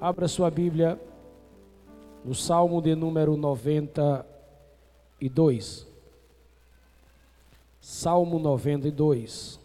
Abra 0.00 0.28
sua 0.28 0.48
Bíblia 0.48 0.96
no 2.24 2.32
Salmo 2.32 2.80
de 2.80 2.94
número 2.94 3.36
92. 3.36 5.88
Salmo 7.80 8.38
92. 8.38 9.58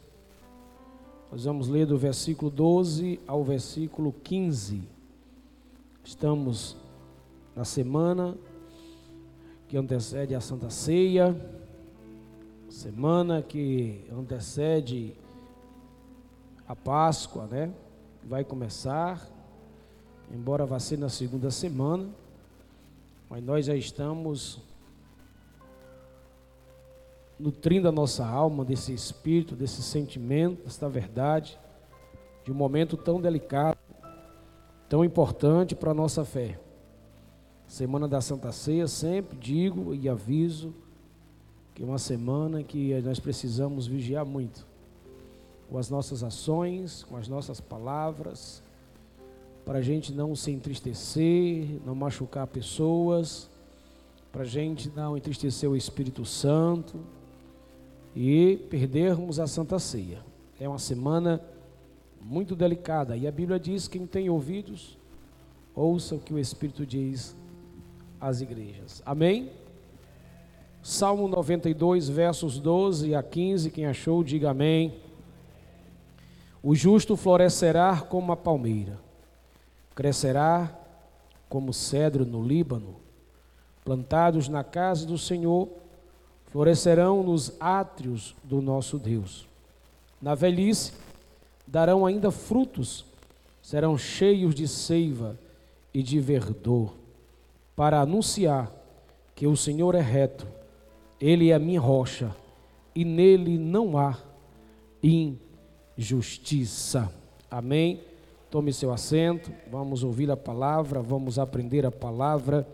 Nós 1.31 1.45
vamos 1.45 1.67
ler 1.67 1.85
do 1.85 1.99
versículo 1.99 2.49
12 2.49 3.19
ao 3.27 3.43
versículo 3.43 4.11
15. 4.11 4.81
Estamos 6.03 6.75
na 7.55 7.63
semana 7.63 8.35
que 9.67 9.77
antecede 9.77 10.33
a 10.33 10.41
Santa 10.41 10.71
Ceia, 10.71 11.39
semana 12.69 13.43
que 13.43 14.03
antecede 14.11 15.13
a 16.67 16.75
Páscoa, 16.75 17.45
né? 17.45 17.71
Vai 18.23 18.43
começar, 18.43 19.31
embora 20.31 20.65
vá 20.65 20.79
ser 20.79 20.97
na 20.97 21.09
segunda 21.09 21.51
semana, 21.51 22.07
mas 23.29 23.43
nós 23.43 23.65
já 23.65 23.75
estamos 23.75 24.59
nutrindo 27.39 27.87
a 27.87 27.91
nossa 27.91 28.25
alma 28.25 28.63
desse 28.63 28.93
espírito, 28.93 29.55
desse 29.55 29.81
sentimento, 29.81 30.63
dessa 30.63 30.87
verdade, 30.87 31.59
de 32.45 32.51
um 32.51 32.55
momento 32.55 32.95
tão 32.95 33.19
delicado, 33.19 33.77
tão 34.87 35.03
importante 35.03 35.75
para 35.75 35.91
a 35.91 35.93
nossa 35.93 36.23
fé. 36.23 36.59
Semana 37.67 38.07
da 38.07 38.21
Santa 38.21 38.51
Ceia, 38.51 38.87
sempre 38.87 39.37
digo 39.37 39.93
e 39.93 40.07
aviso 40.07 40.73
que 41.75 41.83
é 41.83 41.85
uma 41.85 41.97
semana 41.97 42.63
que 42.63 42.93
nós 43.01 43.19
precisamos 43.19 43.87
vigiar 43.87 44.25
muito 44.25 44.65
com 45.69 45.77
as 45.77 45.89
nossas 45.89 46.23
ações, 46.23 47.03
com 47.03 47.17
as 47.17 47.27
nossas 47.27 47.59
palavras, 47.59 48.62
para 49.65 49.79
a 49.79 49.81
gente 49.81 50.13
não 50.13 50.35
se 50.35 50.51
entristecer, 50.51 51.79
não 51.85 51.95
machucar 51.95 52.47
pessoas, 52.47 53.49
para 54.31 54.43
a 54.43 54.45
gente 54.45 54.91
não 54.95 55.15
entristecer 55.15 55.69
o 55.69 55.75
Espírito 55.75 56.25
Santo 56.25 56.99
e 58.15 58.57
perdermos 58.69 59.39
a 59.39 59.47
Santa 59.47 59.79
Ceia. 59.79 60.19
É 60.59 60.67
uma 60.67 60.79
semana 60.79 61.41
muito 62.21 62.55
delicada 62.55 63.15
e 63.15 63.27
a 63.27 63.31
Bíblia 63.31 63.59
diz: 63.59 63.87
quem 63.87 64.05
tem 64.05 64.29
ouvidos, 64.29 64.97
ouça 65.75 66.15
o 66.15 66.19
que 66.19 66.33
o 66.33 66.39
Espírito 66.39 66.85
diz 66.85 67.35
às 68.19 68.41
igrejas. 68.41 69.01
Amém? 69.05 69.51
Salmo 70.81 71.27
92, 71.27 72.09
versos 72.09 72.59
12 72.59 73.15
a 73.15 73.23
15. 73.23 73.71
Quem 73.71 73.85
achou, 73.85 74.23
diga 74.23 74.51
amém. 74.51 74.93
O 76.61 76.75
justo 76.75 77.15
florescerá 77.17 78.01
como 78.01 78.31
a 78.31 78.37
palmeira, 78.37 78.99
crescerá 79.95 80.73
como 81.49 81.73
cedro 81.73 82.25
no 82.25 82.41
Líbano, 82.43 82.95
plantados 83.83 84.47
na 84.47 84.63
casa 84.63 85.05
do 85.05 85.17
Senhor, 85.17 85.69
florescerão 86.47 87.23
nos 87.23 87.53
átrios 87.59 88.35
do 88.43 88.61
nosso 88.61 88.97
Deus. 88.97 89.47
Na 90.21 90.35
velhice 90.35 90.93
darão 91.67 92.05
ainda 92.05 92.31
frutos, 92.31 93.05
serão 93.61 93.97
cheios 93.97 94.53
de 94.55 94.67
seiva 94.67 95.37
e 95.93 96.01
de 96.01 96.19
verdor, 96.19 96.93
para 97.75 98.01
anunciar 98.01 98.71
que 99.35 99.47
o 99.47 99.57
Senhor 99.57 99.95
é 99.95 100.01
reto, 100.01 100.47
Ele 101.19 101.49
é 101.49 101.55
a 101.55 101.59
minha 101.59 101.79
rocha, 101.79 102.35
e 102.95 103.03
nele 103.03 103.57
não 103.57 103.97
há 103.97 104.17
injustiça 105.01 105.43
justiça. 105.97 107.11
Amém? 107.49 108.01
Tome 108.53 108.71
seu 108.71 108.93
assento, 108.93 109.51
vamos 109.71 110.03
ouvir 110.03 110.29
a 110.29 110.37
palavra, 110.37 111.01
vamos 111.01 111.39
aprender 111.39 111.87
a 111.87 111.91
palavra, 111.91 112.67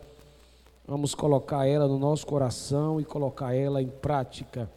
vamos 0.85 1.15
colocar 1.15 1.65
ela 1.65 1.87
no 1.87 1.97
nosso 1.97 2.27
coração 2.27 2.99
e 2.99 3.05
colocar 3.05 3.53
ela 3.55 3.81
em 3.81 3.87
prática. 3.87 4.69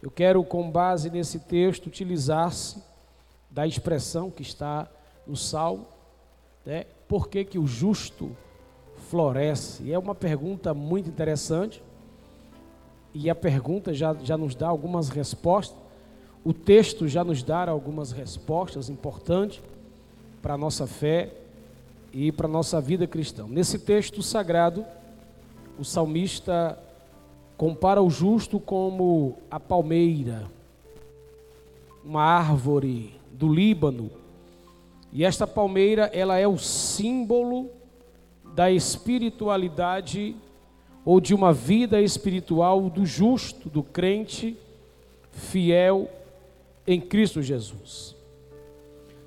Eu 0.00 0.10
quero, 0.10 0.42
com 0.42 0.70
base 0.70 1.10
nesse 1.10 1.38
texto, 1.40 1.88
utilizar-se 1.88 2.82
da 3.50 3.66
expressão 3.66 4.30
que 4.30 4.40
está 4.40 4.88
no 5.26 5.36
Salmo, 5.36 5.84
né? 6.64 6.86
por 7.06 7.28
que, 7.28 7.44
que 7.44 7.58
o 7.58 7.66
justo 7.66 8.34
floresce? 9.10 9.92
É 9.92 9.98
uma 9.98 10.14
pergunta 10.14 10.72
muito 10.72 11.10
interessante, 11.10 11.82
e 13.12 13.28
a 13.28 13.34
pergunta 13.34 13.92
já, 13.92 14.14
já 14.14 14.38
nos 14.38 14.54
dá 14.54 14.68
algumas 14.68 15.10
respostas. 15.10 15.76
O 16.42 16.54
texto 16.54 17.06
já 17.06 17.22
nos 17.22 17.42
dá 17.42 17.68
algumas 17.68 18.12
respostas 18.12 18.88
importantes 18.88 19.62
para 20.42 20.54
a 20.54 20.58
nossa 20.58 20.86
fé 20.86 21.30
e 22.12 22.32
para 22.32 22.46
a 22.46 22.50
nossa 22.50 22.80
vida 22.80 23.06
cristã. 23.06 23.46
Nesse 23.48 23.78
texto 23.78 24.22
sagrado, 24.22 24.84
o 25.78 25.84
salmista 25.84 26.78
compara 27.56 28.02
o 28.02 28.08
justo 28.08 28.58
como 28.58 29.38
a 29.50 29.58
palmeira, 29.58 30.46
uma 32.04 32.22
árvore 32.22 33.14
do 33.32 33.52
Líbano. 33.52 34.10
E 35.12 35.24
esta 35.24 35.46
palmeira, 35.46 36.10
ela 36.12 36.38
é 36.38 36.46
o 36.46 36.58
símbolo 36.58 37.70
da 38.54 38.70
espiritualidade 38.70 40.36
ou 41.04 41.20
de 41.20 41.34
uma 41.34 41.52
vida 41.52 42.00
espiritual 42.00 42.90
do 42.90 43.06
justo, 43.06 43.68
do 43.68 43.82
crente 43.82 44.56
fiel 45.32 46.08
em 46.86 47.00
Cristo 47.00 47.42
Jesus. 47.42 48.17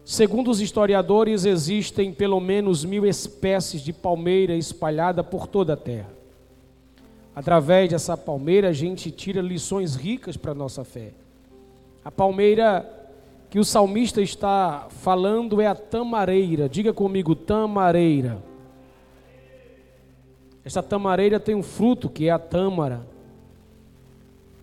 Segundo 0.04 0.50
os 0.50 0.60
historiadores, 0.60 1.46
existem 1.46 2.12
pelo 2.12 2.40
menos 2.40 2.84
mil 2.84 3.06
espécies 3.06 3.82
de 3.82 3.94
palmeira 3.94 4.56
espalhada 4.56 5.24
por 5.24 5.48
toda 5.48 5.74
a 5.74 5.78
terra. 5.78 6.10
Através 7.36 7.90
dessa 7.90 8.18
palmeira, 8.18 8.70
a 8.70 8.74
gente 8.74 9.12
tira 9.12 9.42
lições 9.42 9.96
ricas 9.96 10.36
para 10.36 10.52
a 10.52 10.56
nossa 10.56 10.84
fé. 10.84 11.12
A 12.04 12.12
palmeira 12.12 13.00
que 13.50 13.60
o 13.60 13.66
salmista 13.66 14.22
está 14.22 14.88
falando 14.90 15.62
é 15.62 15.68
a 15.68 15.76
tamareira. 15.76 16.68
Diga 16.68 16.92
comigo, 16.92 17.36
tamareira. 17.36 18.42
Esta 20.64 20.82
tamareira 20.82 21.40
tem 21.40 21.56
um 21.56 21.64
fruto 21.64 22.10
que 22.10 22.28
é 22.28 22.32
a 22.32 22.40
tâmara. 22.40 23.06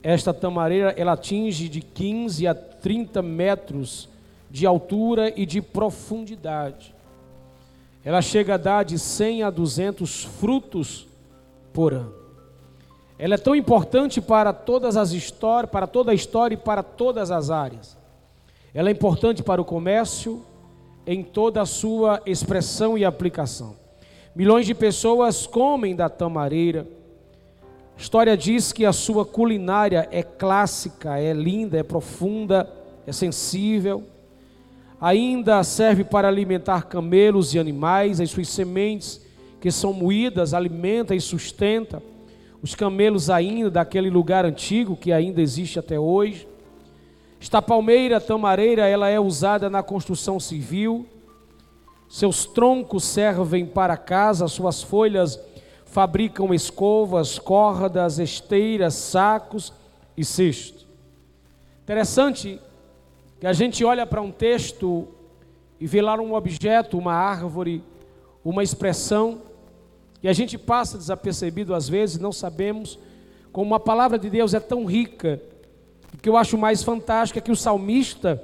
Esta 0.03 0.33
tamareira 0.33 0.95
ela 0.97 1.13
atinge 1.13 1.69
de 1.69 1.81
15 1.81 2.47
a 2.47 2.55
30 2.55 3.21
metros 3.23 4.09
de 4.51 4.67
altura 4.67 5.33
e 5.37 5.45
de 5.45 5.61
profundidade. 5.61 6.95
Ela 8.05 8.23
chega 8.23 8.55
a 8.55 8.57
dar 8.57 8.85
de 8.85 8.99
100 8.99 9.43
a 9.43 9.51
200 9.51 10.25
frutos 10.25 11.07
por 11.73 11.93
ano. 11.93 12.15
Ela 13.19 13.35
é 13.35 13.39
tão 13.39 13.55
importante 13.55 14.21
para 14.21 14.53
todas 14.53 14.97
as 14.97 15.13
histórias, 15.13 15.71
para 15.71 15.87
toda 15.87 16.13
a 16.13 16.15
história 16.15 16.55
e 16.55 16.59
para 16.59 16.83
todas 16.83 17.31
as 17.31 17.51
áreas. 17.51 17.97
Ela 18.73 18.89
é 18.89 18.93
importante 18.93 19.43
para 19.43 19.61
o 19.61 19.65
comércio 19.65 20.45
em 21.07 21.23
toda 21.23 21.61
a 21.61 21.67
sua 21.67 22.23
expressão 22.25 22.97
e 22.97 23.05
aplicação. 23.05 23.75
Milhões 24.35 24.67
de 24.67 24.75
pessoas 24.75 25.47
comem 25.47 25.97
da 25.97 26.09
tamareira 26.09 26.87
a 27.99 28.01
história 28.01 28.37
diz 28.37 28.73
que 28.73 28.87
a 28.87 28.93
sua 28.93 29.27
culinária 29.27 30.09
é 30.13 30.23
clássica, 30.23 31.19
é 31.19 31.33
linda, 31.33 31.77
é 31.77 31.83
profunda, 31.83 32.73
é 33.05 33.11
sensível. 33.11 34.05
Ainda 35.01 35.63
serve 35.63 36.05
para 36.05 36.29
alimentar 36.29 36.87
camelos 36.87 37.55
e 37.55 37.59
animais, 37.59 38.21
as 38.21 38.31
suas 38.31 38.49
sementes 38.49 39.21
que 39.61 39.71
são 39.71 39.93
moídas, 39.93 40.55
alimenta 40.55 41.15
e 41.15 41.21
sustenta 41.21 42.03
os 42.63 42.75
camelos 42.75 43.31
ainda 43.31 43.71
daquele 43.71 44.11
lugar 44.11 44.45
antigo 44.45 44.97
que 44.97 45.13
ainda 45.13 45.41
existe 45.41 45.79
até 45.79 45.99
hoje. 45.99 46.49
Esta 47.41 47.63
palmeira 47.63 48.21
tamareira, 48.21 48.87
ela 48.89 49.09
é 49.09 49.21
usada 49.21 49.71
na 49.71 49.83
construção 49.83 50.41
civil. 50.41 51.07
Seus 52.09 52.47
troncos 52.47 53.05
servem 53.05 53.65
para 53.65 53.97
casa, 53.97 54.49
suas 54.49 54.83
folhas 54.83 55.39
fabricam 55.85 56.53
escovas, 56.53 57.39
cordas, 57.39 58.19
esteiras, 58.19 58.95
sacos 58.95 59.73
e 60.17 60.25
cestos. 60.25 60.87
Interessante 61.85 62.61
que 63.41 63.47
a 63.47 63.53
gente 63.53 63.85
olha 63.85 64.07
para 64.07 64.21
um 64.21 64.31
texto 64.31 65.09
e 65.81 65.87
vê 65.87 66.03
lá 66.03 66.15
um 66.17 66.35
objeto, 66.35 66.99
uma 66.99 67.15
árvore, 67.15 67.83
uma 68.45 68.63
expressão, 68.63 69.43
e 70.23 70.29
a 70.29 70.33
gente 70.33 70.59
passa 70.59 70.99
desapercebido 70.99 71.75
às 71.75 71.89
vezes, 71.89 72.19
não 72.19 72.33
sabemos 72.33 72.99
como 73.53 73.75
a 73.75 73.81
palavra 73.81 74.19
de 74.19 74.29
Deus 74.29 74.55
é 74.55 74.61
tão 74.61 74.85
rica. 74.85 75.41
O 76.13 76.19
que 76.19 76.29
eu 76.29 76.37
acho 76.37 76.59
mais 76.59 76.83
fantástico 76.83 77.39
é 77.39 77.43
que 77.43 77.53
o 77.53 77.57
salmista 77.57 78.43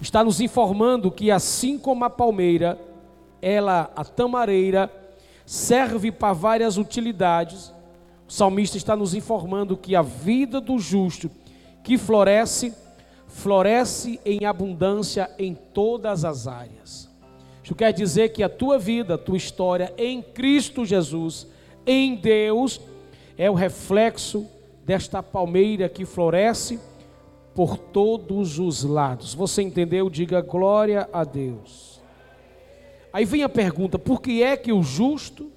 está 0.00 0.24
nos 0.24 0.40
informando 0.40 1.10
que 1.10 1.30
assim 1.30 1.78
como 1.78 2.04
a 2.04 2.10
palmeira, 2.10 2.78
ela, 3.42 3.90
a 3.96 4.04
tamareira, 4.04 4.90
serve 5.44 6.12
para 6.12 6.32
várias 6.32 6.76
utilidades. 6.78 7.72
O 8.28 8.32
salmista 8.32 8.76
está 8.76 8.94
nos 8.94 9.14
informando 9.14 9.76
que 9.76 9.96
a 9.96 10.02
vida 10.02 10.60
do 10.60 10.78
justo 10.78 11.30
que 11.82 11.98
floresce, 11.98 12.74
floresce 13.30 14.20
em 14.24 14.44
abundância 14.44 15.30
em 15.38 15.54
todas 15.54 16.24
as 16.24 16.46
áreas. 16.46 17.08
Isso 17.62 17.74
quer 17.74 17.92
dizer 17.92 18.30
que 18.30 18.42
a 18.42 18.48
tua 18.48 18.78
vida, 18.78 19.14
a 19.14 19.18
tua 19.18 19.36
história 19.36 19.94
em 19.96 20.20
Cristo 20.20 20.84
Jesus, 20.84 21.46
em 21.86 22.16
Deus, 22.16 22.80
é 23.38 23.48
o 23.48 23.54
reflexo 23.54 24.46
desta 24.84 25.22
palmeira 25.22 25.88
que 25.88 26.04
floresce 26.04 26.80
por 27.54 27.78
todos 27.78 28.58
os 28.58 28.82
lados. 28.82 29.34
Você 29.34 29.62
entendeu? 29.62 30.10
Diga 30.10 30.40
glória 30.40 31.08
a 31.12 31.22
Deus. 31.22 32.00
Aí 33.12 33.24
vem 33.24 33.42
a 33.42 33.48
pergunta: 33.48 33.98
por 33.98 34.20
que 34.20 34.42
é 34.42 34.56
que 34.56 34.72
o 34.72 34.82
justo 34.82 35.50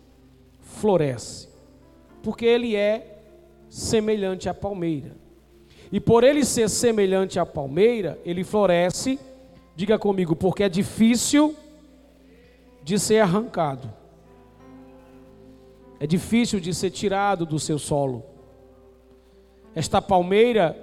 floresce? 0.62 1.50
Porque 2.22 2.46
ele 2.46 2.76
é 2.76 3.22
semelhante 3.70 4.48
à 4.48 4.54
palmeira. 4.54 5.23
E 5.94 6.00
por 6.00 6.24
ele 6.24 6.44
ser 6.44 6.72
semelhante 6.72 7.40
à 7.40 7.46
palmeira, 7.46 8.20
ele 8.26 8.44
floresce, 8.44 9.20
diga 9.76 10.00
comigo, 10.00 10.36
porque 10.36 10.64
é 10.64 10.68
difícil 10.68 11.56
de 12.84 12.98
ser 12.98 13.20
arrancado. 13.20 13.94
É 16.00 16.08
difícil 16.08 16.60
de 16.60 16.74
ser 16.74 16.90
tirado 16.90 17.46
do 17.46 17.60
seu 17.60 17.78
solo. 17.78 18.24
Esta 19.76 20.02
palmeira, 20.02 20.76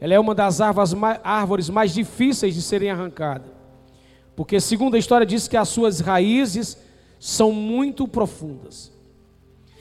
ela 0.00 0.14
é 0.14 0.18
uma 0.18 0.34
das 0.34 0.60
árvores 0.60 1.70
mais, 1.70 1.94
difíceis 1.94 2.52
de 2.52 2.60
serem 2.60 2.90
arrancadas. 2.90 3.52
Porque, 4.34 4.60
segundo 4.60 4.96
a 4.96 4.98
história, 4.98 5.24
diz 5.24 5.46
que 5.46 5.56
as 5.56 5.68
suas 5.68 6.00
raízes 6.00 6.76
são 7.20 7.52
muito 7.52 8.08
profundas. 8.08 8.92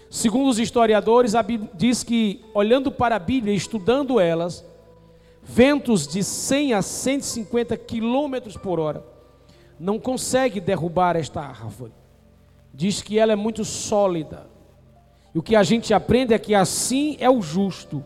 Segundo 0.07 0.50
os 0.50 0.59
historiadores, 0.59 1.35
a 1.35 1.44
Bíblia 1.44 1.69
diz 1.74 2.03
que, 2.03 2.45
olhando 2.53 2.89
para 2.91 3.15
a 3.18 3.19
Bíblia, 3.19 3.53
estudando 3.53 4.19
elas, 4.19 4.65
ventos 5.47 6.07
de 6.07 6.23
100 6.23 6.73
a 6.73 6.81
150 6.81 7.77
quilômetros 7.77 8.57
por 8.57 8.79
hora 8.79 9.03
não 9.79 9.99
consegue 9.99 10.59
derrubar 10.59 11.15
esta 11.15 11.41
árvore. 11.41 11.94
Diz 12.73 13.01
que 13.01 13.17
ela 13.17 13.33
é 13.33 13.35
muito 13.35 13.63
sólida. 13.63 14.47
E 15.33 15.39
o 15.39 15.44
que 15.44 15.55
a 15.55 15.63
gente 15.63 15.94
aprende 15.94 16.33
é 16.33 16.39
que 16.39 16.55
assim 16.55 17.15
é 17.19 17.29
o 17.29 17.41
justo. 17.41 18.03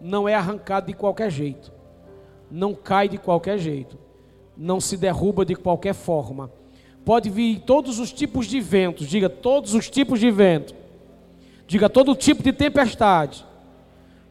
Não 0.00 0.28
é 0.28 0.34
arrancado 0.34 0.86
de 0.86 0.92
qualquer 0.92 1.30
jeito. 1.30 1.72
Não 2.50 2.74
cai 2.74 3.08
de 3.08 3.18
qualquer 3.18 3.58
jeito. 3.58 3.98
Não 4.56 4.80
se 4.80 4.96
derruba 4.96 5.44
de 5.44 5.54
qualquer 5.54 5.94
forma. 5.94 6.50
Pode 7.04 7.30
vir 7.30 7.60
todos 7.60 7.98
os 7.98 8.12
tipos 8.12 8.46
de 8.46 8.60
ventos. 8.60 9.08
Diga 9.08 9.28
todos 9.28 9.74
os 9.74 9.90
tipos 9.90 10.20
de 10.20 10.30
vento. 10.30 10.74
Diga 11.66 11.88
todo 11.88 12.14
tipo 12.14 12.42
de 12.42 12.52
tempestade. 12.52 13.44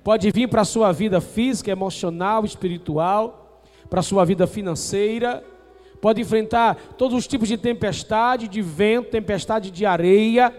Pode 0.04 0.32
vir 0.32 0.48
para 0.48 0.62
a 0.62 0.66
sua 0.66 0.92
vida 0.92 1.22
física, 1.22 1.70
emocional, 1.70 2.44
espiritual, 2.44 3.62
para 3.90 4.00
a 4.00 4.04
sua 4.04 4.26
vida 4.26 4.48
financeira, 4.48 5.44
pode 6.02 6.20
enfrentar 6.20 6.76
todos 6.98 7.18
os 7.18 7.28
tipos 7.28 7.48
de 7.48 7.58
tempestade, 7.58 8.48
de 8.48 8.62
vento, 8.62 9.12
tempestade 9.12 9.70
de 9.70 9.86
areia, 9.86 10.54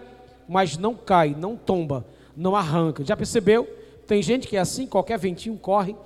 mas 0.48 0.78
não 0.78 0.94
cai, 0.94 1.34
não 1.36 1.56
tomba, 1.56 2.06
não 2.36 2.54
arranca. 2.54 3.04
Já 3.04 3.16
percebeu? 3.16 3.68
Tem 4.06 4.22
gente 4.22 4.46
que 4.46 4.56
é 4.56 4.60
assim, 4.60 4.86
qualquer 4.86 5.18
ventinho 5.18 5.56
corre, 5.56 5.96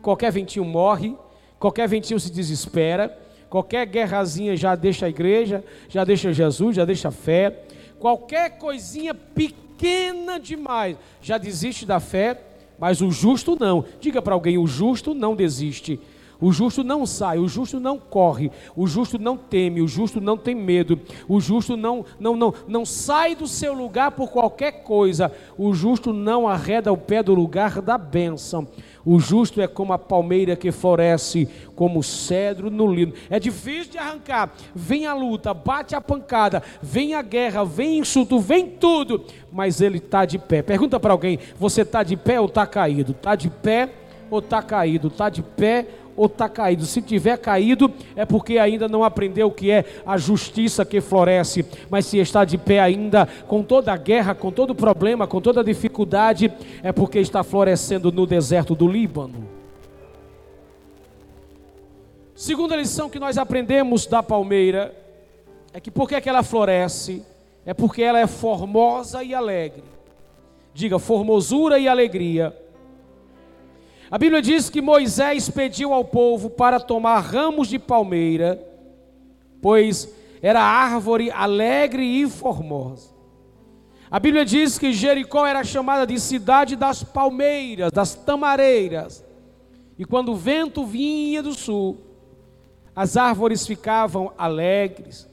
qualquer 0.00 0.30
ventinho 0.30 0.64
morre, 0.64 1.16
qualquer 1.58 1.88
ventinho 1.88 2.20
se 2.20 2.30
desespera, 2.30 3.18
qualquer 3.50 3.84
guerrazinha 3.86 4.56
já 4.56 4.76
deixa 4.76 5.06
a 5.06 5.08
igreja, 5.08 5.64
já 5.88 6.04
deixa 6.04 6.32
Jesus, 6.32 6.76
já 6.76 6.84
deixa 6.84 7.08
a 7.08 7.12
fé, 7.12 7.64
qualquer 7.98 8.58
coisinha 8.58 9.14
pequena 9.14 10.38
demais 10.38 10.96
já 11.20 11.38
desiste 11.38 11.84
da 11.84 11.98
fé, 11.98 12.40
mas 12.78 13.00
o 13.00 13.10
justo 13.10 13.56
não. 13.58 13.84
Diga 14.00 14.20
para 14.20 14.34
alguém: 14.34 14.58
o 14.58 14.66
justo 14.66 15.14
não 15.14 15.34
desiste. 15.34 15.98
O 16.40 16.52
justo 16.52 16.84
não 16.84 17.06
sai, 17.06 17.38
o 17.38 17.48
justo 17.48 17.80
não 17.80 17.98
corre, 17.98 18.50
o 18.76 18.86
justo 18.86 19.18
não 19.18 19.36
teme, 19.36 19.80
o 19.80 19.88
justo 19.88 20.20
não 20.20 20.36
tem 20.36 20.54
medo, 20.54 21.00
o 21.28 21.40
justo 21.40 21.76
não, 21.76 22.04
não, 22.20 22.36
não, 22.36 22.54
não 22.68 22.84
sai 22.84 23.34
do 23.34 23.46
seu 23.46 23.72
lugar 23.72 24.10
por 24.12 24.30
qualquer 24.30 24.82
coisa, 24.82 25.32
o 25.56 25.72
justo 25.72 26.12
não 26.12 26.46
arreda 26.46 26.92
o 26.92 26.96
pé 26.96 27.22
do 27.22 27.34
lugar 27.34 27.80
da 27.80 27.96
bênção. 27.96 28.66
O 29.04 29.20
justo 29.20 29.60
é 29.60 29.68
como 29.68 29.92
a 29.92 29.98
palmeira 29.98 30.56
que 30.56 30.72
floresce, 30.72 31.48
como 31.76 32.00
o 32.00 32.02
cedro 32.02 32.72
no 32.72 32.92
lino. 32.92 33.12
É 33.30 33.38
difícil 33.38 33.92
de 33.92 33.98
arrancar. 33.98 34.52
Vem 34.74 35.06
a 35.06 35.14
luta, 35.14 35.54
bate 35.54 35.94
a 35.94 36.00
pancada, 36.00 36.60
vem 36.82 37.14
a 37.14 37.22
guerra, 37.22 37.64
vem 37.64 37.98
insulto, 37.98 38.40
vem 38.40 38.66
tudo, 38.66 39.24
mas 39.52 39.80
ele 39.80 39.98
está 39.98 40.24
de 40.24 40.40
pé. 40.40 40.60
Pergunta 40.60 40.98
para 40.98 41.12
alguém: 41.12 41.38
você 41.56 41.82
está 41.82 42.02
de 42.02 42.16
pé 42.16 42.40
ou 42.40 42.46
está 42.46 42.66
caído? 42.66 43.12
Está 43.12 43.36
de 43.36 43.48
pé 43.48 43.90
ou 44.28 44.40
está 44.40 44.60
caído? 44.60 45.06
Está 45.06 45.28
de 45.28 45.40
pé 45.40 45.86
ou 46.16 46.26
está 46.26 46.48
caído. 46.48 46.86
Se 46.86 47.02
tiver 47.02 47.36
caído, 47.36 47.92
é 48.14 48.24
porque 48.24 48.58
ainda 48.58 48.88
não 48.88 49.04
aprendeu 49.04 49.48
o 49.48 49.52
que 49.52 49.70
é 49.70 49.84
a 50.06 50.16
justiça 50.16 50.84
que 50.84 51.00
floresce. 51.00 51.64
Mas 51.90 52.06
se 52.06 52.18
está 52.18 52.44
de 52.44 52.56
pé 52.56 52.80
ainda, 52.80 53.28
com 53.46 53.62
toda 53.62 53.92
a 53.92 53.96
guerra, 53.96 54.34
com 54.34 54.50
todo 54.50 54.70
o 54.70 54.74
problema, 54.74 55.26
com 55.26 55.40
toda 55.40 55.60
a 55.60 55.64
dificuldade, 55.64 56.50
é 56.82 56.90
porque 56.92 57.18
está 57.18 57.42
florescendo 57.42 58.10
no 58.10 58.26
deserto 58.26 58.74
do 58.74 58.88
Líbano. 58.88 59.46
Segunda 62.34 62.76
lição 62.76 63.08
que 63.08 63.18
nós 63.18 63.38
aprendemos 63.38 64.06
da 64.06 64.22
palmeira 64.22 64.94
é 65.72 65.80
que 65.80 65.90
porque 65.90 66.20
que 66.20 66.28
ela 66.28 66.42
floresce? 66.42 67.22
É 67.64 67.74
porque 67.74 68.02
ela 68.02 68.20
é 68.20 68.26
formosa 68.26 69.22
e 69.22 69.34
alegre. 69.34 69.84
Diga, 70.72 70.98
formosura 70.98 71.78
e 71.78 71.88
alegria 71.88 72.54
a 74.10 74.18
Bíblia 74.18 74.40
diz 74.40 74.70
que 74.70 74.80
Moisés 74.80 75.50
pediu 75.50 75.92
ao 75.92 76.04
povo 76.04 76.48
para 76.50 76.78
tomar 76.78 77.20
ramos 77.20 77.68
de 77.68 77.78
palmeira, 77.78 78.64
pois 79.60 80.14
era 80.40 80.62
árvore 80.62 81.30
alegre 81.30 82.04
e 82.04 82.28
formosa. 82.28 83.16
A 84.10 84.20
Bíblia 84.20 84.44
diz 84.44 84.78
que 84.78 84.92
Jericó 84.92 85.44
era 85.44 85.64
chamada 85.64 86.06
de 86.06 86.20
cidade 86.20 86.76
das 86.76 87.02
palmeiras, 87.02 87.90
das 87.90 88.14
tamareiras. 88.14 89.24
E 89.98 90.04
quando 90.04 90.32
o 90.32 90.36
vento 90.36 90.84
vinha 90.84 91.42
do 91.42 91.52
sul, 91.54 91.98
as 92.94 93.16
árvores 93.16 93.66
ficavam 93.66 94.32
alegres. 94.38 95.28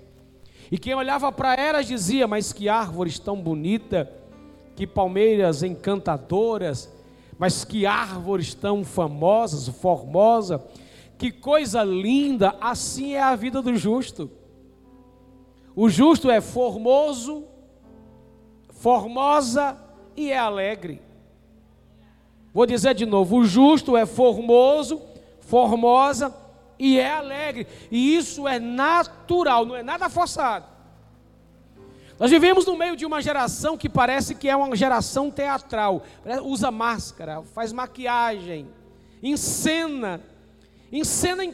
E 0.72 0.78
quem 0.78 0.96
olhava 0.96 1.32
para 1.32 1.54
elas 1.56 1.88
dizia: 1.88 2.28
Mas 2.28 2.52
que 2.52 2.68
árvores 2.68 3.20
tão 3.20 3.40
bonita, 3.40 4.12
que 4.76 4.88
palmeiras 4.88 5.62
encantadoras. 5.62 6.92
Mas 7.38 7.64
que 7.64 7.86
árvores 7.86 8.54
tão 8.54 8.84
famosas, 8.84 9.68
formosa, 9.68 10.64
que 11.18 11.32
coisa 11.32 11.84
linda, 11.84 12.56
assim 12.60 13.14
é 13.14 13.22
a 13.22 13.36
vida 13.36 13.62
do 13.62 13.76
justo. 13.76 14.30
O 15.76 15.90
justo 15.90 16.30
é 16.30 16.42
formoso, 16.42 17.46
formosa 18.70 19.78
e 20.16 20.32
é 20.32 20.38
alegre. 20.38 21.02
Vou 22.54 22.66
dizer 22.66 22.94
de 22.94 23.06
novo: 23.06 23.38
o 23.38 23.46
justo 23.46 23.98
é 23.98 24.06
formoso, 24.06 25.02
formosa 25.40 26.36
e 26.78 27.00
é 27.00 27.12
alegre. 27.12 27.68
E 27.90 28.16
isso 28.16 28.48
é 28.48 28.60
natural, 28.60 29.66
não 29.66 29.76
é 29.76 29.82
nada 29.82 30.10
forçado. 30.10 30.73
Nós 32.20 32.30
vivemos 32.30 32.66
no 32.66 32.78
meio 32.78 32.96
de 32.96 33.06
uma 33.06 33.22
geração 33.22 33.78
que 33.78 33.90
parece 33.90 34.36
que 34.36 34.48
é 34.48 34.56
uma 34.56 34.76
geração 34.76 35.32
teatral. 35.32 36.04
Usa 36.44 36.70
máscara, 36.70 37.42
faz 37.42 37.74
maquiagem, 37.74 38.68
encena, 39.22 40.22
encena 40.92 41.44
em 41.44 41.54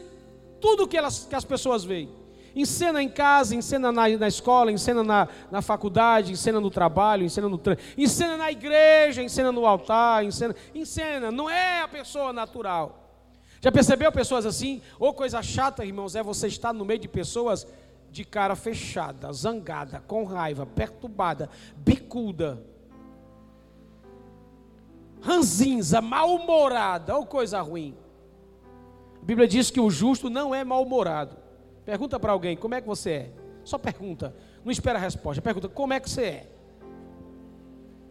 tudo 0.60 0.86
que, 0.86 0.96
elas, 0.96 1.26
que 1.28 1.34
as 1.34 1.44
pessoas 1.44 1.82
veem. 1.82 2.10
Encena 2.54 3.00
em 3.02 3.08
casa, 3.08 3.54
encena 3.54 3.92
na, 3.92 4.08
na 4.08 4.28
escola, 4.28 4.72
encena 4.72 5.04
na, 5.04 5.28
na 5.50 5.62
faculdade, 5.62 6.32
encena 6.32 6.60
no 6.60 6.70
trabalho, 6.70 7.24
encena 7.24 7.48
no 7.48 7.60
encena 7.96 8.36
na 8.36 8.50
igreja, 8.50 9.22
encena 9.22 9.52
no 9.52 9.64
altar, 9.64 10.24
encena, 10.24 10.54
encena, 10.74 11.30
não 11.30 11.48
é 11.48 11.80
a 11.80 11.88
pessoa 11.88 12.32
natural. 12.32 13.00
Já 13.60 13.70
percebeu 13.70 14.10
pessoas 14.10 14.44
assim? 14.46 14.82
Ou 14.98 15.14
coisa 15.14 15.42
chata, 15.42 15.84
irmãos, 15.84 16.16
é 16.16 16.22
você 16.22 16.48
estar 16.48 16.72
no 16.72 16.84
meio 16.84 16.98
de 16.98 17.08
pessoas 17.08 17.66
de 18.10 18.24
cara 18.24 18.56
fechada, 18.56 19.32
zangada, 19.32 20.00
com 20.00 20.24
raiva, 20.24 20.66
perturbada, 20.66 21.48
bicuda, 21.76 22.62
ranzinza, 25.20 26.00
mal-humorada, 26.00 27.16
ou 27.16 27.24
coisa 27.24 27.60
ruim. 27.60 27.96
A 29.22 29.24
Bíblia 29.24 29.46
diz 29.46 29.70
que 29.70 29.80
o 29.80 29.90
justo 29.90 30.28
não 30.28 30.54
é 30.54 30.64
mal-humorado. 30.64 31.36
Pergunta 31.84 32.18
para 32.18 32.32
alguém, 32.32 32.56
como 32.56 32.74
é 32.74 32.80
que 32.80 32.86
você 32.86 33.10
é? 33.10 33.30
Só 33.64 33.78
pergunta, 33.78 34.34
não 34.64 34.72
espera 34.72 34.98
a 34.98 35.02
resposta. 35.02 35.40
Pergunta, 35.40 35.68
como 35.68 35.92
é 35.92 36.00
que 36.00 36.10
você 36.10 36.22
é? 36.22 36.46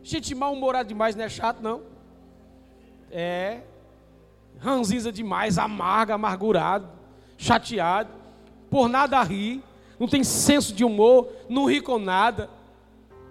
Gente 0.01 0.34
mal-humorada 0.34 0.88
demais 0.88 1.15
não 1.15 1.25
é 1.25 1.29
chato, 1.29 1.62
não. 1.62 1.82
É 3.12 3.62
ranzinza 4.60 5.12
demais, 5.12 5.58
amarga, 5.58 6.15
amargurado, 6.15 6.89
chateado, 7.38 8.12
por 8.70 8.88
nada 8.88 9.22
rir 9.24 9.63
não 10.00 10.08
tem 10.08 10.24
senso 10.24 10.74
de 10.74 10.86
humor, 10.86 11.27
não 11.50 11.65
ri 11.65 11.82
com 11.82 12.00
nada, 12.00 12.50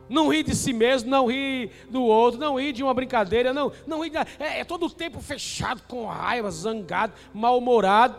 não 0.08 0.28
ri 0.28 0.42
de 0.42 0.54
si 0.54 0.72
mesmo, 0.72 1.10
não 1.10 1.26
ri 1.26 1.70
do 1.90 2.02
outro, 2.02 2.38
não 2.38 2.58
ri 2.58 2.72
de 2.72 2.82
uma 2.82 2.94
brincadeira, 2.94 3.52
não, 3.52 3.72
não 3.86 4.02
ri 4.02 4.10
de. 4.10 4.18
É, 4.38 4.60
é 4.60 4.64
todo 4.64 4.86
o 4.86 4.90
tempo 4.90 5.20
fechado, 5.20 5.82
com 5.88 6.06
raiva, 6.06 6.50
zangado, 6.50 7.12
mal-humorado. 7.32 8.16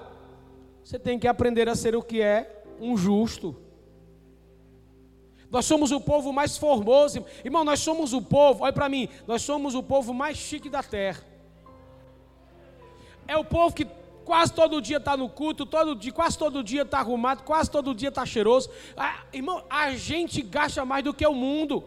Você 0.84 0.98
tem 0.98 1.20
que 1.20 1.28
aprender 1.28 1.70
a 1.70 1.76
ser 1.76 1.96
o 1.96 2.02
que 2.02 2.22
é 2.22 2.64
um 2.80 2.98
justo. 2.98 3.56
Nós 5.52 5.66
somos 5.66 5.92
o 5.92 6.00
povo 6.00 6.32
mais 6.32 6.58
formoso. 6.58 7.26
Irmão, 7.44 7.64
nós 7.64 7.80
somos 7.80 8.14
o 8.14 8.22
povo, 8.22 8.64
olha 8.64 8.74
para 8.74 8.90
mim, 8.90 9.10
nós 9.28 9.42
somos 9.42 9.74
o 9.74 9.82
povo 9.82 10.14
mais 10.14 10.38
chique 10.38 10.70
da 10.70 10.84
terra. 10.84 11.24
É 13.28 13.38
o 13.38 13.44
povo 13.44 13.76
que 13.76 13.86
quase 14.30 14.54
todo 14.54 14.80
dia 14.80 14.98
está 14.98 15.18
no 15.18 15.28
culto, 15.28 15.66
todo 15.66 15.96
dia, 15.96 16.14
quase 16.14 16.38
todo 16.38 16.64
dia 16.64 16.84
está 16.84 17.00
arrumado, 17.00 17.42
quase 17.42 17.72
todo 17.72 17.96
dia 17.96 18.10
está 18.10 18.28
cheiroso. 18.28 18.70
Ah, 18.96 19.22
irmão, 19.34 19.64
a 19.68 19.90
gente 19.96 20.44
gasta 20.44 20.86
mais 20.86 21.04
do 21.04 21.16
que 21.16 21.26
o 21.26 21.34
mundo. 21.34 21.84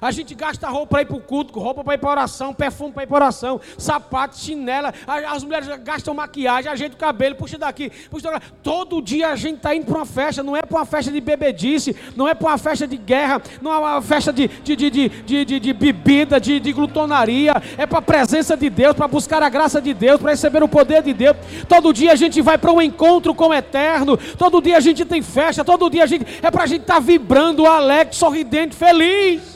A 0.00 0.10
gente 0.10 0.34
gasta 0.34 0.68
roupa 0.68 0.94
para 0.94 1.02
ir 1.02 1.06
para 1.06 1.16
o 1.16 1.20
culto, 1.20 1.58
roupa 1.58 1.82
para 1.84 1.94
ir 1.94 1.98
para 1.98 2.10
oração, 2.10 2.54
perfume 2.54 2.92
para 2.92 3.02
ir 3.02 3.06
para 3.06 3.16
oração, 3.16 3.60
sapato, 3.78 4.36
chinela. 4.38 4.92
As 5.06 5.42
mulheres 5.42 5.68
gastam 5.82 6.14
maquiagem, 6.14 6.70
ajeita 6.70 6.94
o 6.94 6.98
cabelo, 6.98 7.34
puxa 7.34 7.58
daqui, 7.58 7.90
puxa 8.10 8.30
daqui. 8.30 8.46
Todo 8.62 9.00
dia 9.00 9.28
a 9.28 9.36
gente 9.36 9.56
está 9.56 9.74
indo 9.74 9.86
para 9.86 9.96
uma 9.96 10.06
festa, 10.06 10.42
não 10.42 10.56
é 10.56 10.62
para 10.62 10.78
uma 10.78 10.86
festa 10.86 11.10
de 11.10 11.20
bebedice, 11.20 11.96
não 12.16 12.28
é 12.28 12.34
para 12.34 12.48
uma 12.48 12.58
festa 12.58 12.86
de 12.86 12.96
guerra, 12.96 13.42
não 13.60 13.72
é 13.72 13.78
uma 13.78 14.02
festa 14.02 14.32
de, 14.32 14.48
de, 14.48 14.76
de, 14.76 14.90
de, 14.90 15.44
de, 15.44 15.60
de 15.60 15.72
bebida, 15.72 16.40
de, 16.40 16.60
de 16.60 16.72
glutonaria. 16.72 17.54
É 17.76 17.86
para 17.86 17.98
a 17.98 18.02
presença 18.02 18.56
de 18.56 18.70
Deus, 18.70 18.94
para 18.94 19.08
buscar 19.08 19.42
a 19.42 19.48
graça 19.48 19.80
de 19.80 19.94
Deus, 19.94 20.20
para 20.20 20.30
receber 20.30 20.62
o 20.62 20.68
poder 20.68 21.02
de 21.02 21.12
Deus. 21.12 21.36
Todo 21.68 21.92
dia 21.92 22.12
a 22.12 22.16
gente 22.16 22.40
vai 22.40 22.58
para 22.58 22.72
um 22.72 22.80
encontro 22.80 23.34
com 23.34 23.48
o 23.48 23.54
eterno. 23.54 24.16
Todo 24.16 24.60
dia 24.60 24.76
a 24.76 24.80
gente 24.80 25.04
tem 25.04 25.22
festa, 25.22 25.64
todo 25.64 25.90
dia 25.90 26.04
a 26.04 26.06
gente 26.06 26.26
é 26.42 26.50
para 26.50 26.64
a 26.64 26.66
gente 26.66 26.82
estar 26.82 26.94
tá 26.94 27.00
vibrando, 27.00 27.66
alegre, 27.66 28.14
sorridente, 28.14 28.74
feliz. 28.74 29.53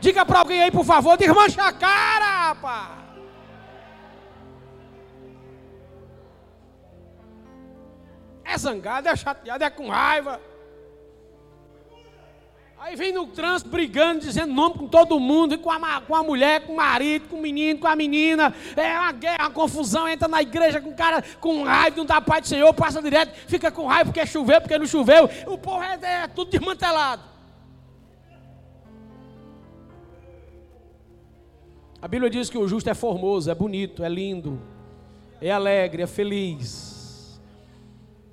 Diga 0.00 0.24
para 0.24 0.38
alguém 0.38 0.62
aí, 0.62 0.70
por 0.70 0.84
favor, 0.84 1.16
desmancha 1.16 1.62
a 1.62 1.72
cara, 1.72 2.48
rapaz. 2.48 3.00
É 8.44 8.58
zangado, 8.58 9.08
é 9.08 9.14
chateado, 9.14 9.62
é 9.62 9.70
com 9.70 9.88
raiva. 9.88 10.40
Aí 12.82 12.96
vem 12.96 13.12
no 13.12 13.26
trânsito 13.26 13.70
brigando, 13.70 14.20
dizendo 14.20 14.54
nome 14.54 14.76
com 14.76 14.88
todo 14.88 15.20
mundo, 15.20 15.58
com 15.58 15.70
a, 15.70 16.00
com 16.00 16.16
a 16.16 16.22
mulher, 16.22 16.62
com 16.62 16.72
o 16.72 16.76
marido, 16.76 17.28
com 17.28 17.36
o 17.36 17.40
menino, 17.40 17.78
com 17.78 17.86
a 17.86 17.94
menina. 17.94 18.54
É 18.74 18.98
uma 18.98 19.12
guerra, 19.12 19.44
uma 19.44 19.50
confusão. 19.50 20.08
Entra 20.08 20.26
na 20.26 20.40
igreja 20.40 20.80
com 20.80 20.94
cara 20.94 21.22
com 21.38 21.62
raiva, 21.62 21.98
não 21.98 22.06
dá 22.06 22.22
paz 22.22 22.40
do 22.40 22.48
Senhor, 22.48 22.72
passa 22.72 23.02
direto, 23.02 23.36
fica 23.46 23.70
com 23.70 23.86
raiva 23.86 24.06
porque 24.06 24.26
choveu, 24.26 24.62
porque 24.62 24.78
não 24.78 24.86
choveu. 24.86 25.28
O 25.46 25.58
povo 25.58 25.82
é, 25.82 26.22
é 26.22 26.26
tudo 26.26 26.50
desmantelado. 26.50 27.22
A 32.02 32.08
Bíblia 32.08 32.30
diz 32.30 32.48
que 32.48 32.56
o 32.56 32.66
justo 32.66 32.88
é 32.88 32.94
formoso, 32.94 33.50
é 33.50 33.54
bonito, 33.54 34.02
é 34.02 34.08
lindo, 34.08 34.58
é 35.40 35.50
alegre, 35.50 36.02
é 36.02 36.06
feliz. 36.06 37.40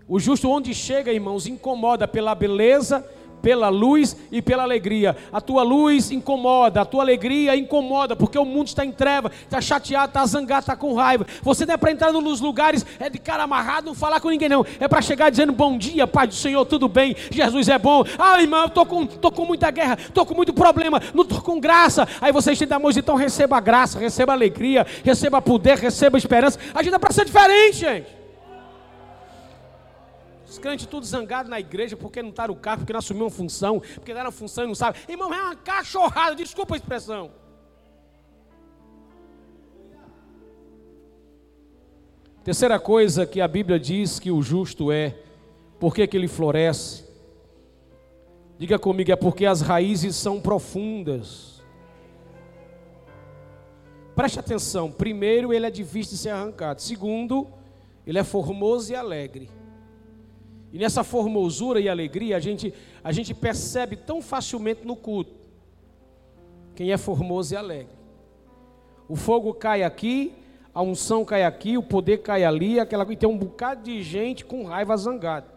O 0.07 0.19
justo, 0.19 0.50
onde 0.50 0.74
chega, 0.74 1.12
irmãos, 1.12 1.47
incomoda 1.47 2.07
pela 2.07 2.33
beleza 2.33 3.05
pela 3.41 3.70
luz 3.70 4.15
e 4.32 4.41
pela 4.41 4.63
alegria. 4.63 5.15
A 5.32 5.39
tua 5.39 5.63
luz 5.63 6.12
incomoda, 6.12 6.82
a 6.82 6.86
tua 6.86 7.03
alegria 7.03 7.56
incomoda, 7.56 8.15
porque 8.15 8.38
o 8.38 8.46
mundo 8.46 8.67
está 8.67 8.86
em 8.86 8.91
treva, 8.91 9.32
está 9.44 9.62
chateado, 9.62 10.08
está 10.08 10.25
zangado, 10.25 10.62
está 10.62 10.75
com 10.75 10.94
raiva. 10.94 11.25
Você 11.41 11.65
não 11.65 11.74
é 11.74 11.77
para 11.77 11.91
entrar 11.91 12.12
nos 12.12 12.41
lugares, 12.41 12.86
é 13.00 13.10
de 13.10 13.20
cara 13.20 13.44
amarrado, 13.44 13.88
não 13.88 13.96
falar 13.96 14.20
com 14.20 14.29
ninguém, 14.29 14.50
não. 14.50 14.65
É 14.79 14.88
para 14.88 15.01
chegar 15.01 15.29
dizendo 15.29 15.53
bom 15.53 15.77
dia, 15.77 16.06
Pai 16.06 16.27
do 16.27 16.34
Senhor, 16.34 16.65
tudo 16.65 16.88
bem, 16.88 17.15
Jesus 17.32 17.70
é 17.70 17.77
bom. 17.77 18.03
Ah, 18.17 18.41
irmão, 18.41 18.62
eu 18.62 18.67
estou 18.67 18.86
com, 18.86 19.06
tô 19.06 19.32
com 19.32 19.46
muita 19.46 19.72
guerra, 19.72 19.98
estou 20.00 20.25
com 20.25 20.34
muito 20.34 20.53
problema, 20.53 21.01
não 21.13 21.24
estou 21.24 21.41
com 21.41 21.60
graça. 21.60 22.08
Aí 22.20 22.32
você 22.32 22.51
estende 22.51 22.74
a 22.74 22.79
mão 22.79 22.91
então 22.98 23.15
receba 23.15 23.60
graça, 23.60 24.00
receba 24.00 24.34
alegria, 24.34 24.86
receba 25.03 25.41
poder, 25.41 25.77
receba 25.77 26.17
esperança. 26.17 26.60
A 26.74 26.82
gente 26.82 26.94
é 26.94 27.00
para 27.00 27.13
ser 27.13 27.25
diferente, 27.25 27.77
gente. 27.77 28.16
Os 30.57 30.59
crentes 30.59 30.87
tudo 30.87 31.05
zangados 31.05 31.51
na 31.51 31.59
igreja 31.59 31.95
porque 31.95 32.19
não 32.19 32.31
está 32.31 32.47
no 32.47 32.55
carro, 32.55 32.79
porque 32.79 32.91
não 32.91 32.97
assumiu 32.97 33.25
uma 33.25 33.29
função, 33.29 33.79
porque 33.93 34.11
deram 34.11 34.31
função 34.31 34.63
e 34.63 34.67
não 34.67 34.73
sabe. 34.73 34.97
Irmão, 35.07 35.31
é 35.31 35.39
uma 35.39 35.55
cachorrada, 35.55 36.35
desculpa 36.35 36.73
a 36.73 36.77
expressão. 36.77 37.31
Terceira 42.43 42.79
coisa 42.79 43.23
que 43.23 43.39
a 43.39 43.47
Bíblia 43.47 43.79
diz 43.79 44.19
que 44.19 44.31
o 44.31 44.41
justo 44.41 44.91
é, 44.91 45.19
por 45.79 45.93
que, 45.93 46.07
que 46.07 46.17
ele 46.17 46.27
floresce? 46.27 47.05
Diga 48.57 48.79
comigo, 48.79 49.11
é 49.11 49.15
porque 49.15 49.45
as 49.45 49.61
raízes 49.61 50.15
são 50.15 50.41
profundas. 50.41 51.61
Preste 54.15 54.39
atenção, 54.39 54.89
primeiro, 54.91 55.53
ele 55.53 55.67
é 55.67 55.71
difícil 55.71 56.13
de 56.13 56.17
ser 56.17 56.29
arrancado. 56.29 56.81
Segundo, 56.81 57.47
ele 58.07 58.17
é 58.17 58.23
formoso 58.23 58.91
e 58.91 58.95
alegre. 58.95 59.51
E 60.71 60.77
nessa 60.77 61.03
formosura 61.03 61.79
e 61.79 61.88
alegria, 61.88 62.36
a 62.38 62.39
gente, 62.39 62.74
a 63.03 63.12
gente 63.12 63.33
percebe 63.33 63.95
tão 63.95 64.21
facilmente 64.21 64.86
no 64.86 64.95
culto 64.95 65.38
quem 66.75 66.91
é 66.91 66.97
formoso 66.97 67.55
e 67.55 67.57
alegre. 67.57 67.97
O 69.09 69.15
fogo 69.15 69.51
cai 69.51 69.81
aqui, 69.81 70.31
a 70.71 70.81
unção 70.83 71.25
cai 71.25 71.43
aqui, 71.43 71.75
o 71.75 71.81
poder 71.81 72.19
cai 72.19 72.43
ali, 72.43 72.79
aquela 72.79 73.12
e 73.12 73.15
tem 73.15 73.27
um 73.27 73.36
bocado 73.36 73.81
de 73.81 74.03
gente 74.03 74.45
com 74.45 74.63
raiva 74.65 74.95
zangada. 74.95 75.47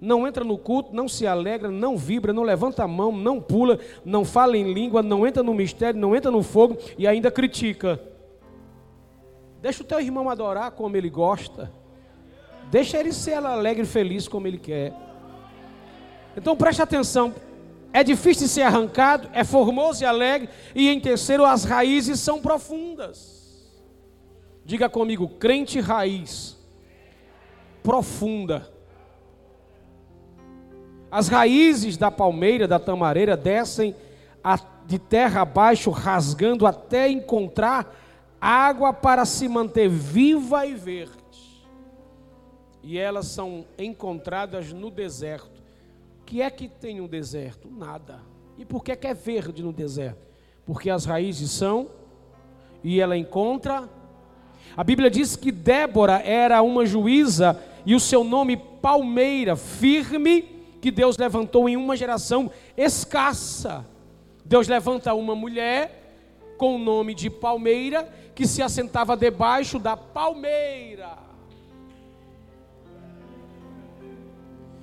Não 0.00 0.26
entra 0.26 0.42
no 0.42 0.56
culto, 0.56 0.94
não 0.94 1.06
se 1.06 1.26
alegra, 1.26 1.70
não 1.70 1.98
vibra, 1.98 2.32
não 2.32 2.42
levanta 2.42 2.82
a 2.82 2.88
mão, 2.88 3.12
não 3.12 3.42
pula, 3.42 3.78
não 4.04 4.24
fala 4.24 4.56
em 4.56 4.72
língua, 4.72 5.02
não 5.02 5.26
entra 5.26 5.42
no 5.42 5.52
mistério, 5.52 6.00
não 6.00 6.16
entra 6.16 6.30
no 6.30 6.42
fogo 6.42 6.78
e 6.96 7.06
ainda 7.06 7.30
critica. 7.30 8.00
Deixa 9.60 9.82
o 9.82 9.86
teu 9.86 10.00
irmão 10.00 10.30
adorar 10.30 10.70
como 10.70 10.96
ele 10.96 11.10
gosta. 11.10 11.70
Deixa 12.72 12.98
ele 12.98 13.12
ser 13.12 13.34
alegre 13.34 13.82
e 13.82 13.86
feliz 13.86 14.26
como 14.26 14.46
ele 14.46 14.56
quer. 14.56 14.94
Então 16.34 16.56
preste 16.56 16.80
atenção. 16.80 17.34
É 17.92 18.02
difícil 18.02 18.46
de 18.46 18.48
ser 18.48 18.62
arrancado, 18.62 19.28
é 19.34 19.44
formoso 19.44 20.02
e 20.02 20.06
alegre, 20.06 20.48
e 20.74 20.88
em 20.88 20.98
terceiro, 20.98 21.44
as 21.44 21.64
raízes 21.64 22.18
são 22.18 22.40
profundas. 22.40 23.70
Diga 24.64 24.88
comigo, 24.88 25.28
crente 25.28 25.78
raiz, 25.80 26.56
profunda. 27.82 28.72
As 31.10 31.28
raízes 31.28 31.98
da 31.98 32.10
palmeira, 32.10 32.66
da 32.66 32.78
tamareira, 32.78 33.36
descem 33.36 33.94
de 34.86 34.98
terra 34.98 35.42
abaixo, 35.42 35.90
rasgando 35.90 36.66
até 36.66 37.10
encontrar 37.10 37.94
água 38.40 38.94
para 38.94 39.26
se 39.26 39.46
manter 39.46 39.90
viva 39.90 40.64
e 40.64 40.74
verde 40.74 41.21
e 42.82 42.98
elas 42.98 43.26
são 43.26 43.64
encontradas 43.78 44.72
no 44.72 44.90
deserto. 44.90 45.62
O 46.20 46.24
que 46.24 46.42
é 46.42 46.50
que 46.50 46.68
tem 46.68 47.00
um 47.00 47.06
deserto? 47.06 47.68
Nada. 47.70 48.20
E 48.58 48.64
por 48.64 48.82
que, 48.82 48.94
que 48.96 49.06
é 49.06 49.14
verde 49.14 49.62
no 49.62 49.72
deserto? 49.72 50.26
Porque 50.64 50.90
as 50.90 51.04
raízes 51.04 51.50
são 51.50 51.90
e 52.82 53.00
ela 53.00 53.16
encontra. 53.16 53.88
A 54.76 54.82
Bíblia 54.84 55.10
diz 55.10 55.36
que 55.36 55.52
Débora 55.52 56.22
era 56.24 56.62
uma 56.62 56.86
juíza 56.86 57.60
e 57.84 57.94
o 57.94 58.00
seu 58.00 58.24
nome 58.24 58.56
palmeira, 58.56 59.56
firme, 59.56 60.42
que 60.80 60.90
Deus 60.90 61.16
levantou 61.16 61.68
em 61.68 61.76
uma 61.76 61.96
geração 61.96 62.50
escassa. 62.76 63.84
Deus 64.44 64.66
levanta 64.66 65.14
uma 65.14 65.34
mulher 65.34 66.00
com 66.56 66.76
o 66.76 66.78
nome 66.78 67.14
de 67.14 67.30
palmeira 67.30 68.08
que 68.34 68.46
se 68.46 68.62
assentava 68.62 69.16
debaixo 69.16 69.78
da 69.78 69.96
palmeira. 69.96 71.31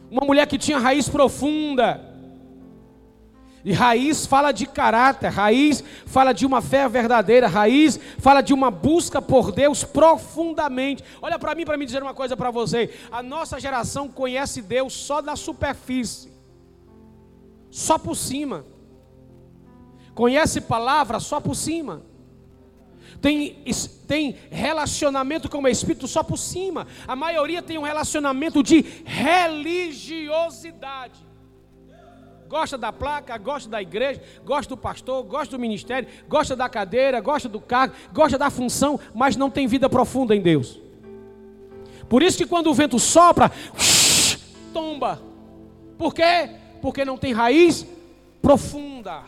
Uma 0.10 0.26
mulher 0.26 0.48
que 0.48 0.58
tinha 0.58 0.78
raiz 0.78 1.08
profunda. 1.08 2.06
E 3.64 3.74
raiz 3.74 4.26
fala 4.26 4.52
de 4.52 4.66
caráter, 4.66 5.30
raiz 5.30 5.84
fala 6.06 6.32
de 6.32 6.46
uma 6.46 6.62
fé 6.62 6.88
verdadeira, 6.88 7.48
raiz 7.48 8.00
fala 8.18 8.42
de 8.42 8.54
uma 8.54 8.72
busca 8.72 9.22
por 9.22 9.52
Deus 9.52 9.84
profundamente. 9.84 11.04
Olha 11.22 11.38
para 11.38 11.54
mim 11.54 11.66
para 11.66 11.78
me 11.78 11.86
dizer 11.86 12.02
uma 12.02 12.14
coisa 12.14 12.38
para 12.38 12.52
você. 12.52 12.90
A 13.12 13.22
nossa 13.22 13.60
geração 13.60 14.08
conhece 14.08 14.62
Deus 14.62 14.94
só 14.94 15.22
da 15.22 15.36
superfície. 15.36 16.32
Só 17.70 17.98
por 17.98 18.16
cima. 18.16 18.66
Conhece 20.16 20.62
palavra 20.62 21.20
só 21.20 21.40
por 21.40 21.56
cima 21.56 22.09
tem, 23.22 23.64
tem 24.08 24.36
relacionamento 24.50 25.48
com 25.50 25.62
o 25.62 25.68
Espírito 25.68 26.08
só 26.08 26.24
por 26.24 26.38
cima. 26.38 26.88
A 27.08 27.16
maioria 27.16 27.62
tem 27.62 27.78
um 27.78 27.84
relacionamento 27.84 28.64
de 28.64 28.84
religiosidade. 29.06 31.30
Gosta 32.48 32.78
da 32.78 32.92
placa, 32.92 33.38
gosta 33.38 33.70
da 33.70 33.82
igreja, 33.82 34.22
gosta 34.44 34.76
do 34.76 34.78
pastor, 34.78 35.24
gosta 35.24 35.56
do 35.56 35.62
ministério, 35.62 36.10
gosta 36.28 36.54
da 36.56 36.68
cadeira, 36.68 37.22
gosta 37.22 37.48
do 37.48 37.62
cargo, 37.62 37.94
gosta 38.12 38.40
da 38.40 38.50
função, 38.50 39.00
mas 39.14 39.36
não 39.36 39.52
tem 39.52 39.68
vida 39.68 39.88
profunda 39.88 40.36
em 40.36 40.42
Deus. 40.42 40.80
Por 42.10 42.24
isso 42.24 42.40
que 42.40 42.48
quando 42.48 42.68
o 42.68 42.74
vento 42.74 42.98
sopra, 42.98 43.52
tomba. 44.74 45.22
Por 45.96 46.12
quê? 46.12 46.50
Porque 46.82 47.06
não 47.06 47.18
tem 47.18 47.34
raiz 47.34 47.86
profunda. 48.42 49.24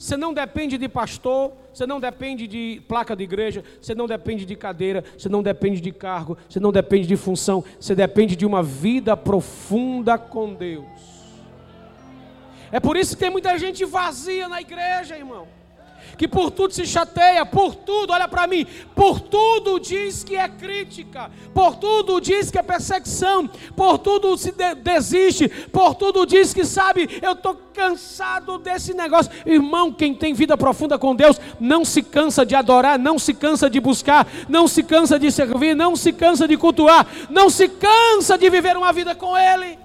Você 0.00 0.16
não 0.16 0.32
depende 0.32 0.78
de 0.78 0.88
pastor, 0.88 1.52
você 1.74 1.86
não 1.86 2.00
depende 2.00 2.46
de 2.46 2.80
placa 2.88 3.14
de 3.14 3.22
igreja, 3.22 3.62
você 3.78 3.94
não 3.94 4.06
depende 4.06 4.46
de 4.46 4.56
cadeira, 4.56 5.04
você 5.16 5.28
não 5.28 5.42
depende 5.42 5.78
de 5.78 5.92
cargo, 5.92 6.38
você 6.48 6.58
não 6.58 6.72
depende 6.72 7.06
de 7.06 7.18
função, 7.18 7.62
você 7.78 7.94
depende 7.94 8.34
de 8.34 8.46
uma 8.46 8.62
vida 8.62 9.14
profunda 9.14 10.16
com 10.16 10.54
Deus. 10.54 10.86
É 12.72 12.80
por 12.80 12.96
isso 12.96 13.14
que 13.14 13.20
tem 13.20 13.28
muita 13.28 13.58
gente 13.58 13.84
vazia 13.84 14.48
na 14.48 14.62
igreja, 14.62 15.18
irmão 15.18 15.59
que 16.20 16.28
por 16.28 16.50
tudo 16.50 16.74
se 16.74 16.84
chateia, 16.84 17.46
por 17.46 17.74
tudo, 17.74 18.12
olha 18.12 18.28
para 18.28 18.46
mim, 18.46 18.66
por 18.94 19.20
tudo 19.20 19.80
diz 19.80 20.22
que 20.22 20.36
é 20.36 20.46
crítica, 20.46 21.30
por 21.54 21.76
tudo 21.76 22.20
diz 22.20 22.50
que 22.50 22.58
é 22.58 22.62
perseguição, 22.62 23.48
por 23.74 23.96
tudo 23.96 24.36
se 24.36 24.52
de 24.52 24.74
desiste, 24.74 25.48
por 25.48 25.94
tudo 25.94 26.26
diz 26.26 26.52
que 26.52 26.62
sabe, 26.62 27.08
eu 27.22 27.32
estou 27.32 27.54
cansado 27.72 28.58
desse 28.58 28.92
negócio. 28.92 29.32
Irmão, 29.46 29.90
quem 29.90 30.14
tem 30.14 30.34
vida 30.34 30.58
profunda 30.58 30.98
com 30.98 31.16
Deus, 31.16 31.40
não 31.58 31.86
se 31.86 32.02
cansa 32.02 32.44
de 32.44 32.54
adorar, 32.54 32.98
não 32.98 33.18
se 33.18 33.32
cansa 33.32 33.70
de 33.70 33.80
buscar, 33.80 34.28
não 34.46 34.68
se 34.68 34.82
cansa 34.82 35.18
de 35.18 35.32
servir, 35.32 35.74
não 35.74 35.96
se 35.96 36.12
cansa 36.12 36.46
de 36.46 36.58
cultuar, 36.58 37.06
não 37.30 37.48
se 37.48 37.66
cansa 37.66 38.36
de 38.36 38.50
viver 38.50 38.76
uma 38.76 38.92
vida 38.92 39.14
com 39.14 39.38
Ele. 39.38 39.78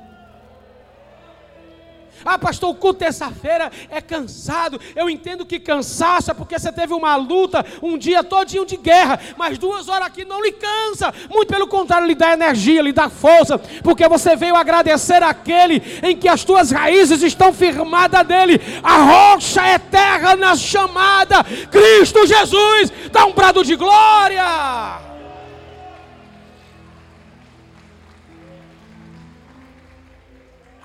Ah, 2.24 2.38
pastor, 2.38 2.69
o 2.69 2.75
culto 2.75 3.00
terça-feira 3.00 3.72
é 3.89 4.01
cansado. 4.01 4.79
Eu 4.95 5.10
entendo 5.10 5.45
que 5.45 5.60
cansaço 5.60 6.31
é 6.31 6.34
porque 6.34 6.57
você 6.57 6.72
teve 6.72 6.93
uma 6.93 7.15
luta, 7.15 7.65
um 7.81 7.98
dia 7.98 8.24
todinho 8.24 8.65
de 8.65 8.77
guerra, 8.77 9.19
mas 9.38 9.57
duas 9.57 9.89
horas 9.89 10.07
aqui 10.07 10.25
não 10.25 10.41
lhe 10.41 10.51
cansa. 10.51 11.13
Muito 11.29 11.50
pelo 11.51 11.67
contrário, 11.67 12.07
lhe 12.07 12.15
dá 12.15 12.34
energia, 12.34 12.81
lhe 12.81 12.93
dá 12.93 13.10
força, 13.10 13.57
porque 13.84 14.07
você 14.07 14.36
veio 14.36 14.55
agradecer 14.55 15.22
aquele 15.22 15.81
em 16.03 16.15
que 16.15 16.27
as 16.27 16.43
tuas 16.43 16.72
raízes 16.72 17.22
estão 17.22 17.53
firmadas 17.53 18.25
dele. 18.25 18.60
A 18.84 18.98
rocha 19.03 19.67
eterna 19.67 20.55
chamada 20.55 21.43
Cristo 21.72 22.25
Jesus. 22.25 22.91
Dá 23.12 23.25
um 23.25 23.34
brado 23.34 23.63
de 23.63 23.75
glória. 23.75 25.05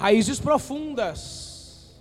Raízes 0.01 0.41
profundas. 0.41 2.01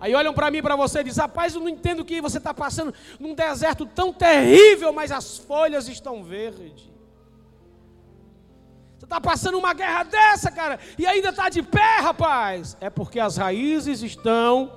Aí 0.00 0.12
olham 0.16 0.34
para 0.34 0.50
mim 0.50 0.58
e 0.58 0.62
para 0.62 0.74
você 0.74 0.98
e 0.98 1.04
dizem: 1.04 1.22
Rapaz, 1.22 1.54
eu 1.54 1.60
não 1.60 1.68
entendo 1.68 2.00
o 2.00 2.04
que 2.04 2.20
você 2.20 2.38
está 2.38 2.52
passando 2.52 2.92
num 3.20 3.34
deserto 3.34 3.86
tão 3.86 4.12
terrível, 4.12 4.92
mas 4.92 5.12
as 5.12 5.38
folhas 5.38 5.88
estão 5.88 6.24
verdes. 6.24 6.90
Você 8.98 9.06
está 9.06 9.20
passando 9.20 9.58
uma 9.58 9.72
guerra 9.72 10.02
dessa, 10.02 10.50
cara, 10.50 10.80
e 10.98 11.06
ainda 11.06 11.28
está 11.28 11.48
de 11.48 11.62
pé, 11.62 11.98
rapaz. 12.00 12.76
É 12.80 12.90
porque 12.90 13.20
as 13.20 13.36
raízes 13.36 14.02
estão 14.02 14.72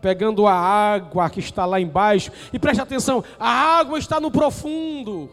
pegando 0.00 0.46
a 0.46 0.54
água 0.54 1.28
que 1.28 1.40
está 1.40 1.66
lá 1.66 1.78
embaixo. 1.78 2.32
E 2.54 2.58
preste 2.58 2.80
atenção: 2.80 3.22
a 3.38 3.50
água 3.50 3.98
está 3.98 4.18
no 4.18 4.30
profundo. 4.30 5.30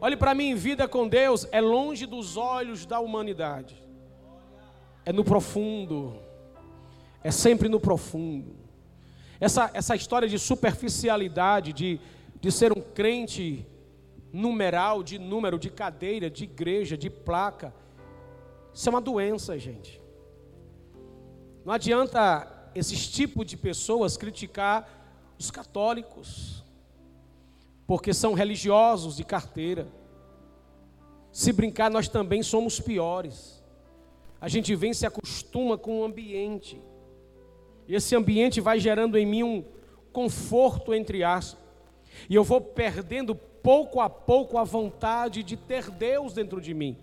Olhe 0.00 0.16
para 0.16 0.32
mim, 0.32 0.54
vida 0.54 0.86
com 0.86 1.08
Deus 1.08 1.48
é 1.50 1.60
longe 1.60 2.06
dos 2.06 2.36
olhos 2.36 2.86
da 2.86 3.00
humanidade 3.00 3.85
é 5.06 5.12
no 5.12 5.22
profundo, 5.22 6.20
é 7.22 7.30
sempre 7.30 7.68
no 7.68 7.78
profundo. 7.78 8.56
Essa, 9.38 9.70
essa 9.72 9.94
história 9.94 10.28
de 10.28 10.36
superficialidade, 10.36 11.72
de, 11.72 12.00
de 12.40 12.50
ser 12.50 12.72
um 12.72 12.80
crente 12.80 13.64
numeral, 14.32 15.04
de 15.04 15.16
número, 15.16 15.60
de 15.60 15.70
cadeira, 15.70 16.28
de 16.28 16.42
igreja, 16.42 16.96
de 16.96 17.08
placa, 17.08 17.72
isso 18.74 18.88
é 18.88 18.90
uma 18.90 19.00
doença, 19.00 19.56
gente. 19.56 20.02
Não 21.64 21.72
adianta 21.72 22.70
esses 22.74 23.08
tipos 23.08 23.46
de 23.46 23.56
pessoas 23.56 24.16
criticar 24.16 25.34
os 25.38 25.52
católicos, 25.52 26.64
porque 27.86 28.12
são 28.12 28.34
religiosos 28.34 29.16
de 29.16 29.22
carteira. 29.22 29.86
Se 31.30 31.52
brincar, 31.52 31.90
nós 31.90 32.08
também 32.08 32.42
somos 32.42 32.80
piores 32.80 33.55
a 34.46 34.48
gente 34.48 34.76
vem 34.76 34.94
se 34.94 35.04
acostuma 35.04 35.76
com 35.76 36.02
o 36.02 36.04
ambiente. 36.04 36.80
E 37.88 37.96
esse 37.96 38.14
ambiente 38.14 38.60
vai 38.60 38.78
gerando 38.78 39.18
em 39.18 39.26
mim 39.26 39.42
um 39.42 39.64
conforto, 40.12 40.94
entre 40.94 41.24
aspas. 41.24 41.60
E 42.30 42.34
eu 42.36 42.44
vou 42.44 42.60
perdendo 42.60 43.34
pouco 43.34 44.00
a 44.00 44.08
pouco 44.08 44.56
a 44.56 44.62
vontade 44.62 45.42
de 45.42 45.56
ter 45.56 45.90
Deus 45.90 46.32
dentro 46.32 46.60
de 46.60 46.72
mim. 46.72 46.96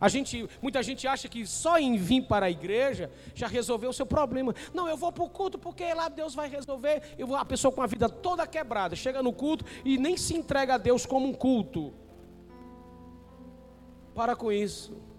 A 0.00 0.08
gente, 0.08 0.48
muita 0.62 0.80
gente 0.80 1.08
acha 1.08 1.28
que 1.28 1.44
só 1.44 1.76
em 1.76 1.96
vir 1.96 2.28
para 2.28 2.46
a 2.46 2.50
igreja 2.52 3.10
já 3.34 3.48
resolveu 3.48 3.90
o 3.90 3.92
seu 3.92 4.06
problema. 4.06 4.54
Não, 4.72 4.86
eu 4.86 4.96
vou 4.96 5.10
para 5.10 5.24
o 5.24 5.28
culto 5.28 5.58
porque 5.58 5.92
lá 5.92 6.08
Deus 6.08 6.36
vai 6.36 6.48
resolver. 6.48 7.02
Eu 7.18 7.26
vou, 7.26 7.36
a 7.36 7.44
pessoa 7.44 7.72
com 7.72 7.82
a 7.82 7.86
vida 7.88 8.08
toda 8.08 8.46
quebrada 8.46 8.94
chega 8.94 9.24
no 9.24 9.32
culto 9.32 9.64
e 9.84 9.98
nem 9.98 10.16
se 10.16 10.36
entrega 10.36 10.74
a 10.74 10.78
Deus 10.78 11.04
como 11.04 11.26
um 11.26 11.34
culto. 11.34 11.92
Para 14.14 14.36
com 14.36 14.52
isso. 14.52 15.09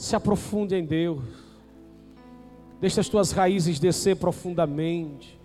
Se 0.00 0.16
aprofunde 0.16 0.74
em 0.74 0.82
Deus. 0.82 1.20
Deixa 2.80 3.02
as 3.02 3.08
tuas 3.10 3.32
raízes 3.32 3.78
descer 3.78 4.16
profundamente 4.16 5.38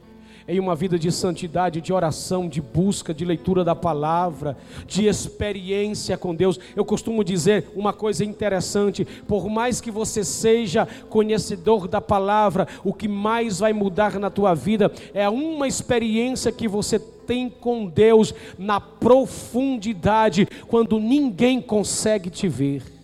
em 0.47 0.61
uma 0.61 0.73
vida 0.73 0.97
de 0.97 1.11
santidade, 1.11 1.81
de 1.81 1.91
oração, 1.91 2.47
de 2.47 2.61
busca, 2.61 3.13
de 3.13 3.25
leitura 3.25 3.65
da 3.65 3.75
palavra, 3.75 4.55
de 4.87 5.07
experiência 5.07 6.17
com 6.17 6.33
Deus. 6.33 6.57
Eu 6.73 6.85
costumo 6.85 7.21
dizer 7.21 7.69
uma 7.75 7.91
coisa 7.91 8.23
interessante: 8.23 9.03
por 9.27 9.49
mais 9.49 9.81
que 9.81 9.91
você 9.91 10.23
seja 10.23 10.87
conhecedor 11.09 11.85
da 11.85 11.99
palavra, 11.99 12.65
o 12.81 12.93
que 12.93 13.09
mais 13.09 13.59
vai 13.59 13.73
mudar 13.73 14.17
na 14.17 14.29
tua 14.29 14.53
vida 14.53 14.89
é 15.13 15.27
uma 15.27 15.67
experiência 15.67 16.49
que 16.49 16.65
você 16.65 16.97
tem 16.97 17.49
com 17.49 17.87
Deus 17.87 18.33
na 18.57 18.79
profundidade, 18.79 20.47
quando 20.65 20.97
ninguém 20.97 21.61
consegue 21.61 22.29
te 22.29 22.47
ver. 22.47 22.94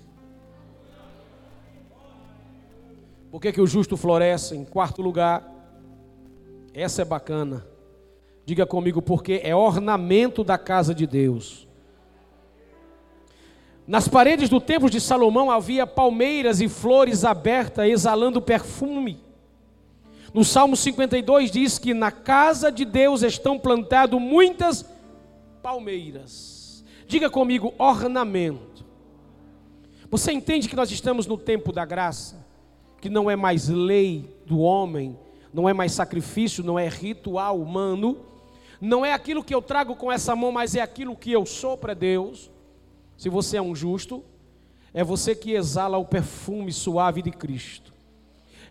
Por 3.31 3.39
que, 3.41 3.53
que 3.53 3.61
o 3.61 3.65
justo 3.65 3.95
floresce? 3.95 4.57
Em 4.57 4.65
quarto 4.65 5.01
lugar, 5.01 5.49
essa 6.73 7.01
é 7.01 7.05
bacana. 7.05 7.65
Diga 8.45 8.65
comigo, 8.65 9.01
porque 9.01 9.39
é 9.41 9.55
ornamento 9.55 10.43
da 10.43 10.57
casa 10.57 10.93
de 10.93 11.07
Deus. 11.07 11.65
Nas 13.87 14.07
paredes 14.07 14.49
do 14.49 14.59
templo 14.59 14.89
de 14.89 14.99
Salomão 14.99 15.49
havia 15.49 15.87
palmeiras 15.87 16.59
e 16.59 16.67
flores 16.67 17.23
abertas, 17.23 17.87
exalando 17.87 18.41
perfume. 18.41 19.19
No 20.33 20.43
Salmo 20.43 20.75
52 20.75 21.51
diz 21.51 21.77
que 21.77 21.93
na 21.93 22.11
casa 22.11 22.71
de 22.71 22.83
Deus 22.85 23.21
estão 23.21 23.57
plantadas 23.57 24.19
muitas 24.19 24.85
palmeiras. 25.63 26.83
Diga 27.07 27.29
comigo, 27.29 27.73
ornamento. 27.77 28.85
Você 30.09 30.31
entende 30.31 30.67
que 30.67 30.75
nós 30.75 30.91
estamos 30.91 31.27
no 31.27 31.37
tempo 31.37 31.71
da 31.71 31.85
graça? 31.85 32.40
Que 33.01 33.09
não 33.09 33.29
é 33.29 33.35
mais 33.35 33.67
lei 33.67 34.29
do 34.45 34.59
homem, 34.59 35.17
não 35.51 35.67
é 35.67 35.73
mais 35.73 35.91
sacrifício, 35.91 36.63
não 36.63 36.77
é 36.77 36.87
ritual 36.87 37.59
humano, 37.59 38.17
não 38.79 39.05
é 39.05 39.11
aquilo 39.11 39.43
que 39.43 39.53
eu 39.53 39.61
trago 39.61 39.95
com 39.95 40.11
essa 40.11 40.35
mão, 40.35 40.51
mas 40.51 40.75
é 40.75 40.81
aquilo 40.81 41.15
que 41.15 41.31
eu 41.31 41.45
sou 41.45 41.75
para 41.75 41.93
Deus. 41.95 42.51
Se 43.17 43.27
você 43.27 43.57
é 43.57 43.61
um 43.61 43.75
justo, 43.75 44.23
é 44.93 45.03
você 45.03 45.35
que 45.35 45.51
exala 45.51 45.97
o 45.97 46.05
perfume 46.05 46.71
suave 46.71 47.21
de 47.21 47.31
Cristo, 47.31 47.91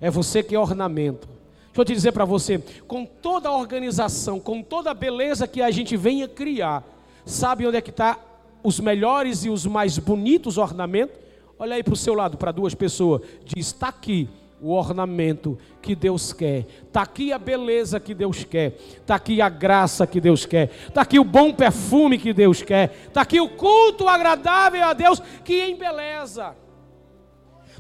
é 0.00 0.10
você 0.10 0.42
que 0.42 0.54
é 0.54 0.58
ornamento. 0.58 1.28
Deixa 1.66 1.80
eu 1.80 1.84
te 1.84 1.92
dizer 1.92 2.12
para 2.12 2.24
você, 2.24 2.58
com 2.86 3.04
toda 3.04 3.48
a 3.48 3.56
organização, 3.56 4.40
com 4.40 4.62
toda 4.62 4.90
a 4.90 4.94
beleza 4.94 5.46
que 5.46 5.62
a 5.62 5.70
gente 5.70 5.96
venha 5.96 6.26
criar, 6.26 6.84
sabe 7.24 7.66
onde 7.66 7.76
é 7.76 7.80
que 7.80 7.90
está 7.90 8.18
os 8.62 8.80
melhores 8.80 9.44
e 9.44 9.50
os 9.50 9.66
mais 9.66 9.98
bonitos 9.98 10.58
ornamentos? 10.58 11.16
Olha 11.60 11.76
aí 11.76 11.82
para 11.82 11.92
o 11.92 11.96
seu 11.96 12.14
lado, 12.14 12.38
para 12.38 12.52
duas 12.52 12.74
pessoas. 12.74 13.20
Diz: 13.44 13.66
está 13.66 13.88
aqui 13.88 14.26
o 14.62 14.72
ornamento 14.72 15.58
que 15.82 15.94
Deus 15.94 16.32
quer, 16.32 16.66
está 16.86 17.02
aqui 17.02 17.34
a 17.34 17.38
beleza 17.38 18.00
que 18.00 18.14
Deus 18.14 18.44
quer, 18.44 18.78
está 18.96 19.16
aqui 19.16 19.42
a 19.42 19.48
graça 19.50 20.06
que 20.06 20.20
Deus 20.20 20.46
quer, 20.46 20.70
está 20.88 21.02
aqui 21.02 21.18
o 21.18 21.24
bom 21.24 21.52
perfume 21.52 22.18
que 22.18 22.32
Deus 22.32 22.62
quer, 22.62 22.94
está 23.06 23.20
aqui 23.20 23.40
o 23.40 23.48
culto 23.48 24.08
agradável 24.08 24.82
a 24.84 24.94
Deus 24.94 25.20
que 25.44 25.66
embeleza. 25.66 26.56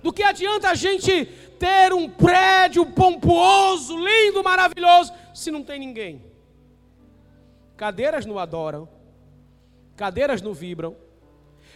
Do 0.02 0.12
que 0.12 0.22
adianta 0.22 0.68
a 0.70 0.74
gente 0.74 1.26
ter 1.58 1.92
um 1.92 2.08
prédio 2.08 2.84
pomposo, 2.86 3.96
lindo, 3.98 4.44
maravilhoso, 4.44 5.12
se 5.34 5.50
não 5.50 5.62
tem 5.62 5.78
ninguém? 5.78 6.24
Cadeiras 7.78 8.26
não 8.26 8.38
adoram, 8.38 8.88
cadeiras 9.96 10.40
não 10.42 10.52
vibram, 10.52 10.96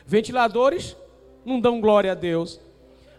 ventiladores 0.07 0.97
não 1.45 1.61
dão 1.61 1.81
glória 1.81 2.13
a 2.13 2.15
Deus. 2.15 2.61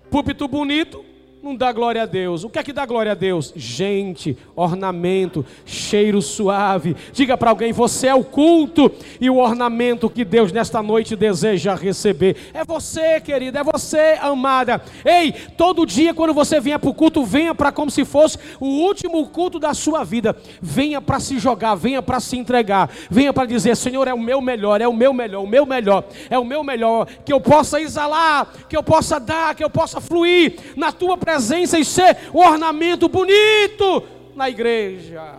Púlpito 0.10 0.48
bonito, 0.48 1.04
não 1.46 1.56
dá 1.56 1.72
glória 1.72 2.02
a 2.02 2.06
Deus. 2.08 2.44
O 2.44 2.50
que 2.50 2.58
é 2.58 2.64
que 2.64 2.74
dá 2.74 2.88
glória 2.88 3.12
a 3.12 3.16
Deus? 3.16 3.54
Gente, 3.56 4.36
ornamento, 4.56 5.46
cheiro 5.64 6.20
suave. 6.20 6.96
Diga 7.14 7.38
para 7.38 7.52
alguém: 7.52 7.72
você 7.72 8.08
é 8.08 8.16
o 8.16 8.24
culto 8.24 8.92
e 9.22 9.30
o 9.30 9.38
ornamento 9.38 10.10
que 10.10 10.26
Deus 10.26 10.52
nesta 10.52 10.82
noite 10.82 11.16
deseja 11.16 11.76
receber. 11.76 12.36
É 12.52 12.66
você, 12.66 13.22
querida, 13.22 13.60
é 13.60 13.64
você, 13.64 14.18
amada. 14.20 14.82
Ei, 15.06 15.34
todo 15.56 15.86
dia 15.86 16.16
quando 16.16 16.34
você 16.34 16.60
venha 16.60 16.80
para 16.80 16.90
o 16.90 16.96
culto, 16.96 17.24
venha 17.24 17.54
para 17.54 17.72
como 17.72 17.92
se 17.92 18.04
fosse 18.04 18.40
o 18.60 18.66
último 18.66 19.28
culto 19.28 19.60
da 19.60 19.76
sua 19.76 20.04
vida. 20.04 20.36
Venha 20.60 21.00
para 21.00 21.20
se 21.20 21.38
jogar, 21.38 21.76
venha 21.76 22.02
para 22.02 22.20
se 22.20 22.36
entregar, 22.36 22.90
venha 23.08 23.32
para 23.32 23.46
dizer: 23.46 23.78
Senhor, 23.78 24.08
é 24.08 24.14
o 24.16 24.20
meu 24.20 24.42
melhor, 24.42 24.82
é 24.82 24.88
o 24.88 24.94
meu 24.94 25.14
melhor, 25.14 25.44
o 25.44 25.48
meu 25.48 25.64
melhor, 25.64 26.06
é 26.28 26.40
o 26.40 26.44
meu 26.44 26.64
melhor. 26.64 27.06
Que 27.24 27.32
eu 27.32 27.40
possa 27.40 27.80
exalar, 27.80 28.52
que 28.68 28.76
eu 28.76 28.82
possa 28.82 29.20
dar, 29.20 29.54
que 29.54 29.64
eu 29.64 29.70
possa 29.70 30.02
fluir 30.02 30.56
na 30.76 30.92
tua 30.92 31.16
presença 31.16 31.35
presença 31.36 31.78
e 31.78 31.84
ser 31.84 32.30
o 32.34 32.40
ornamento 32.40 33.10
bonito 33.10 34.04
na 34.36 34.50
igreja. 34.50 35.38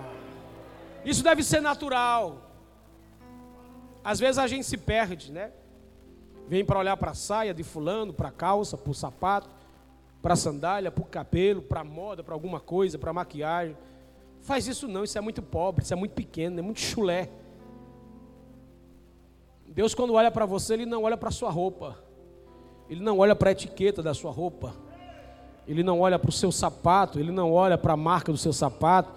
Isso 1.04 1.22
deve 1.22 1.42
ser 1.42 1.60
natural. 1.60 2.50
Às 4.04 4.20
vezes 4.20 4.38
a 4.38 4.46
gente 4.46 4.66
se 4.66 4.76
perde, 4.76 5.32
né? 5.32 5.52
Vem 6.48 6.64
para 6.64 6.78
olhar 6.78 6.96
para 6.96 7.12
a 7.12 7.14
saia 7.14 7.54
de 7.54 7.62
fulano, 7.62 8.12
para 8.12 8.28
a 8.28 8.32
calça, 8.32 8.76
para 8.76 8.90
o 8.90 8.94
sapato, 8.94 9.48
para 10.20 10.34
a 10.34 10.36
sandália, 10.36 10.90
para 10.90 11.02
o 11.02 11.06
cabelo, 11.06 11.62
para 11.62 11.80
a 11.80 11.84
moda, 11.84 12.22
para 12.22 12.34
alguma 12.34 12.60
coisa, 12.60 12.98
para 12.98 13.10
a 13.10 13.14
maquiagem. 13.14 13.76
Faz 14.42 14.68
isso 14.68 14.86
não, 14.86 15.02
isso 15.02 15.16
é 15.16 15.20
muito 15.20 15.42
pobre, 15.42 15.82
isso 15.82 15.92
é 15.92 15.96
muito 15.96 16.12
pequeno, 16.12 16.58
é 16.58 16.62
muito 16.62 16.80
chulé. 16.80 17.30
Deus, 19.66 19.94
quando 19.94 20.14
olha 20.14 20.30
para 20.30 20.46
você, 20.46 20.74
Ele 20.74 20.86
não 20.86 21.02
olha 21.02 21.16
para 21.16 21.30
a 21.30 21.32
sua 21.32 21.50
roupa, 21.50 21.98
Ele 22.88 23.00
não 23.00 23.18
olha 23.18 23.34
para 23.34 23.50
a 23.50 23.52
etiqueta 23.52 24.02
da 24.02 24.14
sua 24.14 24.30
roupa, 24.30 24.85
Ele 25.68 25.82
não 25.82 26.00
olha 26.00 26.18
para 26.18 26.28
o 26.28 26.32
seu 26.32 26.52
sapato, 26.52 27.18
Ele 27.18 27.32
não 27.32 27.52
olha 27.52 27.76
para 27.76 27.94
a 27.94 27.96
marca 27.96 28.30
do 28.30 28.38
seu 28.38 28.52
sapato, 28.52 29.10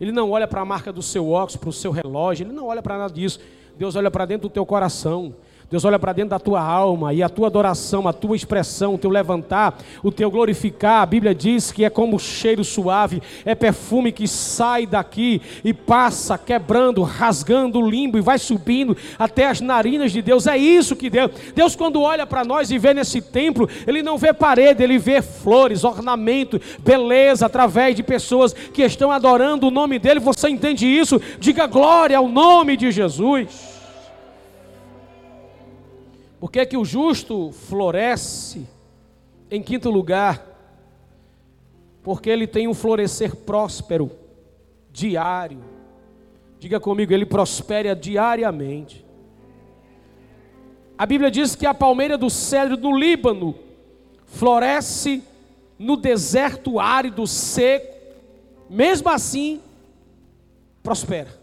Ele 0.00 0.12
não 0.12 0.30
olha 0.30 0.48
para 0.48 0.60
a 0.60 0.64
marca 0.64 0.92
do 0.92 1.02
seu 1.02 1.30
óculos, 1.30 1.56
para 1.56 1.68
o 1.68 1.72
seu 1.72 1.90
relógio, 1.90 2.44
Ele 2.44 2.52
não 2.52 2.66
olha 2.66 2.82
para 2.82 2.98
nada 2.98 3.12
disso. 3.12 3.38
Deus 3.78 3.96
olha 3.96 4.10
para 4.10 4.26
dentro 4.26 4.48
do 4.48 4.52
teu 4.52 4.66
coração. 4.66 5.34
Deus 5.72 5.86
olha 5.86 5.98
para 5.98 6.12
dentro 6.12 6.28
da 6.28 6.38
tua 6.38 6.60
alma 6.60 7.14
e 7.14 7.22
a 7.22 7.30
tua 7.30 7.46
adoração, 7.46 8.06
a 8.06 8.12
tua 8.12 8.36
expressão, 8.36 8.92
o 8.92 8.98
teu 8.98 9.08
levantar, 9.08 9.78
o 10.02 10.12
teu 10.12 10.30
glorificar. 10.30 11.00
A 11.00 11.06
Bíblia 11.06 11.34
diz 11.34 11.72
que 11.72 11.82
é 11.82 11.88
como 11.88 12.18
cheiro 12.18 12.62
suave, 12.62 13.22
é 13.42 13.54
perfume 13.54 14.12
que 14.12 14.28
sai 14.28 14.84
daqui 14.84 15.40
e 15.64 15.72
passa 15.72 16.36
quebrando, 16.36 17.02
rasgando 17.02 17.78
o 17.78 17.88
limbo 17.88 18.18
e 18.18 18.20
vai 18.20 18.38
subindo 18.38 18.94
até 19.18 19.46
as 19.46 19.62
narinas 19.62 20.12
de 20.12 20.20
Deus. 20.20 20.46
É 20.46 20.58
isso 20.58 20.94
que 20.94 21.08
Deus. 21.08 21.30
Deus, 21.54 21.74
quando 21.74 22.02
olha 22.02 22.26
para 22.26 22.44
nós 22.44 22.70
e 22.70 22.76
vê 22.76 22.92
nesse 22.92 23.22
templo, 23.22 23.66
Ele 23.86 24.02
não 24.02 24.18
vê 24.18 24.34
parede, 24.34 24.82
Ele 24.82 24.98
vê 24.98 25.22
flores, 25.22 25.84
ornamento, 25.84 26.60
beleza, 26.80 27.46
através 27.46 27.96
de 27.96 28.02
pessoas 28.02 28.52
que 28.52 28.82
estão 28.82 29.10
adorando 29.10 29.68
o 29.68 29.70
nome 29.70 29.98
dEle. 29.98 30.20
Você 30.20 30.50
entende 30.50 30.86
isso? 30.86 31.18
Diga 31.40 31.66
glória 31.66 32.18
ao 32.18 32.28
nome 32.28 32.76
de 32.76 32.92
Jesus. 32.92 33.71
Por 36.42 36.50
que, 36.50 36.58
é 36.58 36.66
que 36.66 36.76
o 36.76 36.84
justo 36.84 37.52
floresce? 37.52 38.66
Em 39.48 39.62
quinto 39.62 39.88
lugar, 39.88 40.44
porque 42.02 42.28
ele 42.28 42.48
tem 42.48 42.66
um 42.66 42.74
florescer 42.74 43.36
próspero, 43.36 44.10
diário. 44.90 45.62
Diga 46.58 46.80
comigo, 46.80 47.12
ele 47.12 47.24
prospera 47.24 47.94
diariamente. 47.94 49.06
A 50.98 51.06
Bíblia 51.06 51.30
diz 51.30 51.54
que 51.54 51.64
a 51.64 51.72
palmeira 51.72 52.18
do 52.18 52.28
cedro 52.28 52.76
do 52.76 52.90
Líbano 52.90 53.54
floresce 54.26 55.22
no 55.78 55.96
deserto 55.96 56.80
árido, 56.80 57.24
seco, 57.24 57.96
mesmo 58.68 59.08
assim, 59.08 59.60
prospera. 60.82 61.40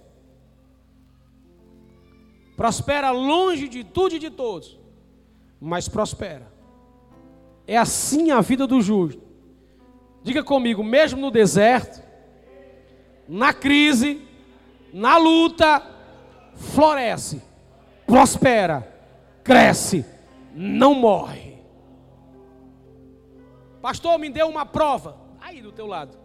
Prospera 2.57 3.11
longe 3.11 3.69
de 3.69 3.85
tudo 3.85 4.17
e 4.17 4.19
de 4.19 4.29
todos 4.29 4.77
mas 5.59 5.87
prospera. 5.87 6.51
É 7.67 7.77
assim 7.77 8.31
a 8.31 8.41
vida 8.41 8.65
do 8.65 8.81
justo. 8.81 9.21
Diga 10.23 10.43
comigo, 10.43 10.83
mesmo 10.83 11.19
no 11.19 11.31
deserto, 11.31 12.03
na 13.27 13.53
crise, 13.53 14.21
na 14.93 15.17
luta, 15.17 15.81
floresce, 16.55 17.41
prospera, 18.05 18.87
cresce, 19.43 20.05
não 20.53 20.93
morre. 20.93 21.57
Pastor, 23.81 24.17
me 24.19 24.29
deu 24.29 24.47
uma 24.47 24.65
prova. 24.65 25.15
Está 25.35 25.47
aí 25.47 25.61
do 25.61 25.71
teu 25.71 25.87
lado. 25.87 26.17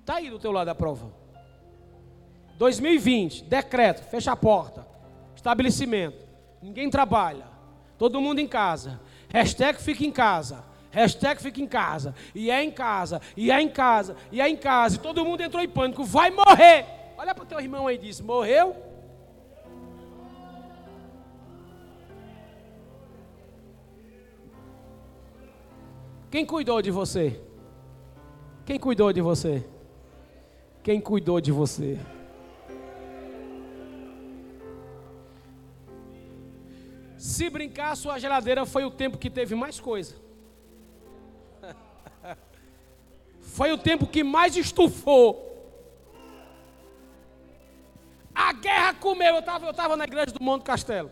Está 0.00 0.16
aí 0.16 0.30
do 0.30 0.38
teu 0.38 0.50
lado 0.50 0.68
a 0.68 0.74
prova. 0.74 1.12
2020, 2.58 3.44
decreto, 3.44 4.02
fecha 4.04 4.32
a 4.32 4.36
porta. 4.36 4.86
Estabelecimento. 5.34 6.21
Ninguém 6.62 6.88
trabalha. 6.88 7.46
Todo 7.98 8.20
mundo 8.20 8.38
em 8.38 8.46
casa. 8.46 9.00
Hashtag 9.28 9.82
fica 9.82 10.04
em 10.04 10.12
casa. 10.12 10.64
Hashtag 10.90 11.42
fica 11.42 11.60
em 11.60 11.66
casa. 11.66 12.14
E 12.34 12.50
é 12.50 12.62
em 12.62 12.70
casa. 12.70 13.20
E 13.36 13.50
é 13.50 13.60
em 13.60 13.68
casa. 13.68 14.16
E 14.30 14.40
é 14.40 14.48
em 14.48 14.56
casa. 14.56 14.96
E 14.96 14.98
todo 14.98 15.24
mundo 15.24 15.42
entrou 15.42 15.62
em 15.62 15.68
pânico. 15.68 16.04
Vai 16.04 16.30
morrer. 16.30 16.86
Olha 17.16 17.34
para 17.34 17.44
o 17.44 17.46
teu 17.46 17.58
irmão 17.58 17.86
aí 17.86 17.96
e 17.96 17.98
diz: 17.98 18.20
Morreu? 18.20 18.76
Quem 26.30 26.46
cuidou 26.46 26.80
de 26.80 26.90
você? 26.90 27.40
Quem 28.64 28.78
cuidou 28.78 29.12
de 29.12 29.20
você? 29.20 29.62
Quem 30.82 31.00
cuidou 31.00 31.40
de 31.40 31.52
você? 31.52 31.98
Se 37.42 37.50
brincar, 37.50 37.96
sua 37.96 38.20
geladeira 38.20 38.64
foi 38.64 38.84
o 38.84 38.90
tempo 38.90 39.18
que 39.18 39.28
teve 39.28 39.56
mais 39.56 39.80
coisa. 39.80 40.14
Foi 43.40 43.72
o 43.72 43.78
tempo 43.78 44.06
que 44.06 44.22
mais 44.22 44.56
estufou. 44.56 45.50
A 48.32 48.52
guerra 48.52 48.94
comeu. 48.94 49.34
Eu 49.34 49.40
estava 49.40 49.66
eu 49.66 49.74
tava 49.74 49.96
na 49.96 50.04
igreja 50.04 50.26
do 50.26 50.40
Monte 50.40 50.62
Castelo. 50.62 51.10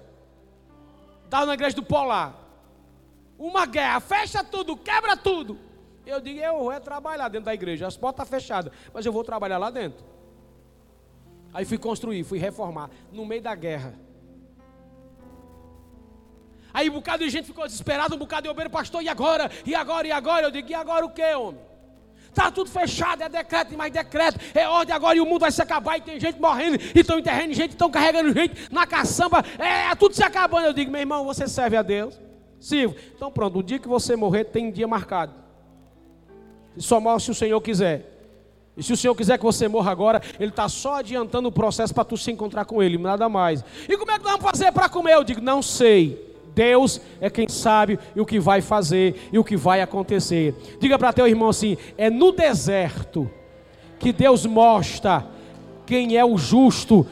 Estava 1.25 1.47
na 1.47 1.55
igreja 1.55 1.75
do 1.75 1.83
Polar. 1.83 2.37
Uma 3.37 3.67
guerra, 3.67 3.99
fecha 3.99 4.45
tudo, 4.45 4.77
quebra 4.77 5.17
tudo. 5.17 5.59
Eu 6.07 6.21
digo, 6.21 6.39
eu 6.39 6.61
vou 6.61 6.81
trabalhar 6.81 7.27
dentro 7.27 7.47
da 7.47 7.55
igreja. 7.55 7.89
As 7.89 7.97
portas 7.97 8.29
fechadas, 8.29 8.73
mas 8.95 9.05
eu 9.05 9.13
vou 9.13 9.25
trabalhar 9.25 9.59
lá 9.59 9.69
dentro. 9.69 10.05
Aí 11.53 11.65
fui 11.65 11.77
construir, 11.77 12.23
fui 12.23 12.39
reformar. 12.39 12.89
No 13.11 13.27
meio 13.27 13.43
da 13.43 13.57
guerra. 13.57 13.99
Aí 16.73 16.89
um 16.89 16.95
bocado 16.95 17.25
de 17.25 17.31
gente 17.31 17.47
ficou 17.47 17.67
desesperado, 17.67 18.15
um 18.15 18.19
bocado 18.19 18.43
de 18.43 18.49
obreiro, 18.49 18.71
pastor, 18.71 19.03
e 19.03 19.09
agora? 19.09 19.51
E 19.67 19.75
agora? 19.75 20.07
E 20.07 20.13
agora? 20.13 20.47
Eu 20.47 20.51
digo, 20.51 20.71
e 20.71 20.75
agora 20.75 21.05
o 21.05 21.11
que, 21.11 21.35
homem? 21.35 21.61
Está 22.31 22.51
tudo 22.51 22.71
fechado, 22.71 23.23
é 23.23 23.29
decreto 23.29 23.77
mais 23.77 23.93
decreto, 23.93 24.39
é 24.55 24.67
ordem 24.67 24.95
agora 24.95 25.17
e 25.17 25.21
o 25.21 25.27
mundo 25.27 25.41
vai 25.41 25.51
se 25.51 25.61
acabar 25.61 25.99
e 25.99 26.01
tem 26.01 26.19
gente 26.21 26.41
morrendo, 26.41 26.77
e 26.95 27.01
estão 27.01 27.19
enterrando 27.19 27.53
gente, 27.53 27.71
estão 27.73 27.91
carregando 27.91 28.33
gente 28.33 28.73
na 28.73 28.87
caçamba, 28.87 29.45
é, 29.59 29.91
é 29.91 29.95
tudo 29.97 30.15
se 30.15 30.23
acabando. 30.23 30.67
Eu 30.67 30.73
digo, 30.73 30.93
meu 30.93 31.01
irmão, 31.01 31.25
você 31.25 31.49
serve 31.49 31.77
a 31.77 31.83
Deus? 31.83 32.19
Sirvo. 32.61 32.95
Então 33.17 33.33
pronto, 33.33 33.59
o 33.59 33.63
dia 33.63 33.81
que 33.81 33.89
você 33.89 34.15
morrer 34.15 34.45
tem 34.45 34.71
dia 34.71 34.87
marcado. 34.87 35.35
E 36.77 36.83
só 36.83 37.01
morre 37.01 37.19
se 37.19 37.33
o 37.33 37.35
Senhor 37.35 37.61
quiser. 37.61 38.07
E 38.77 38.83
se 38.83 38.93
o 38.93 38.97
Senhor 38.97 39.15
quiser 39.17 39.37
que 39.37 39.45
você 39.45 39.67
morra 39.67 39.91
agora, 39.91 40.23
Ele 40.39 40.51
está 40.51 40.69
só 40.69 40.97
adiantando 40.97 41.49
o 41.49 41.53
processo 41.53 41.93
para 41.93 42.05
tu 42.05 42.17
se 42.17 42.31
encontrar 42.31 42.65
com 42.65 42.81
Ele, 42.81 42.97
nada 42.97 43.29
mais. 43.29 43.65
E 43.89 43.97
como 43.97 44.11
é 44.13 44.19
que 44.19 44.25
nós 44.25 44.35
vamos 44.35 44.49
fazer 44.49 44.71
para 44.71 44.89
comer? 44.89 45.15
Eu 45.15 45.25
digo, 45.25 45.41
não 45.41 45.61
sei. 45.61 46.30
Deus 46.55 47.01
é 47.21 47.31
quem 47.31 47.49
sabe 47.49 47.99
o 48.17 48.27
que 48.27 48.41
vai 48.41 48.61
fazer 48.61 49.29
e 49.33 49.39
o 49.39 49.45
que 49.45 49.57
vai 49.57 49.81
acontecer. 49.81 50.55
Diga 50.79 50.99
para 50.99 51.13
teu 51.13 51.27
irmão 51.27 51.49
assim: 51.49 51.77
é 51.97 52.11
no 52.11 52.33
deserto 52.33 53.31
que 53.99 54.13
Deus 54.13 54.47
mostra 54.47 55.27
quem 55.87 56.17
é 56.17 56.25
o 56.25 56.39
justo 56.39 57.05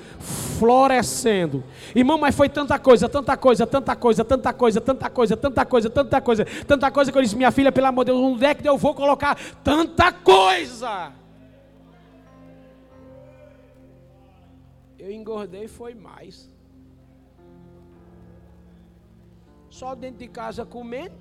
florescendo. 0.59 1.65
Irmão, 1.95 2.17
mas 2.17 2.35
foi 2.35 2.49
tanta 2.49 2.79
coisa, 2.79 3.09
tanta 3.09 3.37
coisa, 3.37 3.67
tanta 3.67 3.97
coisa, 3.97 4.25
tanta 4.25 4.53
coisa, 4.53 4.81
tanta 4.81 5.11
coisa, 5.11 5.37
tanta 5.37 5.65
coisa, 5.67 5.91
tanta 5.91 6.21
coisa, 6.21 6.45
tanta 6.67 6.91
coisa 6.91 7.13
que 7.13 7.19
eu 7.19 7.23
disse, 7.23 7.37
minha 7.37 7.51
filha, 7.51 7.73
pelo 7.73 7.89
amor 7.89 8.05
de 8.05 8.13
Deus, 8.13 8.21
onde 8.21 8.45
é 8.45 8.55
que 8.55 8.69
eu 8.69 8.79
vou 8.79 8.95
colocar 8.95 9.37
tanta 9.65 10.13
coisa? 10.13 11.13
Eu 14.97 15.11
engordei 15.11 15.67
foi 15.67 15.95
mais. 15.95 16.49
Só 19.79 19.95
dentro 19.95 20.19
de 20.19 20.29
casa 20.29 20.67
comendo. 20.67 21.17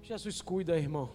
Jesus 0.00 0.40
cuida, 0.40 0.78
irmão. 0.78 1.10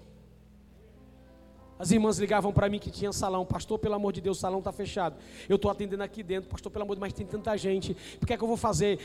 As 1.81 1.89
irmãs 1.89 2.19
ligavam 2.19 2.53
para 2.53 2.69
mim 2.69 2.77
que 2.77 2.91
tinha 2.91 3.11
salão. 3.11 3.43
Pastor, 3.43 3.79
pelo 3.79 3.95
amor 3.95 4.13
de 4.13 4.21
Deus, 4.21 4.37
o 4.37 4.39
salão 4.39 4.59
está 4.59 4.71
fechado. 4.71 5.15
Eu 5.49 5.55
estou 5.55 5.71
atendendo 5.71 6.03
aqui 6.03 6.21
dentro. 6.21 6.47
Pastor, 6.47 6.71
pelo 6.71 6.83
amor 6.83 6.95
de 6.95 6.99
Deus, 6.99 7.09
mas 7.09 7.13
tem 7.13 7.25
tanta 7.25 7.57
gente. 7.57 7.97
O 8.21 8.25
que 8.27 8.33
é 8.33 8.37
que 8.37 8.43
eu 8.43 8.47
vou 8.47 8.55
fazer? 8.55 8.99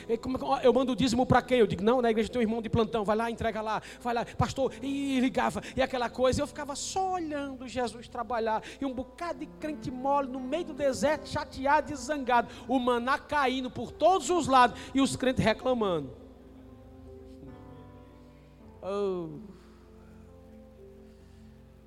Eu 0.62 0.75
mando 0.75 0.93
o 0.93 0.97
dízimo 0.97 1.25
para 1.25 1.41
quem? 1.41 1.61
Eu 1.61 1.67
digo, 1.67 1.83
não, 1.83 2.03
na 2.03 2.11
igreja 2.11 2.29
tem 2.29 2.39
um 2.39 2.43
irmão 2.43 2.61
de 2.61 2.69
plantão. 2.69 3.03
Vai 3.03 3.17
lá, 3.17 3.31
entrega 3.31 3.62
lá. 3.62 3.81
Vai 4.03 4.12
lá. 4.12 4.27
Pastor, 4.37 4.75
e 4.83 5.19
ligava. 5.21 5.62
E 5.75 5.81
aquela 5.81 6.11
coisa. 6.11 6.43
Eu 6.43 6.47
ficava 6.47 6.77
só 6.77 7.15
olhando 7.15 7.67
Jesus 7.67 8.09
trabalhar. 8.09 8.62
E 8.79 8.85
um 8.85 8.93
bocado 8.93 9.39
de 9.39 9.47
crente 9.59 9.91
mole 9.91 10.29
no 10.29 10.39
meio 10.39 10.67
do 10.67 10.75
deserto, 10.75 11.31
chateado 11.31 11.91
e 11.91 11.97
zangado. 11.97 12.49
O 12.69 12.79
maná 12.79 13.19
caindo 13.19 13.71
por 13.71 13.91
todos 13.91 14.29
os 14.29 14.47
lados. 14.47 14.79
E 14.95 15.01
os 15.01 15.17
crentes 15.17 15.43
reclamando. 15.43 16.11
Oh. 18.83 19.56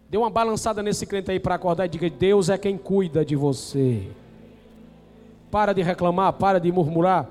Dê 0.10 0.18
uma 0.18 0.30
balançada 0.30 0.82
nesse 0.82 1.06
crente 1.06 1.30
aí 1.30 1.40
para 1.40 1.56
acordar 1.56 1.86
e 1.86 1.90
diga: 1.90 2.10
Deus 2.10 2.50
é 2.50 2.58
quem 2.58 2.78
cuida 2.78 3.24
de 3.24 3.36
você. 3.36 4.08
Para 5.52 5.72
de 5.72 5.84
reclamar, 5.84 6.34
para 6.34 6.60
de 6.60 6.72
murmurar. 6.72 7.28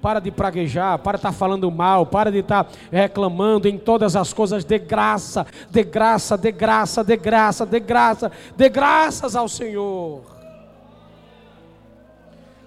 para 0.00 0.20
de 0.20 0.30
praguejar, 0.30 1.00
para 1.00 1.16
de 1.16 1.20
estar 1.20 1.32
tá 1.32 1.36
falando 1.36 1.68
mal, 1.68 2.06
para 2.06 2.30
de 2.30 2.38
estar 2.38 2.62
tá 2.62 2.70
reclamando 2.92 3.66
em 3.66 3.76
todas 3.76 4.14
as 4.14 4.32
coisas, 4.32 4.64
de 4.64 4.78
graça, 4.78 5.44
de 5.68 5.82
graça, 5.82 6.38
de 6.38 6.52
graça, 6.52 7.02
de 7.02 7.16
graça, 7.16 7.66
de 7.66 7.80
graça, 7.80 8.32
de 8.56 8.68
graças 8.68 9.34
ao 9.34 9.48
Senhor. 9.48 10.22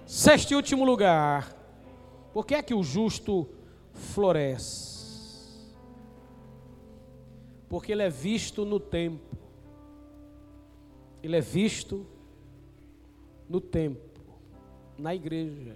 Sexto 0.06 0.52
e 0.52 0.56
último 0.56 0.84
lugar, 0.84 1.56
por 2.34 2.45
que 2.45 2.56
é 2.56 2.62
que 2.62 2.73
o 2.73 2.84
justo 2.84 3.47
floresce? 3.93 4.89
Porque 7.69 7.91
ele 7.91 8.02
é 8.02 8.10
visto 8.10 8.65
no 8.65 8.80
tempo, 8.80 9.28
ele 11.21 11.36
é 11.36 11.41
visto 11.41 12.05
no 13.49 13.60
tempo, 13.60 14.21
na 14.97 15.13
igreja. 15.13 15.75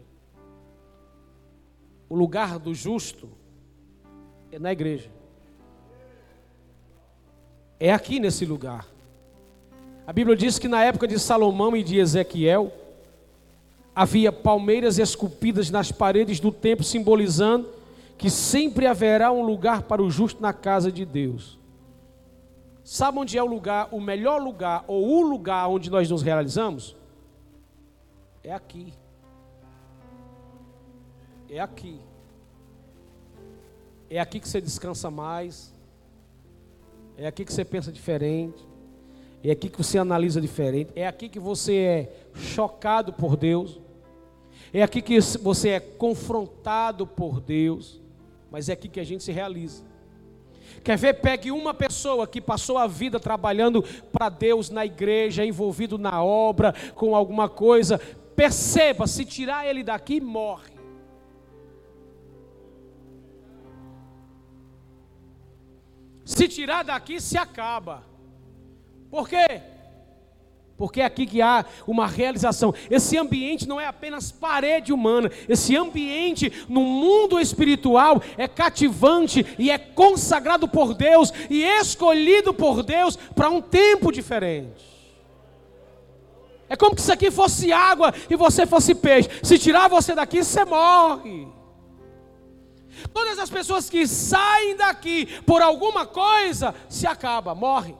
O 2.09 2.15
lugar 2.15 2.59
do 2.59 2.73
justo 2.73 3.29
é 4.51 4.59
na 4.59 4.71
igreja. 4.71 5.09
É 7.79 7.91
aqui 7.91 8.19
nesse 8.19 8.45
lugar. 8.45 8.87
A 10.05 10.13
Bíblia 10.13 10.35
diz 10.35 10.59
que 10.59 10.67
na 10.67 10.83
época 10.83 11.07
de 11.07 11.17
Salomão 11.19 11.75
e 11.75 11.83
de 11.83 11.97
Ezequiel, 11.97 12.71
havia 13.95 14.31
palmeiras 14.31 14.97
esculpidas 14.97 15.69
nas 15.69 15.91
paredes 15.91 16.39
do 16.39 16.51
templo, 16.51 16.83
simbolizando 16.83 17.69
que 18.17 18.29
sempre 18.29 18.85
haverá 18.85 19.31
um 19.31 19.43
lugar 19.43 19.83
para 19.83 20.01
o 20.01 20.09
justo 20.09 20.41
na 20.41 20.53
casa 20.53 20.91
de 20.91 21.05
Deus. 21.05 21.57
Sabe 22.83 23.19
onde 23.19 23.37
é 23.37 23.43
o 23.43 23.45
lugar, 23.45 23.89
o 23.91 24.01
melhor 24.01 24.41
lugar 24.41 24.83
ou 24.87 25.19
o 25.19 25.21
lugar 25.21 25.67
onde 25.69 25.89
nós 25.89 26.09
nos 26.09 26.21
realizamos? 26.21 26.95
É 28.43 28.53
aqui 28.53 28.93
é 31.55 31.59
aqui. 31.59 31.99
É 34.09 34.19
aqui 34.19 34.39
que 34.39 34.49
você 34.49 34.59
descansa 34.59 35.11
mais. 35.11 35.71
É 37.15 37.27
aqui 37.27 37.45
que 37.45 37.53
você 37.53 37.63
pensa 37.63 37.91
diferente. 37.91 38.67
É 39.43 39.51
aqui 39.51 39.69
que 39.69 39.77
você 39.77 39.99
analisa 39.99 40.41
diferente. 40.41 40.91
É 40.95 41.05
aqui 41.05 41.29
que 41.29 41.39
você 41.39 41.75
é 41.75 42.15
chocado 42.33 43.13
por 43.13 43.37
Deus. 43.37 43.79
É 44.73 44.81
aqui 44.81 44.99
que 44.99 45.19
você 45.19 45.69
é 45.69 45.79
confrontado 45.79 47.05
por 47.05 47.39
Deus. 47.39 48.01
Mas 48.49 48.67
é 48.67 48.73
aqui 48.73 48.89
que 48.89 48.99
a 48.99 49.03
gente 49.03 49.23
se 49.23 49.31
realiza. 49.31 49.83
Quer 50.83 50.97
ver? 50.97 51.13
Pegue 51.15 51.51
uma 51.51 51.73
pessoa 51.73 52.27
que 52.27 52.41
passou 52.41 52.77
a 52.77 52.87
vida 52.87 53.19
trabalhando 53.19 53.83
para 54.11 54.27
Deus 54.29 54.69
na 54.69 54.85
igreja, 54.85 55.45
envolvido 55.45 55.97
na 55.97 56.21
obra, 56.23 56.73
com 56.93 57.15
alguma 57.15 57.47
coisa. 57.47 57.97
Perceba, 58.35 59.07
se 59.07 59.23
tirar 59.23 59.65
ele 59.65 59.83
daqui, 59.83 60.19
morre. 60.19 60.73
Se 66.25 66.47
tirar 66.47 66.83
daqui, 66.83 67.21
se 67.21 67.37
acaba. 67.37 68.03
Por 69.09 69.29
quê? 69.29 69.72
Porque 70.77 71.01
é 71.01 71.05
aqui 71.05 71.25
que 71.25 71.41
há 71.41 71.65
uma 71.85 72.07
realização. 72.07 72.73
Esse 72.89 73.17
ambiente 73.17 73.67
não 73.67 73.79
é 73.79 73.85
apenas 73.85 74.31
parede 74.31 74.91
humana. 74.91 75.31
Esse 75.47 75.77
ambiente 75.77 76.51
no 76.67 76.81
mundo 76.81 77.39
espiritual 77.39 78.21
é 78.37 78.47
cativante 78.47 79.45
e 79.59 79.69
é 79.69 79.77
consagrado 79.77 80.67
por 80.67 80.93
Deus 80.93 81.31
e 81.49 81.63
escolhido 81.63 82.53
por 82.53 82.81
Deus 82.81 83.15
para 83.35 83.49
um 83.49 83.61
tempo 83.61 84.11
diferente. 84.11 84.93
É 86.67 86.75
como 86.75 86.97
se 86.97 87.03
isso 87.03 87.13
aqui 87.13 87.29
fosse 87.29 87.71
água 87.71 88.11
e 88.27 88.35
você 88.35 88.65
fosse 88.65 88.95
peixe. 88.95 89.29
Se 89.43 89.59
tirar 89.59 89.87
você 89.87 90.15
daqui, 90.15 90.43
você 90.43 90.65
morre. 90.65 91.47
Todas 93.13 93.37
as 93.37 93.49
pessoas 93.49 93.89
que 93.89 94.07
saem 94.07 94.75
daqui 94.75 95.27
por 95.41 95.61
alguma 95.61 96.05
coisa 96.05 96.73
se 96.89 97.05
acaba, 97.05 97.53
morrem. 97.53 97.95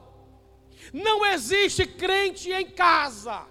Não 0.94 1.26
existe 1.26 1.84
crente 1.84 2.52
em 2.52 2.66
casa. 2.66 3.42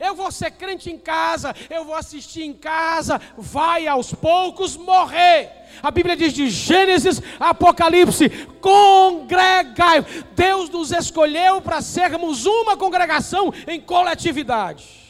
Eu 0.00 0.14
vou 0.14 0.32
ser 0.32 0.50
crente 0.52 0.90
em 0.90 0.98
casa, 0.98 1.54
eu 1.68 1.84
vou 1.84 1.94
assistir 1.94 2.42
em 2.42 2.54
casa, 2.54 3.20
vai 3.36 3.86
aos 3.86 4.14
poucos 4.14 4.74
morrer. 4.74 5.52
A 5.82 5.90
Bíblia 5.90 6.16
diz 6.16 6.32
de 6.32 6.48
Gênesis, 6.48 7.20
Apocalipse, 7.38 8.30
congregai. 8.62 10.00
Deus 10.34 10.70
nos 10.70 10.90
escolheu 10.90 11.60
para 11.60 11.82
sermos 11.82 12.46
uma 12.46 12.78
congregação 12.78 13.52
em 13.68 13.78
coletividade. 13.78 15.04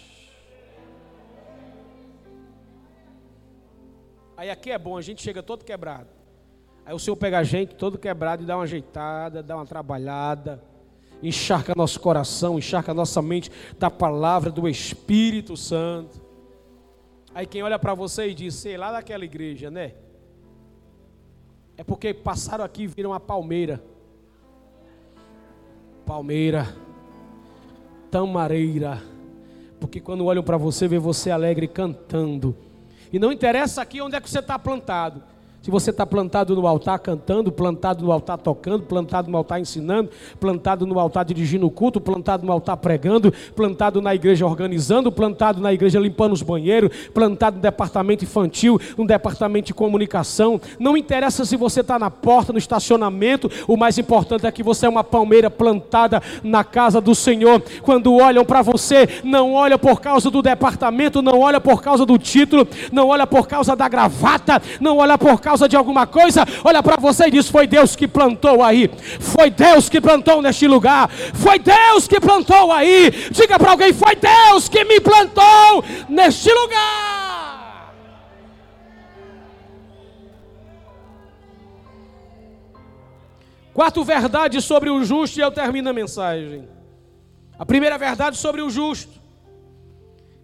Aí 4.37 4.51
aqui 4.51 4.73
é 4.73 4.79
bom, 4.79 4.99
a 4.99 5.03
gente 5.03 5.23
chega 5.23 5.41
todo 5.41 5.65
quebrado. 5.65 6.09
Aí 6.85 6.93
o 6.93 6.99
Senhor 6.99 7.17
pega 7.17 7.39
a 7.39 7.45
gente 7.45 7.77
todo 7.77 7.97
quebrado 7.97 8.43
e 8.43 8.47
dá 8.47 8.57
uma 8.57 8.65
ajeitada, 8.65 9.41
dá 9.41 9.55
uma 9.55 9.65
trabalhada, 9.65 10.61
encharca 11.29 11.73
nosso 11.77 11.99
coração, 12.01 12.59
encharca 12.59 12.93
nossa 12.93 13.21
mente 13.23 13.51
da 13.79 13.91
palavra 13.91 14.51
do 14.51 14.69
Espírito 14.69 15.57
Santo. 15.57 16.23
Aí 17.35 17.47
quem 17.47 17.63
olha 17.63 17.79
para 17.79 17.95
você 17.95 18.29
e 18.29 18.35
diz, 18.35 18.55
sei 18.55 18.77
lá 18.77 18.93
daquela 18.93 19.25
igreja, 19.25 19.71
né? 19.71 19.95
É 21.77 21.83
porque 21.83 22.15
passaram 22.15 22.65
aqui 22.65 22.83
e 22.85 22.87
viram 22.87 23.13
a 23.13 23.19
palmeira. 23.19 23.83
Palmeira, 26.07 26.77
tamareira. 28.11 29.03
Porque 29.81 30.01
quando 30.01 30.25
olham 30.27 30.43
para 30.43 30.57
você, 30.57 30.87
vê 30.87 30.99
você 30.99 31.31
alegre 31.31 31.67
cantando 31.67 32.57
e 33.15 33.19
não 33.21 33.31
interessa 33.31 33.81
aqui 33.81 34.01
onde 34.03 34.17
é 34.17 34.21
que 34.21 34.29
você 34.29 34.41
está 34.41 34.59
plantado. 34.59 35.23
Se 35.65 35.71
você 35.71 35.89
está 35.89 36.05
plantado 36.05 36.55
no 36.55 36.67
altar 36.67 36.99
cantando, 36.99 37.51
plantado 37.51 38.05
no 38.05 38.13
altar 38.13 38.37
tocando, 38.37 38.83
plantado 38.83 39.31
no 39.31 39.39
altar 39.39 39.59
ensinando, 39.59 40.11
plantado 40.39 40.87
no 40.87 40.99
altar 40.99 41.25
dirigindo 41.25 41.67
o 41.67 41.71
culto, 41.71 42.03
plantado 42.03 42.45
no 42.45 42.53
altar 42.53 42.77
pregando, 42.77 43.33
plantado 43.57 44.03
na 44.03 44.15
igreja 44.15 44.45
organizando, 44.45 45.11
plantado 45.11 45.63
na 45.63 45.73
igreja 45.73 45.99
limpando 45.99 46.35
os 46.35 46.43
banheiros, 46.43 46.91
plantado 47.15 47.57
no 47.57 47.63
departamento 47.63 48.25
infantil, 48.25 48.79
no 48.99 49.07
departamento 49.07 49.69
de 49.69 49.73
comunicação. 49.73 50.61
Não 50.79 50.99
interessa 50.99 51.47
se 51.47 51.57
você 51.57 51.81
está 51.81 51.99
na 51.99 52.11
porta, 52.11 52.53
no 52.53 52.59
estacionamento, 52.59 53.51
o 53.67 53.75
mais 53.75 53.97
importante 53.97 54.47
é 54.47 54.53
que 54.53 54.63
você 54.63 54.85
é 54.85 54.89
uma 54.91 55.03
palmeira 55.03 55.49
plantada 55.49 56.23
na 56.43 56.63
casa 56.63 57.01
do 57.01 57.15
Senhor. 57.15 57.63
Quando 57.81 58.15
olham 58.15 58.45
para 58.45 58.61
você, 58.61 59.09
não 59.25 59.55
olham 59.55 59.79
por 59.79 60.03
causa 60.03 60.31
do 60.31 60.43
departamento, 60.43 61.23
não 61.23 61.41
olham 61.41 61.63
por 61.63 61.81
causa 61.81 62.05
do 62.05 62.19
título, 62.19 62.69
não 62.93 63.09
olham 63.09 63.27
por 63.27 63.49
causa 63.49 63.75
da 63.75 63.89
gravata, 63.89 64.61
não 64.79 64.99
olham 64.99 65.17
por 65.17 65.41
causa 65.41 65.54
causa 65.55 65.69
de 65.69 65.77
alguma 65.77 66.07
coisa, 66.07 66.45
olha 66.65 66.83
para 66.83 66.97
você 66.97 67.27
e 67.27 67.31
diz: 67.31 67.49
Foi 67.49 67.67
Deus 67.67 67.95
que 67.95 68.09
plantou 68.09 68.63
aí, 68.63 68.91
foi 69.21 69.51
Deus 69.51 69.89
que 69.89 70.01
plantou 70.01 70.43
neste 70.43 70.67
lugar, 70.67 71.09
foi 71.35 71.59
Deus 71.59 72.09
que 72.09 72.21
plantou 72.21 72.73
aí. 72.73 73.11
Diga 73.31 73.59
para 73.59 73.71
alguém: 73.71 73.93
Foi 73.93 74.17
Deus 74.17 74.69
que 74.69 74.85
me 74.85 75.01
plantou 75.01 75.85
neste 76.09 76.53
lugar. 76.53 77.95
Quarta 83.73 84.03
verdade 84.05 84.61
sobre 84.61 84.91
o 84.91 85.05
justo, 85.05 85.39
e 85.39 85.43
eu 85.43 85.51
termino 85.51 85.91
a 85.91 85.93
mensagem. 85.93 86.69
A 87.59 87.65
primeira 87.65 87.97
verdade 87.97 88.37
sobre 88.37 88.61
o 88.61 88.71
justo: 88.71 89.21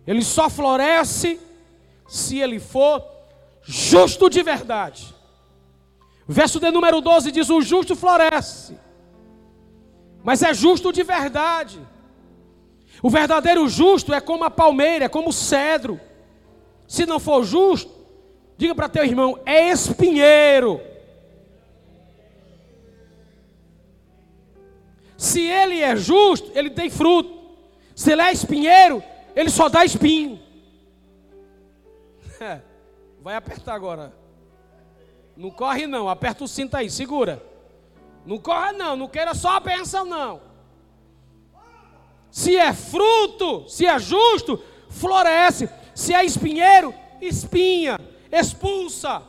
ele 0.06 0.22
só 0.22 0.48
floresce 0.48 1.40
se 2.06 2.38
ele 2.38 2.60
for 2.60 3.19
justo 3.62 4.28
de 4.28 4.42
verdade. 4.42 5.14
Verso 6.26 6.60
de 6.60 6.70
número 6.70 7.00
12 7.00 7.32
diz: 7.32 7.50
O 7.50 7.60
justo 7.60 7.96
floresce, 7.96 8.78
mas 10.22 10.42
é 10.42 10.54
justo 10.54 10.92
de 10.92 11.02
verdade. 11.02 11.80
O 13.02 13.10
verdadeiro 13.10 13.68
justo 13.68 14.12
é 14.12 14.20
como 14.20 14.44
a 14.44 14.50
palmeira, 14.50 15.06
é 15.06 15.08
como 15.08 15.30
o 15.30 15.32
cedro. 15.32 16.00
Se 16.86 17.06
não 17.06 17.18
for 17.18 17.44
justo, 17.44 17.90
diga 18.56 18.74
para 18.74 18.88
teu 18.88 19.04
irmão: 19.04 19.40
é 19.44 19.70
espinheiro. 19.70 20.80
Se 25.16 25.40
ele 25.42 25.82
é 25.82 25.96
justo, 25.96 26.50
ele 26.54 26.70
tem 26.70 26.88
fruto. 26.88 27.38
Se 27.94 28.12
ele 28.12 28.22
é 28.22 28.32
espinheiro, 28.32 29.02
ele 29.36 29.50
só 29.50 29.68
dá 29.68 29.84
espinho. 29.84 30.40
Vai 33.30 33.36
apertar 33.36 33.74
agora. 33.74 34.12
Não 35.36 35.52
corre 35.52 35.86
não, 35.86 36.08
aperta 36.08 36.42
o 36.42 36.48
cinto 36.48 36.76
aí, 36.76 36.90
segura. 36.90 37.40
Não 38.26 38.38
corre 38.38 38.72
não, 38.72 38.96
não 38.96 39.06
queira 39.06 39.34
só 39.34 39.50
a 39.50 39.60
bênção 39.60 40.04
não. 40.04 40.40
Se 42.28 42.56
é 42.56 42.72
fruto, 42.72 43.68
se 43.68 43.86
é 43.86 43.96
justo, 44.00 44.60
floresce. 44.88 45.70
Se 45.94 46.12
é 46.12 46.24
espinheiro, 46.24 46.92
espinha, 47.20 48.00
expulsa. 48.32 49.22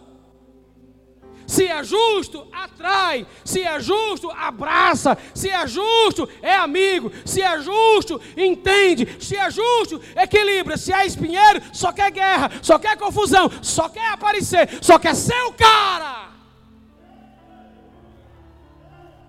Se 1.52 1.68
é 1.68 1.84
justo, 1.84 2.48
atrai. 2.50 3.28
Se 3.44 3.62
é 3.62 3.78
justo, 3.78 4.32
abraça. 4.32 5.18
Se 5.36 5.50
é 5.50 5.68
justo, 5.68 6.30
é 6.42 6.56
amigo. 6.56 7.12
Se 7.26 7.42
é 7.42 7.60
justo, 7.60 8.22
entende. 8.38 9.18
Se 9.20 9.36
é 9.36 9.52
justo, 9.52 10.02
equilibra. 10.16 10.78
Se 10.78 10.94
é 10.94 11.06
espinheiro, 11.06 11.62
só 11.74 11.92
quer 11.92 12.10
guerra, 12.10 12.50
só 12.62 12.80
quer 12.80 12.96
confusão, 12.96 13.52
só 13.62 13.90
quer 13.90 14.14
aparecer, 14.14 14.80
só 14.80 14.98
quer 14.98 15.14
ser 15.14 15.44
o 15.44 15.52
cara. 15.52 16.30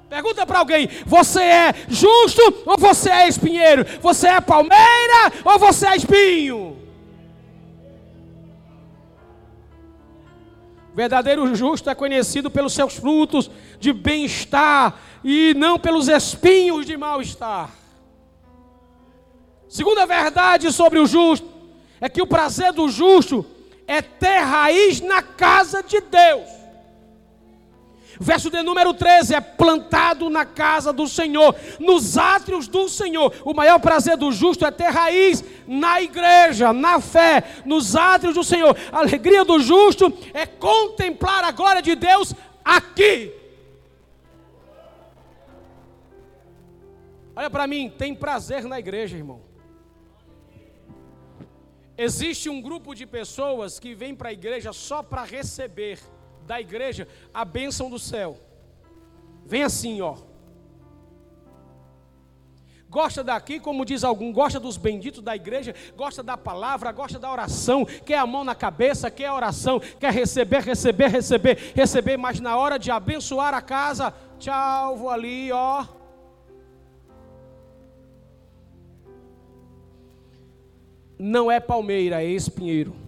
Pergunta 0.09 0.47
para 0.47 0.61
alguém: 0.61 0.89
você 1.05 1.43
é 1.43 1.75
justo 1.89 2.63
ou 2.65 2.79
você 2.79 3.11
é 3.11 3.27
espinheiro? 3.27 3.85
Você 4.01 4.29
é 4.29 4.41
palmeira 4.41 5.33
ou 5.45 5.59
você 5.59 5.89
é 5.89 5.97
espinho? 5.97 6.82
Verdadeiro 10.95 11.55
justo 11.55 11.89
é 11.89 11.95
conhecido 11.95 12.51
pelos 12.51 12.75
seus 12.75 12.97
frutos 12.97 13.51
de 13.81 13.93
bem-estar 13.93 14.99
e 15.25 15.55
não 15.55 15.79
pelos 15.79 16.09
espinhos 16.09 16.85
de 16.85 16.97
mal-estar. 16.97 17.71
Segunda 19.69 20.05
verdade 20.05 20.71
sobre 20.71 20.99
o 20.99 21.07
justo 21.07 21.49
é 22.01 22.09
que 22.09 22.21
o 22.21 22.27
prazer 22.27 22.73
do 22.73 22.89
justo 22.89 23.47
é 23.87 24.03
ter 24.03 24.41
raiz 24.41 25.01
na 25.01 25.23
casa 25.23 25.83
de 25.83 26.01
Deus. 26.01 26.62
Verso 28.21 28.51
de 28.51 28.63
número 28.63 28.93
13: 28.95 29.35
é 29.35 29.41
plantado 29.41 30.29
na 30.29 30.45
casa 30.45 30.93
do 30.93 31.09
Senhor, 31.09 31.55
nos 31.79 32.19
átrios 32.19 32.69
do 32.69 32.89
Senhor. 32.89 33.35
O 33.45 33.55
maior 33.55 33.79
prazer 33.79 34.17
do 34.17 34.31
justo 34.33 34.67
é 34.67 34.71
ter 34.71 34.91
raiz 34.91 35.45
na 35.67 36.01
igreja, 36.01 36.73
na 36.73 37.01
fé, 37.01 37.45
nos 37.65 37.97
átrios 37.97 38.35
do 38.35 38.45
Senhor. 38.45 38.77
A 38.91 38.99
alegria 38.99 39.45
do 39.45 39.59
justo 39.61 40.13
é 40.35 40.47
contemplar 40.47 41.45
a 41.45 41.51
glória 41.51 41.83
de 41.83 41.95
Deus 41.95 42.35
aqui. 42.65 43.33
Olha 47.35 47.49
para 47.49 47.67
mim, 47.67 47.91
tem 47.91 48.15
prazer 48.15 48.65
na 48.65 48.79
igreja, 48.79 49.17
irmão. 49.17 49.41
Existe 51.97 52.49
um 52.49 52.61
grupo 52.61 52.95
de 52.95 53.07
pessoas 53.07 53.79
que 53.79 53.95
vem 53.95 54.15
para 54.15 54.31
a 54.31 54.33
igreja 54.33 54.73
só 54.73 55.03
para 55.03 55.25
receber 55.25 55.99
da 56.47 56.61
igreja 56.61 57.09
a 57.33 57.45
bênção 57.45 57.91
do 57.91 57.99
céu. 57.99 58.39
Vem 59.45 59.63
assim, 59.63 60.01
ó. 60.01 60.17
Gosta 62.93 63.25
daqui, 63.25 63.59
como 63.59 63.87
diz 63.87 64.05
algum, 64.05 64.31
gosta 64.31 64.61
dos 64.61 64.77
benditos 64.77 65.23
da 65.23 65.35
igreja, 65.35 65.75
gosta 65.97 66.23
da 66.23 66.37
palavra, 66.37 66.93
gosta 66.93 67.19
da 67.19 67.33
oração, 67.33 67.87
quer 67.87 68.19
a 68.19 68.27
mão 68.27 68.45
na 68.45 68.55
cabeça, 68.55 69.11
quer 69.11 69.29
a 69.29 69.35
oração, 69.35 69.81
quer 69.81 70.13
receber, 70.13 70.61
receber, 70.61 71.09
receber, 71.09 71.73
receber, 71.75 72.19
mas 72.19 72.39
na 72.39 72.55
hora 72.55 72.79
de 72.79 72.91
abençoar 72.91 73.55
a 73.55 73.63
casa, 73.63 74.13
tchau, 74.39 74.95
vou 74.99 75.09
ali, 75.09 75.51
ó. 75.51 75.87
Não 81.19 81.51
é 81.51 81.59
palmeira, 81.59 82.23
é 82.23 82.27
espinheiro. 82.27 83.02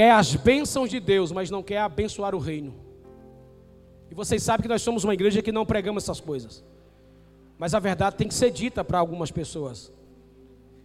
Quer 0.00 0.12
as 0.12 0.34
bênçãos 0.34 0.88
de 0.88 0.98
Deus, 0.98 1.30
mas 1.30 1.50
não 1.50 1.62
quer 1.62 1.76
abençoar 1.82 2.34
o 2.34 2.38
reino. 2.38 2.74
E 4.10 4.14
vocês 4.14 4.42
sabem 4.42 4.62
que 4.62 4.68
nós 4.68 4.80
somos 4.80 5.04
uma 5.04 5.12
igreja 5.12 5.42
que 5.42 5.52
não 5.52 5.66
pregamos 5.66 6.04
essas 6.04 6.18
coisas. 6.18 6.64
Mas 7.58 7.74
a 7.74 7.78
verdade 7.78 8.16
tem 8.16 8.26
que 8.26 8.32
ser 8.32 8.50
dita 8.50 8.82
para 8.82 8.98
algumas 8.98 9.30
pessoas 9.30 9.92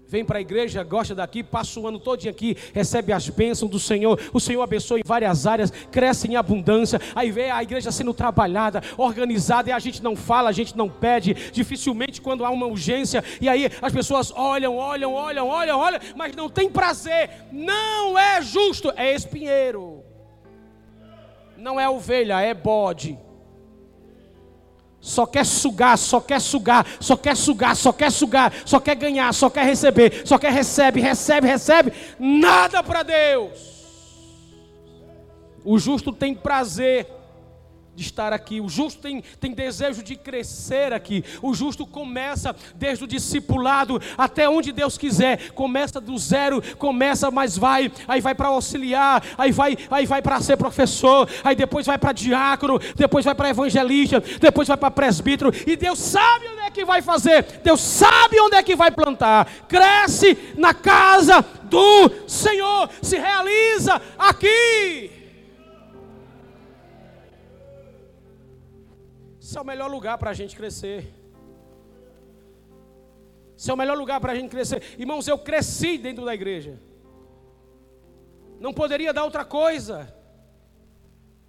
vem 0.07 0.23
para 0.23 0.37
a 0.37 0.41
igreja, 0.41 0.83
gosta 0.83 1.15
daqui, 1.15 1.43
passa 1.43 1.79
o 1.79 1.87
ano 1.87 1.99
todo 1.99 2.27
aqui, 2.27 2.55
recebe 2.73 3.11
as 3.11 3.27
bênçãos 3.29 3.69
do 3.69 3.79
Senhor, 3.79 4.19
o 4.33 4.39
Senhor 4.39 4.61
abençoa 4.61 4.99
em 4.99 5.03
várias 5.05 5.45
áreas, 5.45 5.71
cresce 5.91 6.27
em 6.27 6.35
abundância, 6.35 6.99
aí 7.13 7.31
vê 7.31 7.49
a 7.49 7.61
igreja 7.61 7.91
sendo 7.91 8.13
trabalhada, 8.13 8.81
organizada, 8.97 9.69
e 9.69 9.73
a 9.73 9.79
gente 9.79 10.01
não 10.01 10.15
fala, 10.15 10.49
a 10.49 10.53
gente 10.53 10.77
não 10.77 10.89
pede, 10.89 11.33
dificilmente 11.51 12.21
quando 12.21 12.45
há 12.45 12.49
uma 12.49 12.65
urgência, 12.65 13.23
e 13.41 13.49
aí 13.49 13.69
as 13.81 13.91
pessoas 13.91 14.31
olham, 14.31 14.77
olham, 14.77 15.13
olham, 15.13 15.47
olham, 15.47 15.77
olham, 15.77 15.99
mas 16.15 16.35
não 16.35 16.49
tem 16.49 16.69
prazer, 16.69 17.29
não 17.51 18.17
é 18.17 18.41
justo, 18.41 18.93
é 18.95 19.13
espinheiro, 19.13 20.03
não 21.57 21.79
é 21.79 21.89
ovelha, 21.89 22.41
é 22.41 22.53
bode 22.53 23.24
só 25.05 25.23
quer 25.27 25.45
sugar, 25.45 25.99
só 25.99 26.19
quer 26.19 26.41
sugar, 26.41 26.83
só 26.99 27.15
quer 27.15 27.37
sugar, 27.37 27.75
só 27.75 27.93
quer 27.93 28.11
sugar, 28.11 28.51
só 28.65 28.79
quer 28.79 28.95
ganhar, 28.95 29.31
só 29.35 29.51
quer 29.51 29.63
receber, 29.63 30.23
só 30.25 30.39
quer 30.39 30.51
recebe, 30.51 30.99
recebe, 30.99 31.47
recebe, 31.47 31.93
nada 32.17 32.81
para 32.81 33.03
Deus. 33.03 33.75
O 35.63 35.77
justo 35.77 36.11
tem 36.11 36.33
prazer 36.33 37.07
de 37.95 38.03
estar 38.03 38.33
aqui. 38.33 38.59
O 38.59 38.67
justo 38.67 39.01
tem, 39.01 39.23
tem 39.39 39.53
desejo 39.53 40.03
de 40.03 40.15
crescer 40.15 40.93
aqui. 40.93 41.23
O 41.41 41.53
justo 41.53 41.85
começa 41.85 42.55
desde 42.75 43.03
o 43.03 43.07
discipulado 43.07 44.01
até 44.17 44.49
onde 44.49 44.71
Deus 44.71 44.97
quiser. 44.97 45.51
Começa 45.51 46.01
do 46.01 46.17
zero, 46.17 46.61
começa, 46.77 47.31
mas 47.31 47.57
vai. 47.57 47.91
Aí 48.07 48.19
vai 48.19 48.35
para 48.35 48.49
auxiliar, 48.49 49.23
aí 49.37 49.51
vai, 49.51 49.77
aí 49.89 50.05
vai 50.05 50.21
para 50.21 50.41
ser 50.41 50.57
professor, 50.57 51.29
aí 51.43 51.55
depois 51.55 51.85
vai 51.85 51.97
para 51.97 52.11
diácono, 52.11 52.79
depois 52.95 53.23
vai 53.23 53.33
para 53.33 53.49
evangelista, 53.49 54.21
depois 54.39 54.67
vai 54.67 54.77
para 54.77 54.91
presbítero. 54.91 55.51
E 55.65 55.75
Deus 55.75 55.99
sabe 55.99 56.47
onde 56.49 56.61
é 56.61 56.71
que 56.71 56.83
vai 56.83 57.01
fazer. 57.01 57.43
Deus 57.63 57.79
sabe 57.79 58.39
onde 58.39 58.55
é 58.55 58.63
que 58.63 58.75
vai 58.75 58.91
plantar. 58.91 59.45
Cresce 59.67 60.37
na 60.57 60.73
casa 60.73 61.41
do 61.63 62.11
Senhor. 62.27 62.89
Se 63.01 63.17
realiza 63.17 64.01
aqui. 64.17 65.14
Esse 69.45 69.59
é 69.59 69.61
o 69.61 69.63
melhor 69.63 69.91
lugar 69.91 70.17
para 70.17 70.31
a 70.31 70.33
gente 70.33 70.55
crescer. 70.55 71.05
Esse 73.55 73.69
é 73.69 73.73
o 73.75 73.77
melhor 73.77 73.95
lugar 73.95 74.19
para 74.19 74.31
a 74.31 74.35
gente 74.35 74.49
crescer. 74.49 74.81
Irmãos, 74.97 75.27
eu 75.27 75.37
cresci 75.37 75.99
dentro 75.99 76.25
da 76.25 76.33
igreja. 76.33 76.79
Não 78.59 78.73
poderia 78.73 79.13
dar 79.13 79.23
outra 79.23 79.45
coisa. 79.45 80.11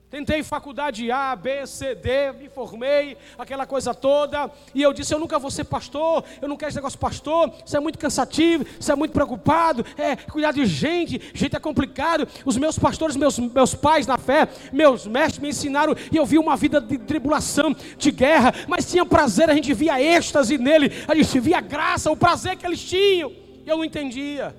Tentei 0.09 0.41
faculdade 0.45 1.11
A, 1.11 1.35
B, 1.35 1.67
C, 1.67 1.93
D, 1.97 2.31
me 2.31 2.49
formei, 2.49 3.17
aquela 3.37 3.67
coisa 3.67 3.93
toda, 3.93 4.49
e 4.73 4.81
eu 4.81 4.93
disse: 4.93 5.13
Eu 5.13 5.19
nunca 5.19 5.37
vou 5.37 5.51
ser 5.51 5.65
pastor, 5.65 6.23
eu 6.41 6.47
não 6.47 6.57
quero 6.57 6.69
esse 6.69 6.77
negócio 6.77 6.97
pastor, 6.97 7.53
isso 7.65 7.77
é 7.77 7.81
muito 7.81 7.99
cansativo, 7.99 8.65
isso 8.79 8.93
é 8.93 8.95
muito 8.95 9.11
preocupado, 9.11 9.85
é 9.99 10.15
cuidar 10.15 10.53
de 10.53 10.65
gente, 10.65 11.21
gente 11.35 11.57
é 11.57 11.59
complicado. 11.59 12.29
Os 12.45 12.57
meus 12.57 12.79
pastores, 12.79 13.17
meus, 13.17 13.37
meus 13.37 13.75
pais 13.75 14.07
na 14.07 14.17
fé, 14.17 14.49
meus 14.73 15.09
mestres 15.09 15.41
me 15.41 15.49
ensinaram, 15.49 15.97
e 16.13 16.17
eu 16.17 16.25
vi 16.25 16.39
uma 16.39 16.57
vida 16.57 16.81
de 16.81 16.99
tribulação, 16.99 17.75
de 17.99 18.13
guerra, 18.13 18.55
mas 18.69 18.89
tinha 18.89 19.05
prazer, 19.05 19.51
a 19.51 19.55
gente 19.55 19.75
via 19.75 20.01
êxtase 20.01 20.57
nele, 20.57 20.93
a 21.09 21.17
gente 21.17 21.41
via 21.41 21.61
graça, 21.61 22.13
o 22.13 22.17
prazer 22.17 22.57
que 22.57 22.65
eles 22.65 22.81
tinham, 22.81 23.33
eu 23.67 23.77
não 23.77 23.85
entendia, 23.85 24.55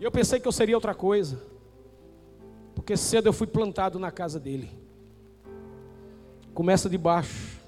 e 0.00 0.04
eu 0.04 0.10
pensei 0.10 0.40
que 0.40 0.48
eu 0.48 0.52
seria 0.52 0.74
outra 0.74 0.94
coisa. 0.94 1.53
Porque 2.84 2.98
cedo 2.98 3.26
eu 3.26 3.32
fui 3.32 3.46
plantado 3.46 3.98
na 3.98 4.10
casa 4.10 4.38
dele. 4.38 4.68
Começa 6.52 6.86
de 6.86 6.98
baixo. 6.98 7.58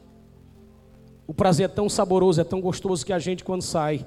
O 1.27 1.33
prazer 1.33 1.65
é 1.65 1.69
tão 1.69 1.89
saboroso, 1.89 2.39
é 2.39 2.45
tão 2.45 2.61
gostoso 2.61 3.05
que 3.05 3.15
a 3.15 3.19
gente, 3.19 3.43
quando 3.43 3.63
sai, 3.63 4.07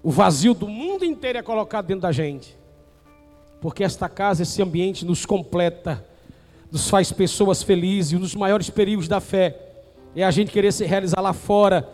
o 0.00 0.12
vazio 0.12 0.54
do 0.54 0.68
mundo 0.68 1.04
inteiro 1.04 1.38
é 1.38 1.42
colocado 1.42 1.86
dentro 1.86 2.02
da 2.02 2.12
gente. 2.12 2.56
Porque 3.60 3.82
esta 3.82 4.08
casa, 4.08 4.44
esse 4.44 4.62
ambiente 4.62 5.04
nos 5.04 5.26
completa, 5.26 6.06
nos 6.70 6.88
faz 6.88 7.10
pessoas 7.10 7.64
felizes. 7.64 8.12
E 8.12 8.16
um 8.16 8.20
dos 8.20 8.36
maiores 8.36 8.70
perigos 8.70 9.08
da 9.08 9.18
fé 9.18 9.58
é 10.14 10.22
a 10.22 10.30
gente 10.30 10.52
querer 10.52 10.72
se 10.72 10.84
realizar 10.84 11.20
lá 11.20 11.32
fora, 11.32 11.92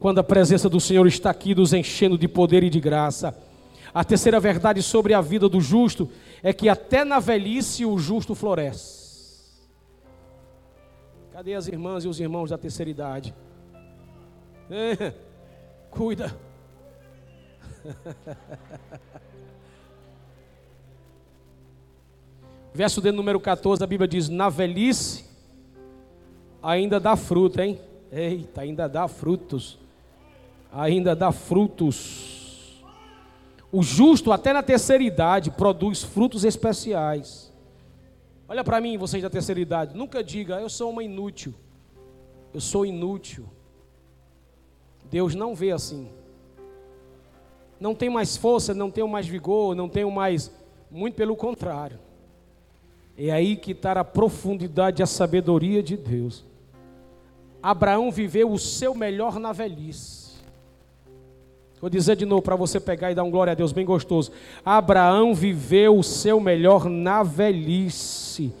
quando 0.00 0.18
a 0.18 0.24
presença 0.24 0.68
do 0.68 0.80
Senhor 0.80 1.06
está 1.06 1.30
aqui 1.30 1.54
nos 1.54 1.72
enchendo 1.72 2.18
de 2.18 2.26
poder 2.26 2.64
e 2.64 2.70
de 2.70 2.80
graça. 2.80 3.45
A 3.96 4.04
terceira 4.04 4.38
verdade 4.38 4.82
sobre 4.82 5.14
a 5.14 5.22
vida 5.22 5.48
do 5.48 5.58
justo 5.58 6.10
é 6.42 6.52
que 6.52 6.68
até 6.68 7.02
na 7.02 7.18
velhice 7.18 7.86
o 7.86 7.98
justo 7.98 8.34
floresce. 8.34 9.56
Cadê 11.32 11.54
as 11.54 11.66
irmãs 11.66 12.04
e 12.04 12.08
os 12.08 12.20
irmãos 12.20 12.50
da 12.50 12.58
terceira 12.58 12.90
idade? 12.90 13.34
É, 14.70 15.14
cuida. 15.90 16.36
Verso 22.74 23.00
de 23.00 23.10
número 23.10 23.40
14, 23.40 23.82
a 23.82 23.86
Bíblia 23.86 24.06
diz: 24.06 24.28
Na 24.28 24.50
velhice 24.50 25.24
ainda 26.62 27.00
dá 27.00 27.16
fruto, 27.16 27.62
hein? 27.62 27.80
Eita, 28.12 28.60
ainda 28.60 28.86
dá 28.90 29.08
frutos. 29.08 29.78
Ainda 30.70 31.16
dá 31.16 31.32
frutos. 31.32 32.35
O 33.76 33.82
justo, 33.82 34.32
até 34.32 34.54
na 34.54 34.62
terceira 34.62 35.04
idade, 35.04 35.50
produz 35.50 36.02
frutos 36.02 36.44
especiais. 36.44 37.52
Olha 38.48 38.64
para 38.64 38.80
mim, 38.80 38.96
vocês 38.96 39.22
da 39.22 39.28
terceira 39.28 39.60
idade. 39.60 39.94
Nunca 39.94 40.24
diga, 40.24 40.58
eu 40.58 40.70
sou 40.70 40.88
uma 40.88 41.04
inútil. 41.04 41.52
Eu 42.54 42.60
sou 42.62 42.86
inútil. 42.86 43.44
Deus 45.10 45.34
não 45.34 45.54
vê 45.54 45.72
assim. 45.72 46.08
Não 47.78 47.94
tenho 47.94 48.12
mais 48.12 48.34
força, 48.34 48.72
não 48.72 48.90
tenho 48.90 49.08
mais 49.08 49.26
vigor, 49.26 49.74
não 49.74 49.90
tenho 49.90 50.10
mais 50.10 50.50
Muito 50.90 51.14
pelo 51.14 51.36
contrário. 51.36 51.98
É 53.14 53.30
aí 53.30 53.58
que 53.58 53.72
está 53.72 53.92
a 53.92 54.04
profundidade 54.04 55.02
e 55.02 55.04
a 55.04 55.06
sabedoria 55.06 55.82
de 55.82 55.98
Deus. 55.98 56.46
Abraão 57.62 58.10
viveu 58.10 58.50
o 58.50 58.58
seu 58.58 58.94
melhor 58.94 59.38
na 59.38 59.52
velhice. 59.52 60.25
Vou 61.86 61.90
dizer 61.90 62.16
de 62.16 62.26
novo 62.26 62.42
para 62.42 62.56
você 62.56 62.80
pegar 62.80 63.12
e 63.12 63.14
dar 63.14 63.22
um 63.22 63.30
glória 63.30 63.52
a 63.52 63.54
Deus 63.54 63.70
bem 63.70 63.86
gostoso. 63.86 64.32
Abraão 64.64 65.32
viveu 65.32 65.96
o 65.96 66.02
seu 66.02 66.40
melhor 66.40 66.86
na 66.86 67.22
velhice. 67.22 68.52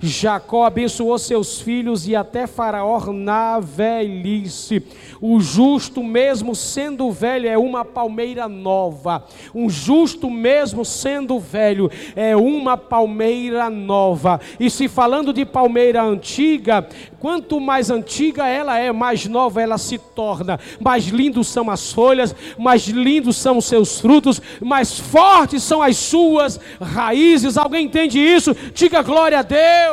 Jacó 0.00 0.64
abençoou 0.64 1.18
seus 1.18 1.60
filhos 1.60 2.06
e 2.06 2.14
até 2.14 2.46
Faraó 2.46 2.94
na 3.12 3.58
velhice. 3.60 4.82
O 5.20 5.40
justo, 5.40 6.02
mesmo 6.02 6.54
sendo 6.54 7.10
velho, 7.10 7.48
é 7.48 7.56
uma 7.56 7.84
palmeira 7.84 8.48
nova. 8.48 9.24
Um 9.54 9.68
justo, 9.68 10.30
mesmo 10.30 10.84
sendo 10.84 11.38
velho, 11.38 11.90
é 12.14 12.36
uma 12.36 12.76
palmeira 12.76 13.70
nova. 13.70 14.40
E 14.60 14.70
se 14.70 14.88
falando 14.88 15.32
de 15.32 15.44
palmeira 15.44 16.02
antiga, 16.02 16.86
quanto 17.18 17.58
mais 17.60 17.90
antiga 17.90 18.46
ela 18.46 18.78
é, 18.78 18.92
mais 18.92 19.26
nova 19.26 19.62
ela 19.62 19.78
se 19.78 19.98
torna. 19.98 20.60
Mais 20.80 21.06
lindos 21.06 21.48
são 21.48 21.70
as 21.70 21.92
folhas, 21.92 22.34
mais 22.58 22.86
lindos 22.86 23.36
são 23.36 23.58
os 23.58 23.64
seus 23.64 24.00
frutos, 24.00 24.40
mais 24.60 24.98
fortes 24.98 25.62
são 25.62 25.82
as 25.82 25.96
suas 25.96 26.60
raízes. 26.80 27.56
Alguém 27.56 27.86
entende 27.86 28.18
isso? 28.18 28.54
Diga 28.74 29.02
glória 29.02 29.38
a 29.38 29.42
Deus. 29.42 29.83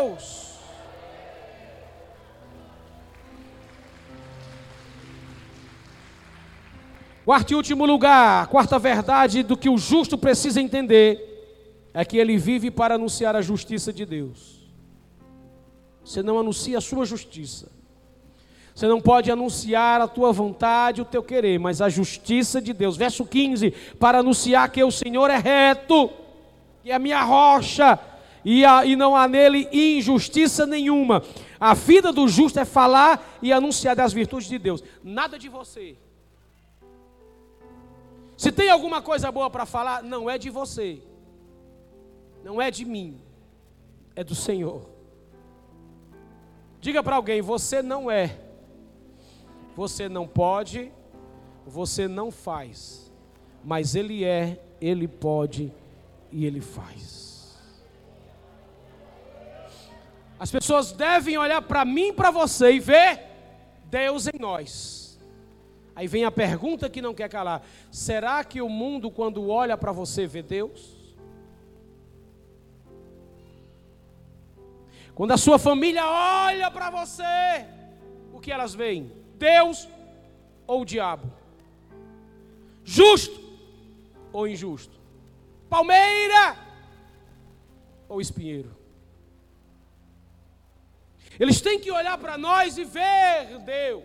Quarto 7.24 7.52
e 7.52 7.56
último 7.56 7.86
lugar, 7.86 8.48
quarta 8.48 8.80
verdade 8.80 9.44
do 9.44 9.56
que 9.56 9.70
o 9.70 9.78
justo 9.78 10.18
precisa 10.18 10.60
entender 10.60 11.90
é 11.94 12.04
que 12.04 12.18
ele 12.18 12.38
vive 12.38 12.72
para 12.72 12.96
anunciar 12.96 13.36
a 13.36 13.42
justiça 13.42 13.94
de 13.94 14.06
Deus. 14.06 14.70
Você 16.04 16.24
não 16.24 16.40
anuncia 16.40 16.78
a 16.78 16.82
sua 16.82 17.06
justiça. 17.06 17.72
Você 18.74 18.88
não 18.88 19.00
pode 19.00 19.30
anunciar 19.30 20.02
a 20.02 20.08
tua 20.08 20.32
vontade, 20.32 21.02
o 21.02 21.06
teu 21.06 21.22
querer, 21.22 21.60
mas 21.60 21.82
a 21.82 21.90
justiça 21.90 22.62
de 22.62 22.74
Deus. 22.74 22.98
Verso 22.98 23.26
15: 23.26 23.72
para 24.00 24.20
anunciar 24.20 24.70
que 24.70 24.84
o 24.84 24.92
Senhor 24.92 25.30
é 25.30 25.38
reto, 25.38 26.10
e 26.84 26.92
é 26.92 26.96
a 26.96 27.00
minha 27.00 27.24
rocha, 27.24 28.00
e, 28.44 28.66
a, 28.66 28.86
e 28.86 28.96
não 28.96 29.16
há 29.16 29.28
nele 29.28 29.68
injustiça 29.72 30.66
nenhuma. 30.66 31.24
A 31.60 31.74
vida 31.74 32.12
do 32.12 32.28
justo 32.28 32.60
é 32.60 32.66
falar 32.66 33.38
e 33.42 33.54
anunciar 33.54 33.96
das 33.96 34.14
virtudes 34.14 34.48
de 34.48 34.58
Deus, 34.58 34.84
nada 35.04 35.38
de 35.38 35.48
você. 35.48 35.98
Se 38.36 38.52
tem 38.52 38.70
alguma 38.70 39.02
coisa 39.02 39.32
boa 39.32 39.50
para 39.52 39.68
falar, 39.68 40.02
não 40.02 40.28
é 40.28 40.38
de 40.38 40.50
você, 40.50 41.02
não 42.44 42.60
é 42.60 42.72
de 42.72 42.84
mim, 42.84 43.22
é 44.16 44.24
do 44.24 44.34
Senhor. 44.34 44.90
Diga 46.80 47.04
para 47.04 47.16
alguém: 47.16 47.40
você 47.40 47.84
não 47.84 48.10
é, 48.10 48.40
você 49.76 50.10
não 50.10 50.28
pode, 50.28 50.92
você 51.68 52.08
não 52.08 52.32
faz, 52.32 53.12
mas 53.64 53.94
Ele 53.94 54.24
é, 54.24 54.60
Ele 54.82 55.08
pode 55.08 55.72
e 56.32 56.44
Ele 56.44 56.62
faz. 56.62 57.21
As 60.42 60.50
pessoas 60.50 60.92
devem 60.92 61.38
olhar 61.38 61.62
para 61.62 61.86
mim 61.86 62.08
e 62.08 62.14
para 62.14 62.32
você 62.32 62.72
e 62.72 62.80
ver 62.80 63.22
Deus 63.92 64.26
em 64.26 64.40
nós. 64.40 65.20
Aí 65.96 66.08
vem 66.08 66.26
a 66.26 66.32
pergunta 66.32 66.90
que 66.90 67.00
não 67.00 67.14
quer 67.14 67.30
calar: 67.30 67.62
será 67.92 68.44
que 68.44 68.60
o 68.60 68.68
mundo, 68.68 69.12
quando 69.12 69.48
olha 69.50 69.78
para 69.78 69.92
você, 69.92 70.26
vê 70.26 70.42
Deus? 70.42 71.16
Quando 75.14 75.32
a 75.32 75.38
sua 75.38 75.60
família 75.60 76.04
olha 76.04 76.72
para 76.72 76.90
você, 76.90 77.68
o 78.34 78.40
que 78.40 78.52
elas 78.52 78.74
veem? 78.74 79.12
Deus 79.36 79.88
ou 80.66 80.82
o 80.82 80.86
diabo? 80.86 81.32
Justo 82.84 83.40
ou 84.34 84.48
injusto? 84.48 85.00
Palmeira 85.70 86.58
ou 88.10 88.20
espinheiro? 88.20 88.81
Eles 91.42 91.60
têm 91.60 91.80
que 91.80 91.92
olhar 91.92 92.20
para 92.20 92.38
nós 92.38 92.78
e 92.78 92.84
ver 92.84 93.58
Deus. 93.66 94.04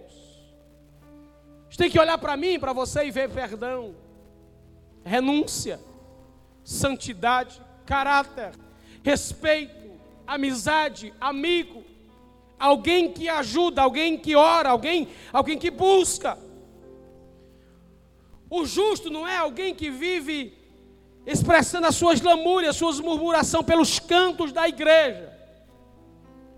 Você 1.68 1.76
tem 1.76 1.90
que 1.90 2.00
olhar 2.00 2.16
para 2.16 2.34
mim, 2.34 2.58
para 2.58 2.72
você 2.72 3.04
e 3.04 3.10
ver 3.10 3.28
perdão, 3.28 3.94
renúncia, 5.04 5.78
santidade, 6.64 7.60
caráter, 7.84 8.52
respeito, 9.04 9.90
amizade, 10.26 11.12
amigo, 11.20 11.84
alguém 12.58 13.12
que 13.12 13.28
ajuda, 13.28 13.82
alguém 13.82 14.16
que 14.16 14.34
ora, 14.34 14.70
alguém, 14.70 15.06
alguém 15.30 15.58
que 15.58 15.70
busca. 15.70 16.38
O 18.48 18.64
justo 18.64 19.10
não 19.10 19.28
é 19.28 19.36
alguém 19.36 19.74
que 19.74 19.90
vive 19.90 20.56
expressando 21.26 21.86
as 21.86 21.96
suas 21.96 22.18
lamúrias, 22.22 22.76
suas 22.76 22.98
murmurações 22.98 23.66
pelos 23.66 23.98
cantos 23.98 24.52
da 24.52 24.66
igreja. 24.66 25.35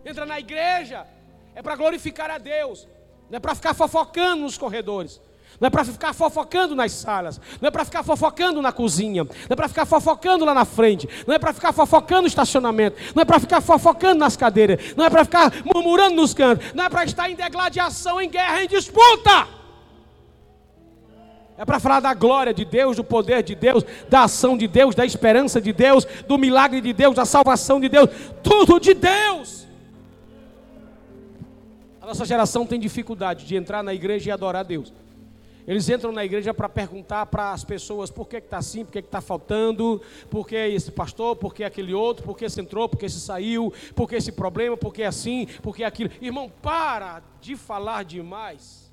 Entra 0.09 0.25
na 0.25 0.41
igreja 0.41 1.07
é 1.55 1.61
para 1.61 1.77
glorificar 1.77 2.31
a 2.31 2.39
Deus. 2.39 2.89
Não 3.29 3.37
é 3.37 3.41
para 3.41 3.55
ficar 3.55 3.75
fofocando 3.75 4.43
nos 4.43 4.57
corredores. 4.57 5.21
Não 5.61 5.67
é 5.67 5.71
para 5.71 5.85
ficar 5.85 6.15
fofocando 6.15 6.75
nas 6.75 6.93
salas. 6.93 7.39
Não 7.61 7.69
é 7.69 7.71
para 7.71 7.85
ficar 7.85 8.03
fofocando 8.03 8.63
na 8.63 8.73
cozinha. 8.73 9.25
Não 9.25 9.31
é 9.51 9.57
para 9.57 9.69
ficar 9.69 9.85
fofocando 9.85 10.47
lá 10.47 10.55
na 10.55 10.65
frente. 10.65 11.07
Não 11.27 11.35
é 11.35 11.39
para 11.39 11.53
ficar 11.53 11.75
fofocando 11.75 12.23
no 12.23 12.27
estacionamento. 12.29 12.97
Não 13.15 13.21
é 13.21 13.25
para 13.27 13.39
ficar 13.39 13.61
fofocando 13.61 14.21
nas 14.21 14.35
cadeiras. 14.35 14.95
Não 14.97 15.05
é 15.05 15.11
para 15.11 15.25
ficar 15.25 15.53
murmurando 15.63 16.17
nos 16.17 16.33
cantos. 16.33 16.73
Não 16.73 16.85
é 16.85 16.89
para 16.89 17.05
estar 17.05 17.29
em 17.29 17.35
degladiação, 17.35 18.19
em 18.19 18.31
guerra, 18.31 18.63
em 18.63 18.69
disputa. 18.69 19.47
É 21.59 21.67
para 21.67 21.81
falar 21.81 22.01
da 22.01 22.15
glória 22.15 22.55
de 22.55 22.65
Deus, 22.65 22.97
do 22.97 23.05
poder 23.05 23.43
de 23.43 23.55
Deus, 23.55 23.85
da 24.09 24.23
ação 24.23 24.57
de 24.57 24.67
Deus, 24.67 24.95
da 24.95 25.05
esperança 25.05 25.61
de 25.61 25.73
Deus, 25.73 26.07
do 26.27 26.39
milagre 26.39 26.81
de 26.81 26.95
Deus, 26.95 27.17
da 27.17 27.27
salvação 27.27 27.79
de 27.79 27.91
Deus. 27.91 28.09
Tudo 28.43 28.81
de 28.81 28.95
Deus 28.95 29.58
nossa 32.09 32.25
geração 32.25 32.67
tem 32.67 32.81
dificuldade 32.81 33.45
de 33.45 33.55
entrar 33.55 33.83
na 33.83 33.93
igreja 33.93 34.31
e 34.31 34.33
adorar 34.33 34.61
a 34.61 34.63
Deus. 34.63 34.93
Eles 35.67 35.87
entram 35.91 36.11
na 36.11 36.25
igreja 36.25 36.55
para 36.55 36.67
perguntar 36.67 37.27
para 37.27 37.53
as 37.53 37.63
pessoas 37.63 38.11
por 38.11 38.27
que 38.27 38.39
está 38.39 38.57
assim, 38.57 38.87
por 38.87 38.93
que 38.93 39.01
está 39.01 39.21
faltando, 39.21 40.01
por 40.31 40.49
que 40.49 40.57
esse 40.57 40.91
pastor, 40.91 41.37
por 41.37 41.55
que 41.55 41.63
aquele 41.63 41.93
outro, 41.93 42.25
por 42.25 42.35
que 42.35 42.47
esse 42.47 42.59
entrou, 42.59 42.89
por 42.89 42.97
que 42.97 43.05
esse 43.05 43.21
saiu, 43.21 43.71
por 43.95 44.09
que 44.09 44.17
esse 44.17 44.33
problema, 44.33 44.79
por 44.79 44.95
que 44.95 45.03
assim, 45.03 45.47
por 45.63 45.77
que 45.77 45.85
aquilo. 45.85 46.11
Irmão, 46.23 46.51
para 46.63 47.23
de 47.43 47.55
falar 47.55 48.05
demais 48.07 48.91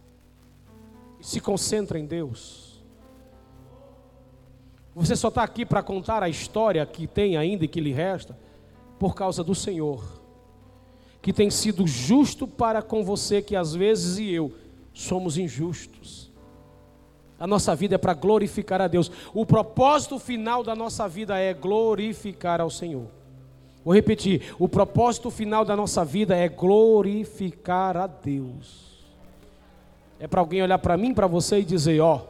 e 1.17 1.25
se 1.25 1.39
concentra 1.39 1.97
em 1.97 2.05
Deus. 2.05 2.83
Você 4.93 5.15
só 5.15 5.29
está 5.29 5.43
aqui 5.43 5.65
para 5.65 5.81
contar 5.81 6.21
a 6.21 6.27
história 6.27 6.85
que 6.85 7.07
tem 7.07 7.37
ainda 7.37 7.63
e 7.63 7.69
que 7.69 7.79
lhe 7.79 7.93
resta 7.93 8.37
por 8.99 9.15
causa 9.15 9.41
do 9.41 9.55
Senhor 9.55 10.24
que 11.25 11.33
tem 11.33 11.49
sido 11.49 11.87
justo 11.87 12.47
para 12.47 12.83
com 12.83 13.03
você, 13.03 13.41
que 13.41 13.55
às 13.55 13.73
vezes 13.73 14.19
e 14.19 14.31
eu 14.31 14.53
somos 14.93 15.39
injustos. 15.39 16.31
A 17.39 17.47
nossa 17.47 17.75
vida 17.75 17.95
é 17.95 17.97
para 17.97 18.13
glorificar 18.13 18.79
a 18.79 18.87
Deus. 18.87 19.11
O 19.33 19.43
propósito 19.43 20.19
final 20.19 20.63
da 20.63 20.75
nossa 20.75 21.07
vida 21.07 21.35
é 21.35 21.51
glorificar 21.51 22.61
ao 22.61 22.69
Senhor. 22.69 23.07
Vou 23.83 23.91
repetir: 23.91 24.53
o 24.59 24.69
propósito 24.69 25.31
final 25.31 25.65
da 25.65 25.75
nossa 25.75 26.05
vida 26.05 26.35
é 26.35 26.47
glorificar 26.47 27.97
a 27.97 28.05
Deus. 28.05 29.03
É 30.19 30.27
para 30.27 30.41
alguém 30.41 30.61
olhar 30.61 30.77
para 30.77 30.95
mim, 30.95 31.11
para 31.11 31.25
você 31.25 31.57
e 31.57 31.65
dizer: 31.65 32.01
ó, 32.01 32.21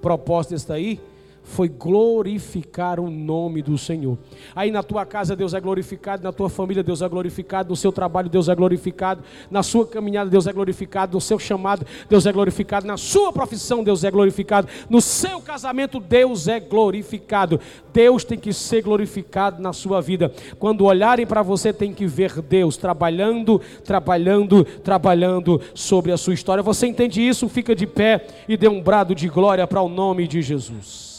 propósito 0.00 0.52
desse 0.52 0.66
daí 0.66 0.98
foi 1.46 1.68
glorificar 1.68 2.98
o 2.98 3.08
nome 3.08 3.62
do 3.62 3.78
Senhor. 3.78 4.18
Aí 4.54 4.70
na 4.70 4.82
tua 4.82 5.06
casa 5.06 5.36
Deus 5.36 5.54
é 5.54 5.60
glorificado, 5.60 6.22
na 6.24 6.32
tua 6.32 6.50
família 6.50 6.82
Deus 6.82 7.02
é 7.02 7.08
glorificado, 7.08 7.70
no 7.70 7.76
seu 7.76 7.92
trabalho 7.92 8.28
Deus 8.28 8.48
é 8.48 8.54
glorificado, 8.54 9.22
na 9.48 9.62
sua 9.62 9.86
caminhada 9.86 10.28
Deus 10.28 10.48
é 10.48 10.52
glorificado, 10.52 11.14
no 11.14 11.20
seu 11.20 11.38
chamado 11.38 11.86
Deus 12.10 12.26
é 12.26 12.32
glorificado, 12.32 12.86
na 12.86 12.96
sua 12.96 13.32
profissão 13.32 13.84
Deus 13.84 14.02
é 14.02 14.10
glorificado, 14.10 14.68
no 14.90 15.00
seu 15.00 15.40
casamento 15.40 16.00
Deus 16.00 16.48
é 16.48 16.58
glorificado. 16.58 17.60
Deus 17.92 18.24
tem 18.24 18.38
que 18.38 18.52
ser 18.52 18.82
glorificado 18.82 19.62
na 19.62 19.72
sua 19.72 20.02
vida. 20.02 20.32
Quando 20.58 20.84
olharem 20.84 21.26
para 21.26 21.42
você 21.42 21.72
tem 21.72 21.94
que 21.94 22.06
ver 22.06 22.42
Deus 22.42 22.76
trabalhando, 22.76 23.60
trabalhando, 23.84 24.64
trabalhando 24.64 25.60
sobre 25.74 26.10
a 26.10 26.16
sua 26.16 26.34
história. 26.34 26.62
Você 26.62 26.88
entende 26.88 27.26
isso? 27.26 27.48
Fica 27.48 27.74
de 27.74 27.86
pé 27.86 28.26
e 28.48 28.56
dê 28.56 28.68
um 28.68 28.82
brado 28.82 29.14
de 29.14 29.28
glória 29.28 29.66
para 29.66 29.80
o 29.80 29.88
nome 29.88 30.26
de 30.26 30.42
Jesus 30.42 31.15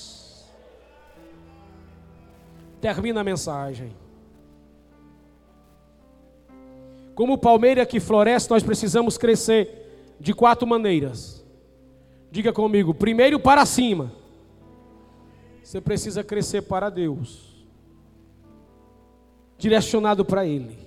termina 2.81 3.21
a 3.21 3.23
mensagem. 3.23 3.95
Como 7.15 7.37
palmeira 7.37 7.85
que 7.85 7.99
floresce, 7.99 8.49
nós 8.49 8.61
precisamos 8.61 9.17
crescer 9.17 10.15
de 10.19 10.33
quatro 10.33 10.67
maneiras. 10.67 11.43
Diga 12.31 12.53
comigo: 12.53 12.93
primeiro, 12.93 13.39
para 13.39 13.65
cima. 13.65 14.11
Você 15.63 15.81
precisa 15.81 16.23
crescer 16.23 16.61
para 16.61 16.89
Deus. 16.89 17.47
direcionado 19.57 20.23
para 20.23 20.45
Ele. 20.45 20.77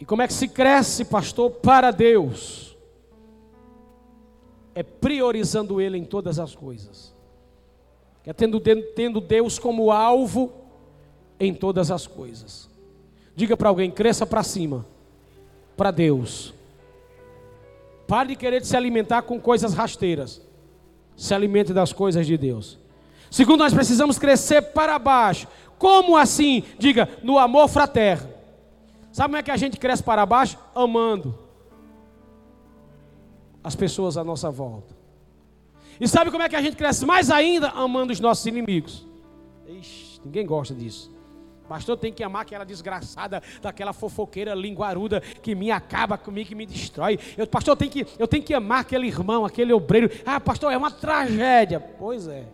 E 0.00 0.04
como 0.04 0.22
é 0.22 0.26
que 0.26 0.32
se 0.32 0.48
cresce, 0.48 1.04
pastor, 1.04 1.50
para 1.50 1.90
Deus? 1.90 2.76
É 4.74 4.82
priorizando 4.82 5.80
Ele 5.80 5.98
em 5.98 6.04
todas 6.04 6.38
as 6.38 6.54
coisas. 6.54 7.11
É 8.24 8.32
tendo, 8.32 8.60
tendo 8.60 9.20
Deus 9.20 9.58
como 9.58 9.90
alvo 9.90 10.52
em 11.38 11.52
todas 11.52 11.90
as 11.90 12.06
coisas. 12.06 12.70
Diga 13.34 13.56
para 13.56 13.68
alguém, 13.68 13.90
cresça 13.90 14.24
para 14.24 14.42
cima, 14.42 14.86
para 15.76 15.90
Deus. 15.90 16.54
Pare 18.06 18.30
de 18.30 18.36
querer 18.36 18.64
se 18.64 18.76
alimentar 18.76 19.22
com 19.22 19.40
coisas 19.40 19.74
rasteiras. 19.74 20.40
Se 21.16 21.34
alimente 21.34 21.72
das 21.72 21.92
coisas 21.92 22.26
de 22.26 22.36
Deus. 22.36 22.78
Segundo, 23.30 23.60
nós 23.60 23.74
precisamos 23.74 24.18
crescer 24.18 24.62
para 24.62 24.98
baixo. 24.98 25.48
Como 25.78 26.16
assim? 26.16 26.62
Diga, 26.78 27.08
no 27.22 27.38
amor 27.38 27.68
fraterno. 27.68 28.28
Sabe 29.12 29.28
como 29.28 29.36
é 29.36 29.42
que 29.42 29.50
a 29.50 29.56
gente 29.56 29.78
cresce 29.78 30.02
para 30.02 30.24
baixo? 30.24 30.58
Amando 30.74 31.38
as 33.62 33.76
pessoas 33.76 34.16
à 34.16 34.24
nossa 34.24 34.50
volta. 34.50 35.01
E 36.02 36.08
sabe 36.08 36.32
como 36.32 36.42
é 36.42 36.48
que 36.48 36.56
a 36.56 36.60
gente 36.60 36.76
cresce 36.76 37.06
mais 37.06 37.30
ainda? 37.30 37.68
Amando 37.68 38.12
os 38.12 38.18
nossos 38.18 38.44
inimigos. 38.44 39.06
Ixi, 39.68 40.20
ninguém 40.24 40.44
gosta 40.44 40.74
disso. 40.74 41.14
Pastor 41.68 41.96
tem 41.96 42.12
que 42.12 42.24
amar 42.24 42.42
aquela 42.42 42.64
desgraçada, 42.64 43.40
daquela 43.62 43.92
fofoqueira 43.92 44.52
linguaruda 44.52 45.20
que 45.20 45.54
me 45.54 45.70
acaba 45.70 46.18
comigo, 46.18 46.48
que 46.48 46.56
me 46.56 46.66
destrói. 46.66 47.20
Eu, 47.38 47.46
pastor, 47.46 47.76
tenho, 47.76 47.92
que, 47.92 48.04
eu 48.18 48.26
tenho 48.26 48.42
que 48.42 48.52
amar 48.52 48.80
aquele 48.80 49.06
irmão, 49.06 49.44
aquele 49.44 49.72
obreiro. 49.72 50.10
Ah, 50.26 50.40
pastor, 50.40 50.72
é 50.72 50.76
uma 50.76 50.90
tragédia. 50.90 51.78
Pois 51.78 52.26
é. 52.26 52.48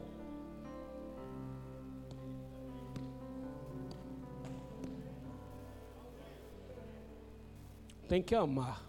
Tem 8.07 8.23
que 8.23 8.35
amar. 8.35 8.83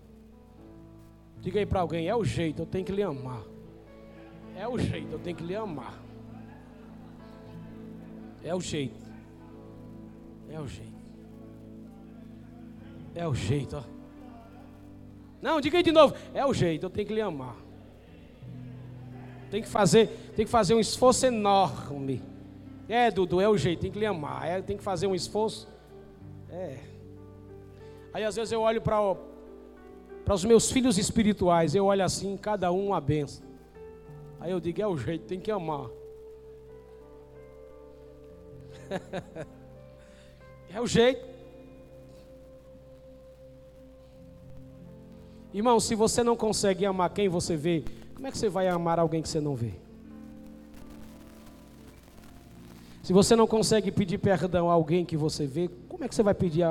Diga 1.40 1.62
aí 1.62 1.66
para 1.66 1.80
alguém, 1.80 2.10
é 2.10 2.16
o 2.16 2.26
jeito, 2.26 2.64
eu 2.64 2.66
tenho 2.66 2.84
que 2.84 2.92
lhe 2.92 3.02
amar. 3.02 3.42
É 4.60 4.68
o 4.68 4.78
jeito, 4.78 5.14
eu 5.14 5.20
tenho 5.20 5.38
que 5.38 5.44
lhe 5.44 5.56
amar. 5.56 5.98
É 8.44 8.54
o 8.54 8.60
jeito. 8.60 9.00
É 10.50 10.60
o 10.60 10.68
jeito. 10.68 11.00
É 13.16 13.26
o 13.26 13.34
jeito, 13.34 13.78
ó. 13.78 13.84
Não, 15.42 15.62
diga 15.62 15.78
aí 15.78 15.84
de 15.84 15.94
novo. 15.94 16.14
É 16.34 16.46
o 16.46 16.54
jeito, 16.54 16.86
eu 16.86 16.90
tenho 16.90 17.08
que 17.08 17.14
lhe 17.14 17.22
amar. 17.22 17.56
Tem 19.50 19.62
que 19.62 19.70
fazer, 19.70 20.10
tem 20.36 20.44
que 20.44 20.52
fazer 20.52 20.74
um 20.74 20.80
esforço 20.82 21.26
enorme. 21.26 22.22
É, 22.90 23.10
Dudu, 23.10 23.40
é 23.40 23.48
o 23.48 23.58
jeito, 23.58 23.80
tem 23.80 23.92
que 23.92 24.00
lhe 24.00 24.06
amar. 24.06 24.46
É, 24.46 24.62
tem 24.62 24.76
que 24.76 24.84
fazer 24.84 25.08
um 25.08 25.16
esforço. 25.16 25.70
É. 26.50 26.80
Aí 28.14 28.26
às 28.26 28.36
vezes 28.36 28.52
eu 28.52 28.60
olho 28.60 28.82
para 28.82 30.34
os 30.34 30.44
meus 30.44 30.70
filhos 30.70 30.98
espirituais, 30.98 31.74
eu 31.76 31.86
olho 31.86 32.04
assim, 32.04 32.36
cada 32.36 32.70
um 32.74 32.88
uma 32.88 33.00
benção. 33.00 33.49
Aí 34.40 34.52
eu 34.52 34.60
digo, 34.60 34.82
é 34.82 34.88
o 34.88 34.98
jeito, 34.98 35.26
tem 35.26 35.40
que 35.40 35.52
amar. 35.52 35.90
É 40.72 40.80
o 40.80 40.86
jeito. 40.86 41.26
Irmão, 45.52 45.80
se 45.80 45.96
você 45.96 46.22
não 46.22 46.36
consegue 46.36 46.86
amar 46.86 47.10
quem 47.10 47.28
você 47.28 47.56
vê, 47.56 47.84
como 48.14 48.28
é 48.28 48.32
que 48.32 48.38
você 48.38 48.50
vai 48.50 48.68
amar 48.68 49.00
alguém 49.00 49.22
que 49.22 49.28
você 49.28 49.40
não 49.40 49.56
vê? 49.56 49.74
Se 53.02 53.12
você 53.12 53.36
não 53.36 53.48
consegue 53.48 53.92
pedir 53.92 54.20
perdão 54.20 54.70
a 54.70 54.74
alguém 54.74 55.04
que 55.04 55.18
você 55.18 55.48
vê, 55.48 55.68
como 55.88 56.04
é 56.04 56.08
que 56.08 56.14
você 56.14 56.22
vai 56.22 56.36
pedir 56.36 56.64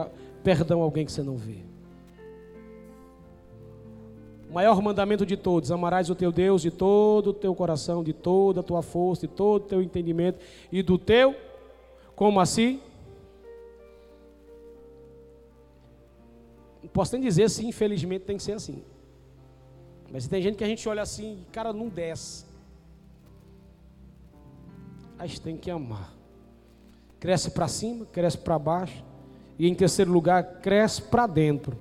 perdão 0.44 0.80
a 0.80 0.84
alguém 0.84 1.04
que 1.04 1.10
você 1.10 1.22
não 1.24 1.36
vê? 1.36 1.67
O 4.49 4.55
maior 4.55 4.80
mandamento 4.80 5.26
de 5.26 5.36
todos: 5.36 5.70
amarás 5.70 6.09
o 6.11 6.14
teu 6.14 6.32
Deus 6.32 6.62
de 6.62 6.70
todo 6.70 7.28
o 7.28 7.34
teu 7.34 7.55
coração, 7.55 8.03
de 8.03 8.12
toda 8.12 8.61
a 8.61 8.62
tua 8.62 8.82
força, 8.82 9.26
de 9.26 9.32
todo 9.32 9.64
o 9.64 9.66
teu 9.66 9.82
entendimento 9.82 10.38
e 10.72 10.82
do 10.82 10.99
teu, 10.99 11.34
como 12.16 12.40
assim? 12.40 12.80
posso 16.99 17.12
nem 17.12 17.22
dizer 17.22 17.49
se 17.49 17.64
infelizmente 17.64 18.24
tem 18.24 18.36
que 18.36 18.42
ser 18.42 18.53
assim. 18.55 18.82
Mas 20.11 20.26
tem 20.26 20.42
gente 20.42 20.57
que 20.57 20.64
a 20.64 20.66
gente 20.66 20.88
olha 20.88 21.03
assim, 21.03 21.44
cara, 21.53 21.72
não 21.72 21.88
desce. 21.88 22.44
A 25.18 25.26
gente 25.26 25.40
tem 25.40 25.57
que 25.57 25.70
amar. 25.70 26.12
Cresce 27.20 27.51
para 27.51 27.68
cima, 27.68 28.07
cresce 28.07 28.38
para 28.38 28.59
baixo. 28.59 29.05
E 29.59 29.68
em 29.68 29.74
terceiro 29.74 30.11
lugar, 30.11 30.61
cresce 30.61 31.03
para 31.03 31.26
dentro. 31.26 31.76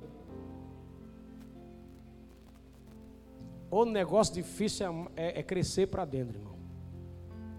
O 3.70 3.84
negócio 3.84 4.34
difícil 4.34 4.86
é, 5.16 5.28
é, 5.28 5.40
é 5.40 5.42
crescer 5.42 5.86
para 5.88 6.04
dentro, 6.04 6.38
irmão. 6.38 6.56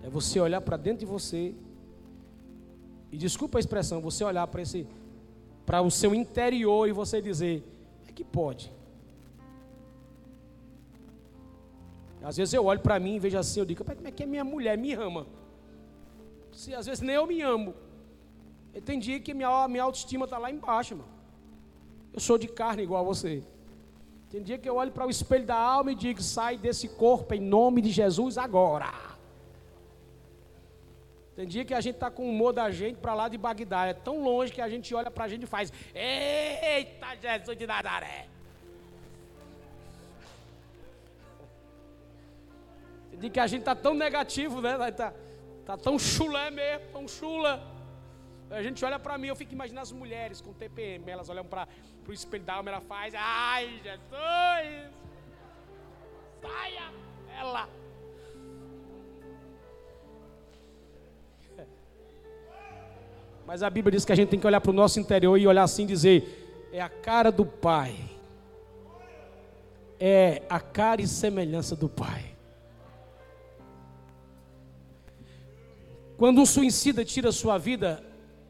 É 0.02 0.10
você 0.10 0.40
olhar 0.40 0.62
para 0.62 0.78
dentro 0.78 1.00
de 1.00 1.06
você. 1.06 1.54
E 3.12 3.18
desculpa 3.18 3.58
a 3.58 3.60
expressão, 3.60 4.02
você 4.02 4.24
olhar 4.24 4.46
para 4.48 4.62
esse 4.62 4.88
para 5.66 5.82
o 5.82 5.92
seu 5.92 6.16
interior 6.16 6.88
e 6.88 6.92
você 6.92 7.22
dizer: 7.22 7.64
é 8.08 8.12
que 8.12 8.24
pode. 8.24 8.72
Às 12.24 12.38
vezes 12.38 12.54
eu 12.54 12.66
olho 12.66 12.80
para 12.80 13.00
mim 13.00 13.16
e 13.16 13.20
vejo 13.20 13.38
assim, 13.38 13.60
eu 13.60 13.66
digo, 13.66 13.84
como 13.84 14.08
é 14.08 14.12
que 14.12 14.24
a 14.24 14.28
minha 14.28 14.44
mulher 14.44 14.78
me 14.78 14.94
ama? 14.94 15.26
Se 16.52 16.74
às 16.74 16.86
vezes 16.86 17.02
nem 17.02 17.16
eu 17.16 17.26
me 17.26 17.42
amo. 17.42 17.74
Tem 18.84 19.00
dia 19.00 19.20
que 19.20 19.34
minha, 19.34 19.68
minha 19.68 19.84
autoestima 19.84 20.26
está 20.26 20.38
lá 20.38 20.52
embaixo, 20.52 20.96
mano. 20.96 21.10
Eu 22.12 22.20
sou 22.20 22.38
de 22.38 22.48
carne 22.48 22.84
igual 22.84 23.02
a 23.02 23.06
você. 23.06 23.44
Tem 24.30 24.44
dia 24.44 24.58
que 24.60 24.70
eu 24.70 24.76
olho 24.76 24.92
para 24.92 25.08
o 25.08 25.10
espelho 25.10 25.46
da 25.46 25.56
alma 25.56 25.92
e 25.92 25.96
digo, 25.96 26.22
sai 26.22 26.56
desse 26.56 26.88
corpo 26.88 27.34
em 27.34 27.42
nome 27.42 27.82
de 27.82 27.90
Jesus 27.90 28.38
agora. 28.38 28.94
Tem 31.36 31.48
dia 31.48 31.66
que 31.66 31.74
a 31.74 31.82
gente 31.82 31.96
está 31.96 32.12
com 32.12 32.24
o 32.24 32.30
humor 32.30 32.52
da 32.54 32.70
gente 32.70 32.98
para 32.98 33.14
lá 33.14 33.28
de 33.28 33.38
Bagdá. 33.38 33.88
É 33.88 33.94
tão 33.94 34.22
longe 34.22 34.52
que 34.52 34.62
a 34.62 34.70
gente 34.70 34.94
olha 34.94 35.10
para 35.10 35.24
a 35.24 35.28
gente 35.28 35.44
e 35.44 35.48
faz: 35.48 35.72
Eita, 35.96 37.16
Jesus 37.22 37.58
de 37.58 37.66
Nazaré. 37.66 38.28
Tem 43.10 43.20
dia 43.20 43.30
que 43.30 43.40
a 43.40 43.48
gente 43.48 43.62
está 43.62 43.74
tão 43.74 43.94
negativo, 43.94 44.62
né? 44.62 44.78
Está 44.90 45.14
tá 45.66 45.78
tão 45.78 45.98
chulé 45.98 46.52
mesmo, 46.52 46.88
tão 46.92 47.08
chula. 47.08 47.79
A 48.52 48.64
gente 48.64 48.84
olha 48.84 48.98
para 48.98 49.18
mim, 49.18 49.28
eu 49.28 49.36
fico 49.36 49.54
imaginando 49.54 49.84
as 49.84 49.92
mulheres 49.92 50.42
com 50.42 50.52
TPM. 50.54 51.10
Elas 51.10 51.30
olham 51.30 51.46
para 51.46 51.68
o 52.08 52.14
espelho 52.14 52.44
da 52.44 52.56
alma, 52.56 52.72
ela 52.72 52.82
faz: 52.82 53.14
Ai, 53.16 53.80
Jesus. 53.84 54.92
Saia, 56.42 56.92
ela. 57.38 57.70
Mas 63.46 63.62
a 63.62 63.70
Bíblia 63.70 63.92
diz 63.92 64.04
que 64.04 64.12
a 64.12 64.16
gente 64.16 64.30
tem 64.30 64.40
que 64.40 64.48
olhar 64.48 64.62
para 64.62 64.72
o 64.72 64.74
nosso 64.74 65.00
interior 65.00 65.38
e 65.38 65.46
olhar 65.46 65.64
assim 65.64 65.84
e 65.84 65.88
dizer: 65.88 66.68
é 66.72 66.82
a 66.82 66.90
cara 66.90 67.32
do 67.32 67.46
Pai. 67.46 67.96
É 70.00 70.42
a 70.50 70.60
cara 70.60 71.02
e 71.02 71.08
semelhança 71.08 71.76
do 71.76 71.88
Pai. 71.90 72.36
Quando 76.18 76.42
um 76.42 76.46
suicida 76.46 77.06
tira 77.06 77.32
sua 77.32 77.58
vida, 77.58 78.04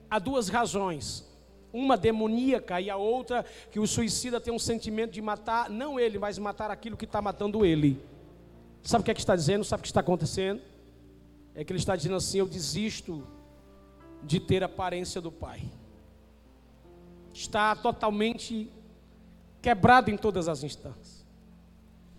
há 0.10 0.20
duas 0.20 0.50
razões. 0.50 1.28
Uma 1.72 1.96
demoníaca 1.96 2.82
e 2.82 2.90
a 2.90 2.98
outra 2.98 3.46
que 3.72 3.80
o 3.80 3.86
suicida 3.86 4.42
tem 4.42 4.52
um 4.52 4.58
sentimento 4.58 5.12
de 5.12 5.22
matar, 5.22 5.70
não 5.70 6.00
ele, 6.00 6.18
mas 6.18 6.38
matar 6.40 6.72
aquilo 6.72 6.98
que 6.98 7.06
está 7.06 7.22
matando 7.22 7.64
ele. 7.64 8.02
Sabe 8.82 9.02
o 9.02 9.06
que 9.06 9.12
é 9.12 9.14
que 9.14 9.20
está 9.20 9.36
dizendo? 9.36 9.64
Sabe 9.64 9.82
o 9.82 9.84
que 9.84 9.90
está 9.90 10.00
acontecendo? 10.00 10.62
É 11.54 11.64
que 11.64 11.72
ele 11.72 11.80
está 11.80 11.96
dizendo 11.96 12.16
assim: 12.16 12.40
Eu 12.40 12.48
desisto 12.48 13.24
de 14.24 14.40
ter 14.40 14.64
a 14.64 14.66
aparência 14.66 15.22
do 15.22 15.32
Pai. 15.32 15.62
Está 17.34 17.76
totalmente 17.76 18.70
quebrado 19.62 20.10
em 20.10 20.18
todas 20.18 20.48
as 20.48 20.64
instâncias. 20.64 21.20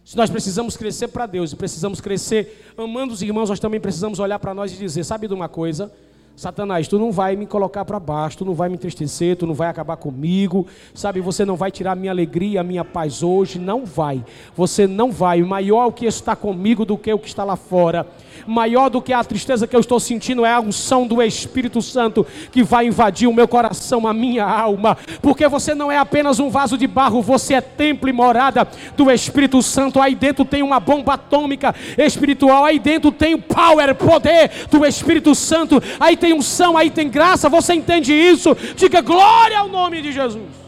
Se 0.04 0.16
nós 0.16 0.30
precisamos 0.30 0.76
crescer 0.76 1.08
para 1.08 1.26
Deus 1.26 1.52
e 1.52 1.56
precisamos 1.56 2.00
crescer 2.00 2.72
amando 2.76 3.12
os 3.12 3.22
irmãos, 3.22 3.48
nós 3.48 3.60
também 3.60 3.80
precisamos 3.80 4.18
olhar 4.18 4.38
para 4.38 4.54
nós 4.54 4.72
e 4.72 4.76
dizer: 4.76 5.04
sabe 5.04 5.26
de 5.28 5.34
uma 5.34 5.48
coisa? 5.48 5.92
Satanás, 6.40 6.88
tu 6.88 6.98
não 6.98 7.12
vai 7.12 7.36
me 7.36 7.44
colocar 7.44 7.84
para 7.84 8.00
baixo, 8.00 8.38
tu 8.38 8.46
não 8.46 8.54
vai 8.54 8.70
me 8.70 8.74
entristecer, 8.74 9.36
tu 9.36 9.46
não 9.46 9.52
vai 9.52 9.68
acabar 9.68 9.98
comigo, 9.98 10.66
sabe? 10.94 11.20
Você 11.20 11.44
não 11.44 11.54
vai 11.54 11.70
tirar 11.70 11.94
minha 11.94 12.10
alegria, 12.10 12.64
minha 12.64 12.82
paz 12.82 13.22
hoje, 13.22 13.58
não 13.58 13.84
vai. 13.84 14.24
Você 14.56 14.86
não 14.86 15.12
vai. 15.12 15.42
Maior 15.42 15.88
o 15.88 15.92
que 15.92 16.06
está 16.06 16.34
comigo 16.34 16.86
do 16.86 16.96
que 16.96 17.12
o 17.12 17.18
que 17.18 17.28
está 17.28 17.44
lá 17.44 17.56
fora. 17.56 18.06
Maior 18.46 18.88
do 18.88 19.02
que 19.02 19.12
a 19.12 19.22
tristeza 19.24 19.66
que 19.66 19.74
eu 19.74 19.80
estou 19.80 20.00
sentindo 20.00 20.44
é 20.44 20.52
a 20.52 20.60
unção 20.60 21.06
do 21.06 21.22
Espírito 21.22 21.80
Santo 21.82 22.26
que 22.50 22.62
vai 22.62 22.86
invadir 22.86 23.28
o 23.28 23.32
meu 23.32 23.46
coração, 23.46 24.06
a 24.06 24.12
minha 24.12 24.44
alma. 24.44 24.96
Porque 25.22 25.46
você 25.48 25.74
não 25.74 25.90
é 25.90 25.98
apenas 25.98 26.38
um 26.38 26.50
vaso 26.50 26.76
de 26.76 26.86
barro, 26.86 27.22
você 27.22 27.54
é 27.54 27.60
templo 27.60 28.08
e 28.08 28.12
morada 28.12 28.66
do 28.96 29.10
Espírito 29.10 29.62
Santo. 29.62 30.00
Aí 30.00 30.14
dentro 30.14 30.44
tem 30.44 30.62
uma 30.62 30.80
bomba 30.80 31.14
atômica 31.14 31.74
espiritual, 31.96 32.64
aí 32.64 32.78
dentro 32.78 33.10
tem 33.12 33.34
o 33.34 33.42
power, 33.42 33.94
poder 33.94 34.50
do 34.70 34.84
Espírito 34.84 35.34
Santo. 35.34 35.82
Aí 35.98 36.16
tem 36.16 36.32
unção, 36.32 36.76
aí 36.76 36.90
tem 36.90 37.08
graça, 37.08 37.48
você 37.48 37.74
entende 37.74 38.12
isso? 38.12 38.56
Diga 38.76 39.00
glória 39.00 39.58
ao 39.58 39.68
nome 39.68 40.02
de 40.02 40.12
Jesus. 40.12 40.60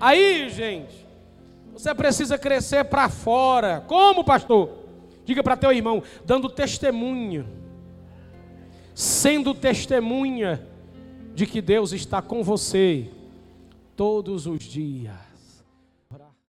Aí, 0.00 0.50
gente, 0.50 1.06
você 1.72 1.94
precisa 1.94 2.36
crescer 2.36 2.84
para 2.84 3.08
fora. 3.08 3.84
Como, 3.86 4.24
pastor? 4.24 4.81
Diga 5.32 5.42
para 5.42 5.56
teu 5.56 5.72
irmão, 5.72 6.02
dando 6.26 6.46
testemunho, 6.50 7.48
sendo 8.94 9.54
testemunha 9.54 10.62
de 11.34 11.46
que 11.46 11.62
Deus 11.62 11.92
está 11.92 12.20
com 12.20 12.42
você 12.42 13.08
todos 13.96 14.46
os 14.46 14.62
dias. 14.62 15.31